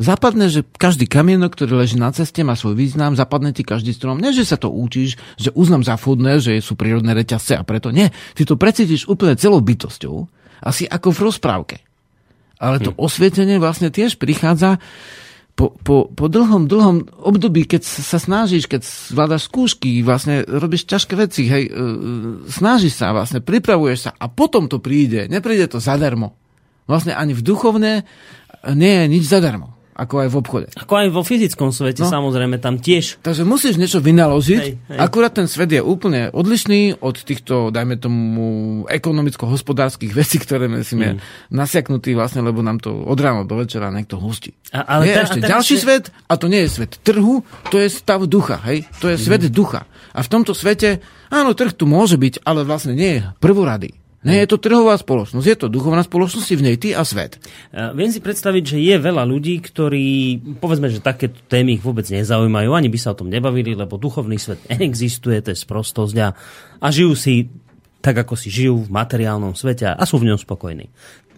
[0.00, 4.20] Zapadne, že každý kamienok, ktorý leží na ceste, má svoj význam, zapadne ti každý strom.
[4.20, 7.88] Nie, že sa to učíš, že uznám za fudné, že sú prírodné reťazce a preto
[7.92, 8.08] nie.
[8.36, 11.76] Ty to precítiš úplne celou bytosťou asi ako v rozprávke.
[12.62, 12.98] Ale to hm.
[13.02, 14.78] osvietenie vlastne tiež prichádza
[15.52, 21.12] po, po, po dlhom, dlhom období, keď sa snažíš, keď zvládaš skúšky, vlastne robíš ťažké
[21.12, 21.72] veci, hej, e,
[22.48, 25.28] snažíš sa, vlastne pripravuješ sa a potom to príde.
[25.28, 26.32] Nepríde to zadarmo.
[26.88, 28.08] Vlastne ani v duchovné
[28.72, 29.76] nie je nič zadarmo.
[29.92, 30.66] Ako aj v obchode.
[30.72, 32.08] Ako aj vo fyzickom svete, no.
[32.08, 33.20] samozrejme, tam tiež.
[33.20, 34.62] Takže musíš niečo vynaložiť.
[34.64, 34.98] Hej, hej.
[34.98, 38.44] Akurát ten svet je úplne odlišný od týchto, dajme tomu,
[38.88, 41.52] ekonomicko-hospodárskych vecí, ktoré sme mm.
[41.52, 44.56] nasiaknutí vlastne, lebo nám to od rána do večera niekto hustí.
[44.72, 45.82] A, ale je ten, ešte ten ďalší si...
[45.84, 48.56] svet a to nie je svet trhu, to je stav ducha.
[48.64, 48.88] Hej?
[49.04, 49.22] To je mm.
[49.22, 49.84] svet ducha.
[50.16, 54.01] A v tomto svete, áno, trh tu môže byť, ale vlastne nie je prvorady.
[54.22, 57.42] Nie je to trhová spoločnosť, je to duchovná spoločnosť, si v nej ty a svet.
[57.74, 62.70] Viem si predstaviť, že je veľa ľudí, ktorí, povedzme, že takéto témy ich vôbec nezaujímajú,
[62.70, 66.28] ani by sa o tom nebavili, lebo duchovný svet neexistuje, to je sprostosť a,
[66.78, 67.50] a žijú si
[67.98, 70.86] tak, ako si žijú v materiálnom svete a sú v ňom spokojní.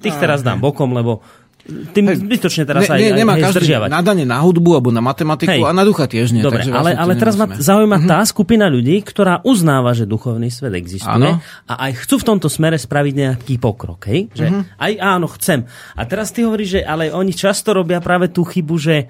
[0.05, 1.25] Tých teraz dám bokom, lebo
[1.65, 3.89] tým zbytočne teraz ne, aj, nemá aj každý zdržiavať.
[3.89, 5.65] nadanie na hudbu alebo na matematiku hej.
[5.65, 6.45] a na ducha tiež nie.
[6.45, 8.13] Dobre, takže ale, vlastne ale teraz ma zaujíma mm-hmm.
[8.13, 11.41] tá skupina ľudí, ktorá uznáva, že duchovný svet existuje áno.
[11.65, 14.13] a aj chcú v tomto smere spraviť nejaký pokrok.
[14.13, 14.29] Hej?
[14.37, 14.63] Že mm-hmm.
[14.77, 15.65] aj áno, chcem.
[15.97, 19.09] A teraz ty hovoríš, že ale oni často robia práve tú chybu, že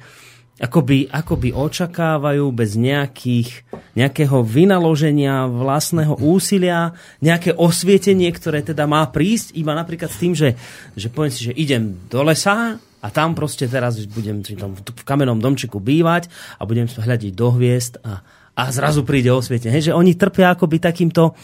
[0.55, 3.66] akoby, akoby očakávajú bez nejakých,
[3.98, 10.55] nejakého vynaloženia vlastného úsilia, nejaké osvietenie, ktoré teda má prísť iba napríklad s tým, že,
[10.94, 15.43] že poviem si, že idem do lesa a tam proste teraz budem tam v kamennom
[15.43, 18.22] domčiku bývať a budem hľadiť do hviezd a,
[18.55, 19.82] a zrazu príde osvietenie.
[19.82, 21.35] Že oni trpia akoby takýmto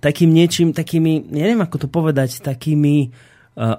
[0.00, 3.12] takým niečím, takými, neviem ako to povedať, takými
[3.54, 3.78] uh,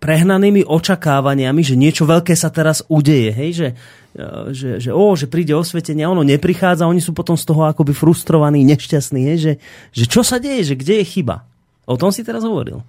[0.00, 3.68] prehnanými očakávaniami, že niečo veľké sa teraz udeje, hej, že,
[4.16, 4.24] e,
[4.56, 8.64] že, že, ó, že príde osvetenie ono neprichádza, oni sú potom z toho akoby frustrovaní,
[8.64, 9.52] nešťastní, hej, že,
[9.92, 11.44] že čo sa deje, že kde je chyba.
[11.84, 12.80] O tom si teraz hovoril.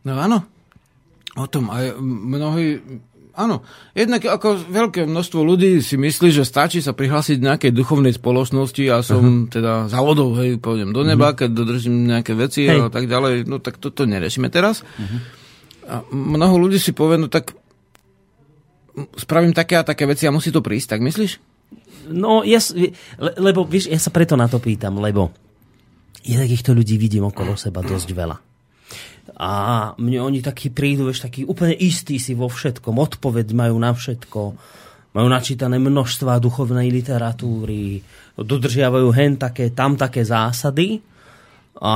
[0.00, 0.48] No áno,
[1.36, 2.80] o tom aj mnohí,
[3.36, 3.60] áno,
[3.92, 8.84] jednak ako veľké množstvo ľudí si myslí, že stačí sa prihlásiť v nejakej duchovnej spoločnosti
[8.88, 9.52] a som uh-huh.
[9.52, 11.44] teda závodov, hej, pôjdem do neba, uh-huh.
[11.44, 12.80] keď dodržím nejaké veci hej.
[12.80, 14.80] a tak ďalej, no tak toto neriešime teraz.
[14.96, 15.36] Uh-huh
[15.86, 17.54] a mnoho ľudí si povie, no tak
[19.16, 21.32] spravím také a také veci a musí to prísť, tak myslíš?
[22.10, 22.58] No, ja,
[23.20, 25.30] le, lebo vieš, ja sa preto na to pýtam, lebo
[26.26, 28.36] ja takýchto ľudí vidím okolo seba dosť veľa.
[29.40, 29.52] A
[29.94, 34.40] mne oni takí prídu, vieš, takí úplne istí si vo všetkom, odpoveď majú na všetko,
[35.14, 38.02] majú načítané množstva duchovnej literatúry,
[38.34, 40.98] dodržiavajú hen také, tam také zásady
[41.78, 41.94] a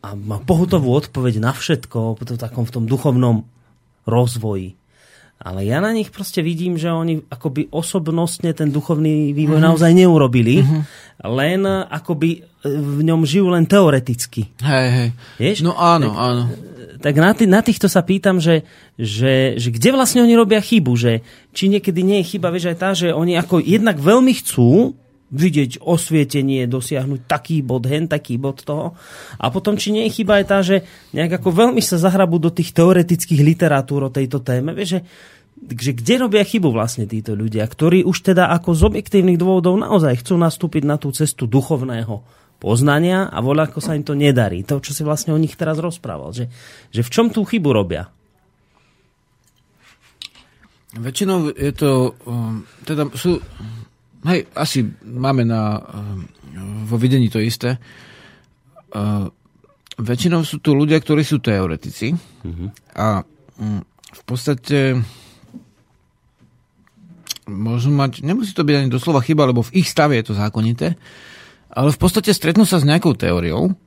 [0.00, 3.44] a má pohotovú odpoveď na všetko v takom v tom duchovnom
[4.08, 4.80] rozvoji.
[5.40, 9.68] Ale ja na nich proste vidím, že oni akoby osobnostne ten duchovný vývoj mm-hmm.
[9.72, 10.82] naozaj neurobili, mm-hmm.
[11.32, 14.52] len akoby e, v ňom žijú len teoreticky.
[14.60, 15.08] Hej, hej.
[15.40, 15.64] Vieš?
[15.64, 16.42] No áno, tak, áno.
[17.00, 18.68] Tak na, tý, na týchto sa pýtam, že,
[19.00, 21.24] že, že kde vlastne oni robia chybu, že
[21.56, 24.92] či niekedy nie je chyba, vieš aj tá, že oni ako jednak veľmi chcú
[25.30, 28.98] vidieť osvietenie, dosiahnuť taký bod, hen taký bod toho.
[29.38, 30.82] A potom, či nie je chyba aj tá, že
[31.14, 34.74] nejak ako veľmi sa zahrabú do tých teoretických literatúr o tejto téme.
[34.74, 35.00] Vieš, že,
[35.70, 40.26] že kde robia chybu vlastne títo ľudia, ktorí už teda ako z objektívnych dôvodov naozaj
[40.26, 42.26] chcú nastúpiť na tú cestu duchovného
[42.60, 44.66] poznania a voľa ako sa im to nedarí.
[44.66, 46.34] To, čo si vlastne o nich teraz rozprával.
[46.36, 46.44] Že,
[46.92, 48.10] že v čom tú chybu robia?
[50.90, 53.38] Väčšinou je to, um, teda sú
[54.26, 57.78] hej, asi máme na, eh, vo videní to isté.
[58.90, 59.30] Uh,
[60.02, 62.68] väčšinou sú tu ľudia, ktorí sú teoretici mm-hmm.
[62.98, 63.22] a
[63.54, 64.98] um, v podstate
[67.46, 70.98] môžu mať, nemusí to byť ani doslova chyba, lebo v ich stave je to zákonité,
[71.70, 73.78] ale v podstate stretnú sa s nejakou teóriou,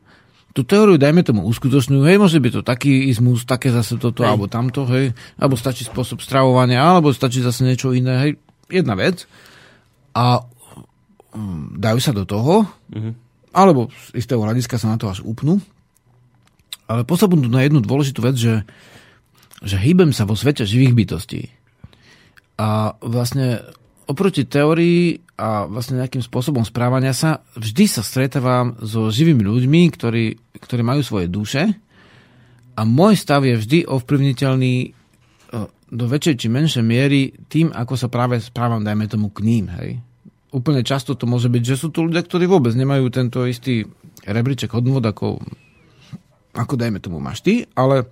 [0.54, 4.32] tú teóriu, dajme tomu, uskutočňujú, hej, môže byť to taký izmus, také zase toto, hej.
[4.32, 8.32] alebo tamto, hej, alebo stačí spôsob stravovania, alebo stačí zase niečo iné, hej,
[8.70, 9.28] jedna vec
[10.14, 10.46] a
[11.34, 13.14] um, dajú sa do toho, mm-hmm.
[13.54, 15.58] alebo z istého hľadiska sa na to až upnú,
[16.86, 18.66] ale poslednú na jednu dôležitú vec, že,
[19.66, 21.50] že hýbem sa vo svete živých bytostí.
[22.62, 23.66] A vlastne
[24.06, 30.26] oproti teórii a vlastne nejakým spôsobom správania sa, vždy sa stretávam so živými ľuďmi, ktorí,
[30.62, 31.74] ktorí majú svoje duše
[32.74, 34.94] a môj stav je vždy ovplyvniteľný
[35.94, 39.70] do väčšej či menšej miery tým, ako sa práve správam, dajme tomu, k ním.
[39.70, 40.02] Hej.
[40.50, 43.86] Úplne často to môže byť, že sú tu ľudia, ktorí vôbec nemajú tento istý
[44.26, 45.38] rebríček hodnot, ako,
[46.58, 48.10] ako dajme tomu máš ty, ale,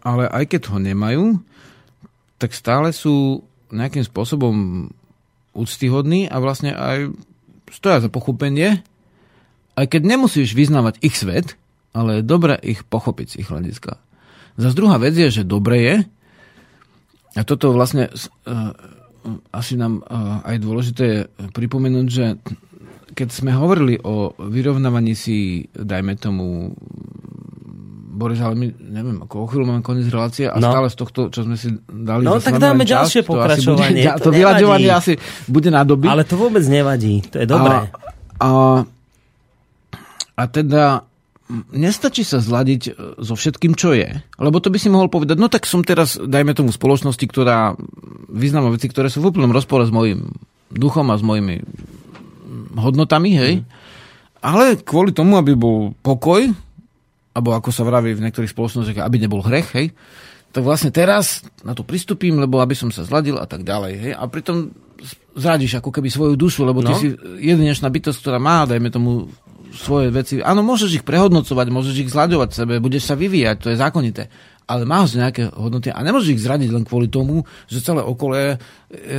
[0.00, 1.24] ale aj keď ho nemajú,
[2.40, 4.88] tak stále sú nejakým spôsobom
[5.52, 7.12] úctyhodní a vlastne aj
[7.68, 8.80] stoja za pochopenie,
[9.76, 11.60] aj keď nemusíš vyznávať ich svet,
[11.92, 14.00] ale je dobré ich pochopiť z ich hľadiska.
[14.60, 15.96] Zas druhá vec je, že dobre je,
[17.38, 18.74] a toto vlastne uh,
[19.54, 21.20] asi nám uh, aj dôležité je
[21.54, 22.26] pripomenúť, že
[23.14, 26.74] keď sme hovorili o vyrovnávaní si, dajme tomu,
[28.10, 30.68] Boris, ale my, neviem, ako o chvíľu máme koniec relácie a no.
[30.68, 32.26] stále z tohto, čo sme si dali...
[32.26, 34.02] No tak dáme čas, ďalšie pokračovanie.
[34.04, 35.12] To, bude, to, to vyľaďovanie asi
[35.46, 36.10] bude na doby.
[36.10, 37.86] Ale to vôbec nevadí, to je dobré.
[37.86, 38.48] A, a,
[40.36, 41.09] a teda
[41.74, 42.90] nestačí sa zladiť e,
[43.20, 44.22] so všetkým, čo je.
[44.38, 47.74] Lebo to by si mohol povedať, no tak som teraz, dajme tomu, spoločnosti, ktorá
[48.30, 50.30] vyznáva veci, ktoré sú v úplnom rozpore s mojim
[50.70, 51.62] duchom a s mojimi
[52.78, 53.54] hodnotami, hej.
[53.60, 53.64] Mm.
[54.40, 56.48] Ale kvôli tomu, aby bol pokoj
[57.30, 59.86] alebo ako sa vraví v niektorých spoločnostiach, aby nebol hrech, hej,
[60.50, 63.92] tak vlastne teraz na to pristúpim, lebo aby som sa zladil a tak ďalej.
[64.02, 64.12] Hej?
[64.18, 64.74] A pritom
[65.38, 66.98] zradíš ako keby svoju dušu, lebo ty no.
[66.98, 69.30] si jedinečná bytosť, ktorá má, dajme tomu,
[69.74, 70.42] svoje veci.
[70.42, 74.26] Áno, môžeš ich prehodnocovať, môžeš ich zľadovať sebe, budeš sa vyvíjať, to je zákonité.
[74.70, 78.62] Ale máš nejaké hodnoty a nemôžeš ich zradiť len kvôli tomu, že celé okolie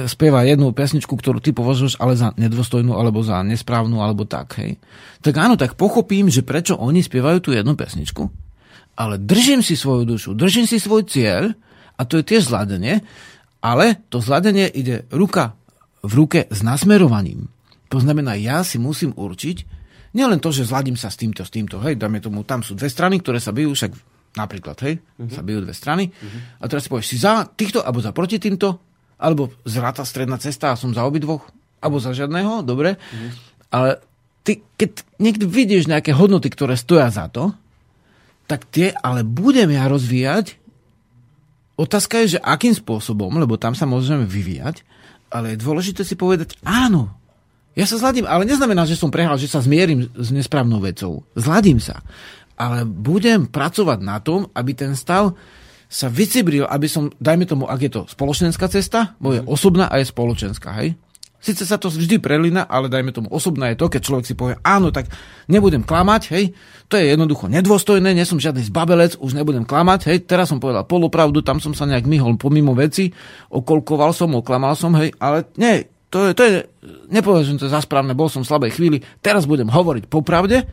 [0.08, 4.56] spieva jednu pesničku, ktorú ty považuješ ale za nedôstojnú, alebo za nesprávnu, alebo tak.
[4.64, 4.80] Hej.
[5.20, 8.32] Tak áno, tak pochopím, že prečo oni spievajú tú jednu pesničku,
[8.96, 11.52] ale držím si svoju dušu, držím si svoj cieľ
[12.00, 13.04] a to je tiež zladenie,
[13.60, 15.60] ale to zladenie ide ruka
[16.00, 17.52] v ruke s nasmerovaním.
[17.92, 19.81] To znamená, ja si musím určiť,
[20.12, 22.88] nielen to, že zladím sa s týmto, s týmto, hej, dáme tomu, tam sú dve
[22.92, 23.92] strany, ktoré sa bijú, však
[24.36, 25.32] napríklad, hej, uh-huh.
[25.32, 26.64] sa bijú dve strany, uh-huh.
[26.64, 28.80] a teraz si povieš, si za týchto, alebo za proti týmto,
[29.20, 31.48] alebo zrata stredná cesta a som za obidvoch,
[31.84, 33.32] alebo za žiadného, dobre, uh-huh.
[33.72, 33.90] ale
[34.48, 37.54] ty, keď niekde vidíš nejaké hodnoty, ktoré stoja za to,
[38.50, 40.60] tak tie ale budem ja rozvíjať.
[41.80, 44.84] Otázka je, že akým spôsobom, lebo tam sa môžeme vyvíjať,
[45.32, 47.16] ale je dôležité si povedať, áno,
[47.72, 51.24] ja sa zladím, ale neznamená, že som prehral, že sa zmierim s nesprávnou vecou.
[51.40, 52.04] Zladím sa.
[52.60, 55.34] Ale budem pracovať na tom, aby ten stav
[55.92, 59.48] sa vycibril, aby som, dajme tomu, ak je to spoločenská cesta, bo je mhm.
[59.48, 60.96] osobná a je spoločenská, hej?
[61.42, 64.62] Sice sa to vždy prelina, ale dajme tomu osobná je to, keď človek si povie,
[64.62, 65.10] áno, tak
[65.50, 66.54] nebudem klamať, hej,
[66.86, 70.86] to je jednoducho nedôstojné, nie som žiadny zbabelec, už nebudem klamať, hej, teraz som povedal
[70.86, 73.10] polopravdu, tam som sa nejak myhol pomimo veci,
[73.50, 76.54] okolkoval som, oklamal som, hej, ale nie, to je, to je
[77.08, 80.68] nepovezujem to za správne, bol som v slabej chvíli, teraz budem hovoriť popravde,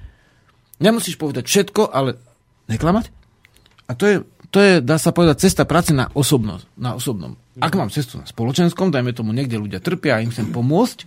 [0.82, 2.18] nemusíš povedať všetko, ale
[2.66, 3.14] neklamať.
[3.88, 4.16] A to je
[4.48, 7.36] to je, dá sa povedať, cesta práce na, osobnosť, na osobnom.
[7.60, 11.04] Ak mám cestu na spoločenskom, dajme tomu, niekde ľudia trpia a im chcem pomôcť,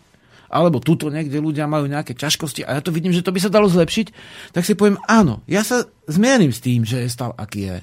[0.52, 3.50] alebo tuto niekde ľudia majú nejaké ťažkosti a ja to vidím, že to by sa
[3.50, 4.08] dalo zlepšiť,
[4.54, 7.78] tak si poviem, áno, ja sa zmierim s tým, že je stav, aký je.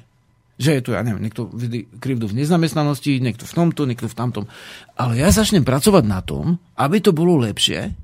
[0.58, 4.18] Že je tu, ja neviem, niekto vidí krivdu v nezamestnanosti, niekto v tomto, niekto v
[4.18, 4.44] tamtom.
[4.98, 7.94] Ale ja začnem pracovať na tom, aby to bolo lepšie.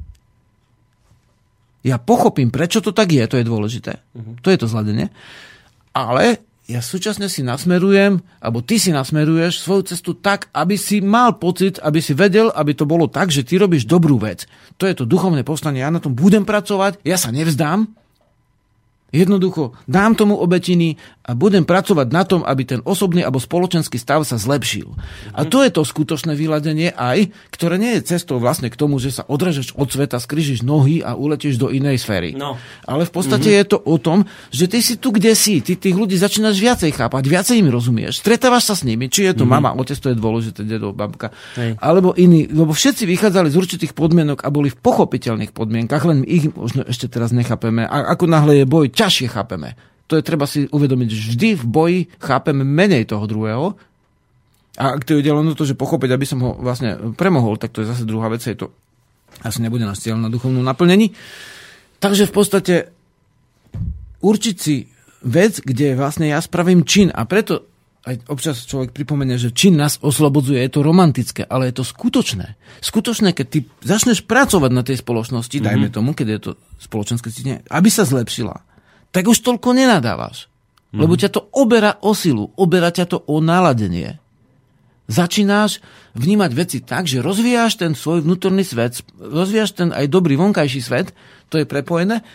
[1.85, 4.01] Ja pochopím, prečo to tak je, to je dôležité.
[4.15, 4.39] Uh-huh.
[4.41, 5.11] To je to zladenie.
[5.93, 11.37] Ale ja súčasne si nasmerujem, alebo ty si nasmeruješ svoju cestu tak, aby si mal
[11.37, 14.49] pocit, aby si vedel, aby to bolo tak, že ty robíš dobrú vec.
[14.81, 15.85] To je to duchovné postanie.
[15.85, 17.85] Ja na tom budem pracovať, ja sa nevzdám,
[19.15, 24.27] Jednoducho dám tomu obetiny a budem pracovať na tom, aby ten osobný alebo spoločenský stav
[24.27, 24.93] sa zlepšil.
[25.33, 29.15] A to je to skutočné vyladenie aj, ktoré nie je cestou vlastne k tomu, že
[29.15, 32.37] sa odrežeš od sveta, skrižíš nohy a uletíš do inej sféry.
[32.37, 32.61] No.
[32.85, 33.65] Ale v podstate mm-hmm.
[33.65, 35.65] je to o tom, že ty si tu, kde si.
[35.65, 39.39] Ty tých ľudí začínaš viacej chápať, viacej im rozumieš, stretávaš sa s nimi, či je
[39.39, 39.65] to mm-hmm.
[39.65, 41.81] mama, otec, to je dôležité, dedo, babka, Hej.
[41.81, 46.53] alebo iní, lebo všetci vychádzali z určitých podmienok a boli v pochopiteľných podmienkach, len ich
[46.53, 47.89] možno ešte teraz nechápeme.
[47.89, 49.77] A ako náhle je boj, ťažšie chápeme.
[50.09, 53.77] To je treba si uvedomiť, vždy v boji chápeme menej toho druhého.
[54.75, 57.85] A ak to ide len to, že pochopiť, aby som ho vlastne premohol, tak to
[57.85, 58.73] je zase druhá vec, je to
[59.43, 61.11] asi nebude nás cieľ na duchovnom naplnení.
[61.99, 62.75] Takže v podstate
[64.23, 64.87] určiť si
[65.25, 67.67] vec, kde vlastne ja spravím čin a preto
[68.05, 72.61] aj občas človek pripomenie, že čin nás oslobodzuje, je to romantické, ale je to skutočné.
[72.85, 75.69] Skutočné, keď ty začneš pracovať na tej spoločnosti, mm-hmm.
[75.73, 76.51] dajme tomu, keď je to
[76.85, 78.61] spoločenské cítenie, aby sa zlepšila
[79.15, 80.51] tak už toľko nenadávaš.
[80.91, 81.07] Mm.
[81.07, 84.19] Lebo ťa to oberá o silu, oberá ťa to o naladenie.
[85.07, 85.79] Začínáš
[86.19, 91.15] vnímať veci tak, že rozvíjaš ten svoj vnútorný svet, rozvíjaš ten aj dobrý vonkajší svet,
[91.53, 92.27] to je prepojené,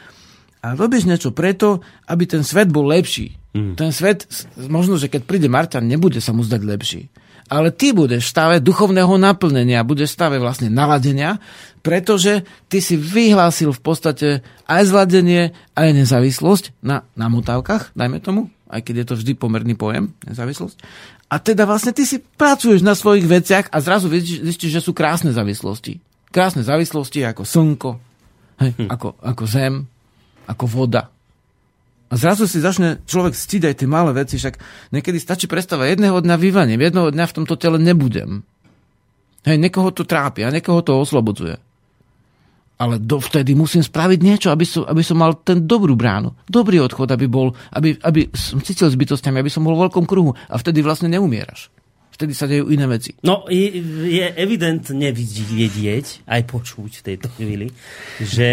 [0.60, 3.36] a robíš niečo preto, aby ten svet bol lepší.
[3.56, 3.76] Mm.
[3.76, 7.02] Ten svet, možno, že keď príde Marťan, nebude sa mu zdať lepší
[7.50, 11.42] ale ty budeš v stave duchovného naplnenia, budeš v stave vlastne naladenia,
[11.82, 14.28] pretože ty si vyhlásil v podstate
[14.70, 19.74] aj zladenie, aj nezávislosť na, na motávkach, dajme tomu, aj keď je to vždy pomerný
[19.74, 20.78] pojem, nezávislosť.
[21.30, 25.34] A teda vlastne ty si pracuješ na svojich veciach a zrazu zistíš, že sú krásne
[25.34, 26.02] závislosti.
[26.30, 27.92] Krásne závislosti ako slnko,
[28.62, 28.90] hej, hm.
[28.94, 29.74] ako, ako zem,
[30.46, 31.10] ako voda,
[32.10, 34.58] a zrazu si začne človek ctiť aj tie malé veci, však
[34.90, 38.42] niekedy stačí predstava, jedného dňa vyvaniem, jedného dňa v tomto tele nebudem.
[39.46, 41.62] Hej, niekoho to trápi a niekoho to oslobodzuje.
[42.80, 46.32] Ale dovtedy musím spraviť niečo, aby som, aby som mal ten dobrú bránu.
[46.48, 50.08] Dobrý odchod, aby bol, aby, aby som cítil s bytostiami, aby som bol v veľkom
[50.08, 50.32] kruhu.
[50.48, 51.68] A vtedy vlastne neumieraš.
[52.16, 53.16] Vtedy sa dejú iné veci.
[53.24, 57.68] No, je, je evidentne vidieť, aj počuť v tejto chvíli,
[58.24, 58.52] že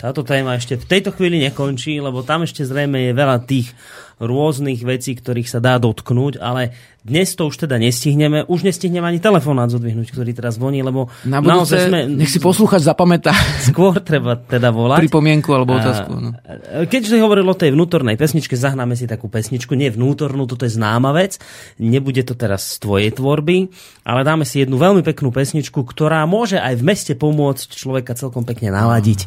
[0.00, 3.76] táto téma ešte v tejto chvíli nekončí, lebo tam ešte zrejme je veľa tých
[4.20, 8.44] rôznych vecí, ktorých sa dá dotknúť, ale dnes to už teda nestihneme.
[8.44, 12.04] Už nestihneme ani telefonát zodvihnúť, ktorý teraz zvoní, lebo Na budúce, sme...
[12.04, 13.32] nech si poslúchať zapamätá.
[13.72, 15.08] Skôr treba teda volať.
[15.08, 16.12] Pripomienku alebo otázku.
[16.12, 16.36] No.
[16.84, 20.76] Keď si hovoril o tej vnútornej pesničke, zahnáme si takú pesničku, nie vnútornú, toto je
[20.76, 21.40] známa vec.
[21.80, 23.72] Nebude to teraz z tvojej tvorby,
[24.04, 28.44] ale dáme si jednu veľmi peknú pesničku, ktorá môže aj v meste pomôcť človeka celkom
[28.44, 29.24] pekne naladiť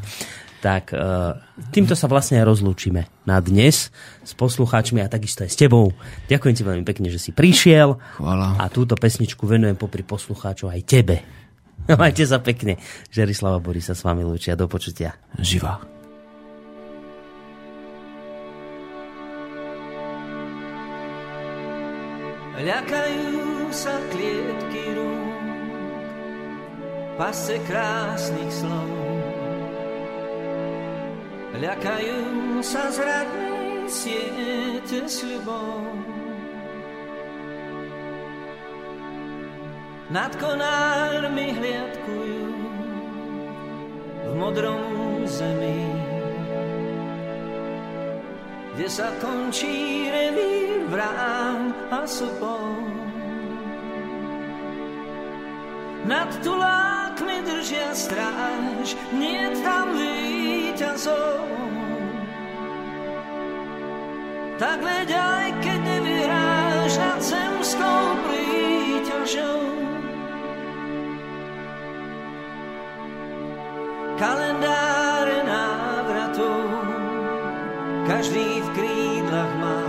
[0.63, 1.35] tak uh,
[1.75, 3.91] týmto sa vlastne rozlúčime na dnes
[4.23, 5.91] s poslucháčmi a takisto aj s tebou.
[6.31, 8.55] Ďakujem ti veľmi pekne, že si prišiel Chvala.
[8.55, 11.19] a túto pesničku venujem popri poslucháčov aj tebe.
[11.99, 12.79] Majte sa pekne.
[13.11, 14.55] Žerislava Boris sa s vami lúčia.
[14.55, 15.19] Do počutia.
[15.35, 15.83] Živá.
[22.63, 25.43] Ľakajú sa klietky rúk,
[27.19, 29.12] pase krásnych slov
[31.53, 35.85] ľakajú sa zradnej siete sľubov.
[40.13, 42.45] Nad konármi hliadkujú
[44.23, 45.89] v modrom zemi,
[48.73, 52.77] kde sa končí revír vrán a supov.
[56.03, 59.95] Nad tulákmi držia stráž, nie tam
[60.73, 61.45] víťazov.
[64.57, 69.61] Tak veď aj keď nevyhráš nad zemskou príťažou.
[74.17, 76.65] Kalendáre návratov
[78.09, 79.81] každý v krídlach má.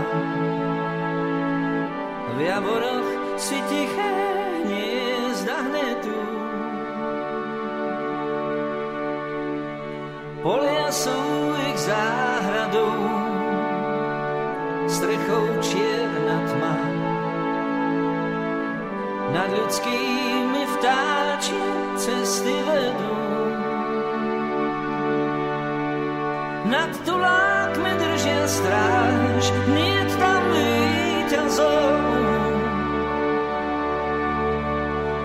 [2.34, 3.08] V javoroch
[3.40, 4.03] si tiché
[19.44, 21.68] Nad ľudskými vtáčie
[22.00, 23.16] cesty vedú.
[26.64, 31.92] Nad tulákmi držia stráž, nie tam víťazov.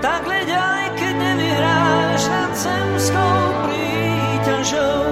[0.03, 3.39] Tak leď aj keď nevyhráš nad zemskou
[3.71, 5.03] príťažou.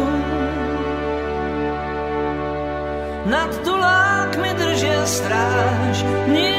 [3.24, 5.96] Nad tulákmi držia stráž,
[6.28, 6.57] nie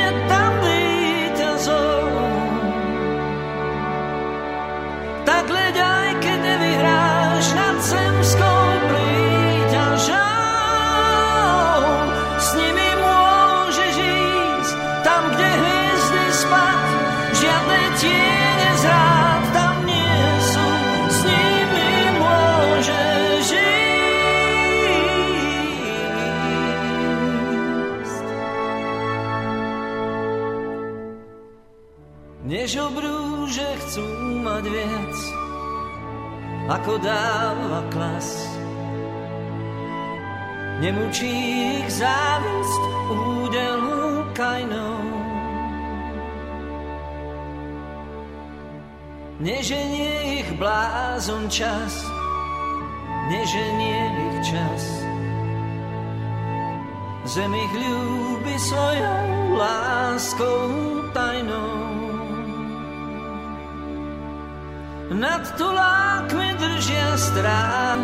[36.78, 38.46] ako dáva klas.
[40.78, 41.26] Nemučí
[41.82, 45.02] ich závisť údelu kajnou.
[49.42, 52.06] Neženie ich blázon čas,
[53.26, 54.82] neženie ich čas.
[57.26, 60.70] Zem ich ľúbi svojou láskou
[61.10, 61.97] tajnou.
[65.19, 67.99] Nad tulákmi držia strán,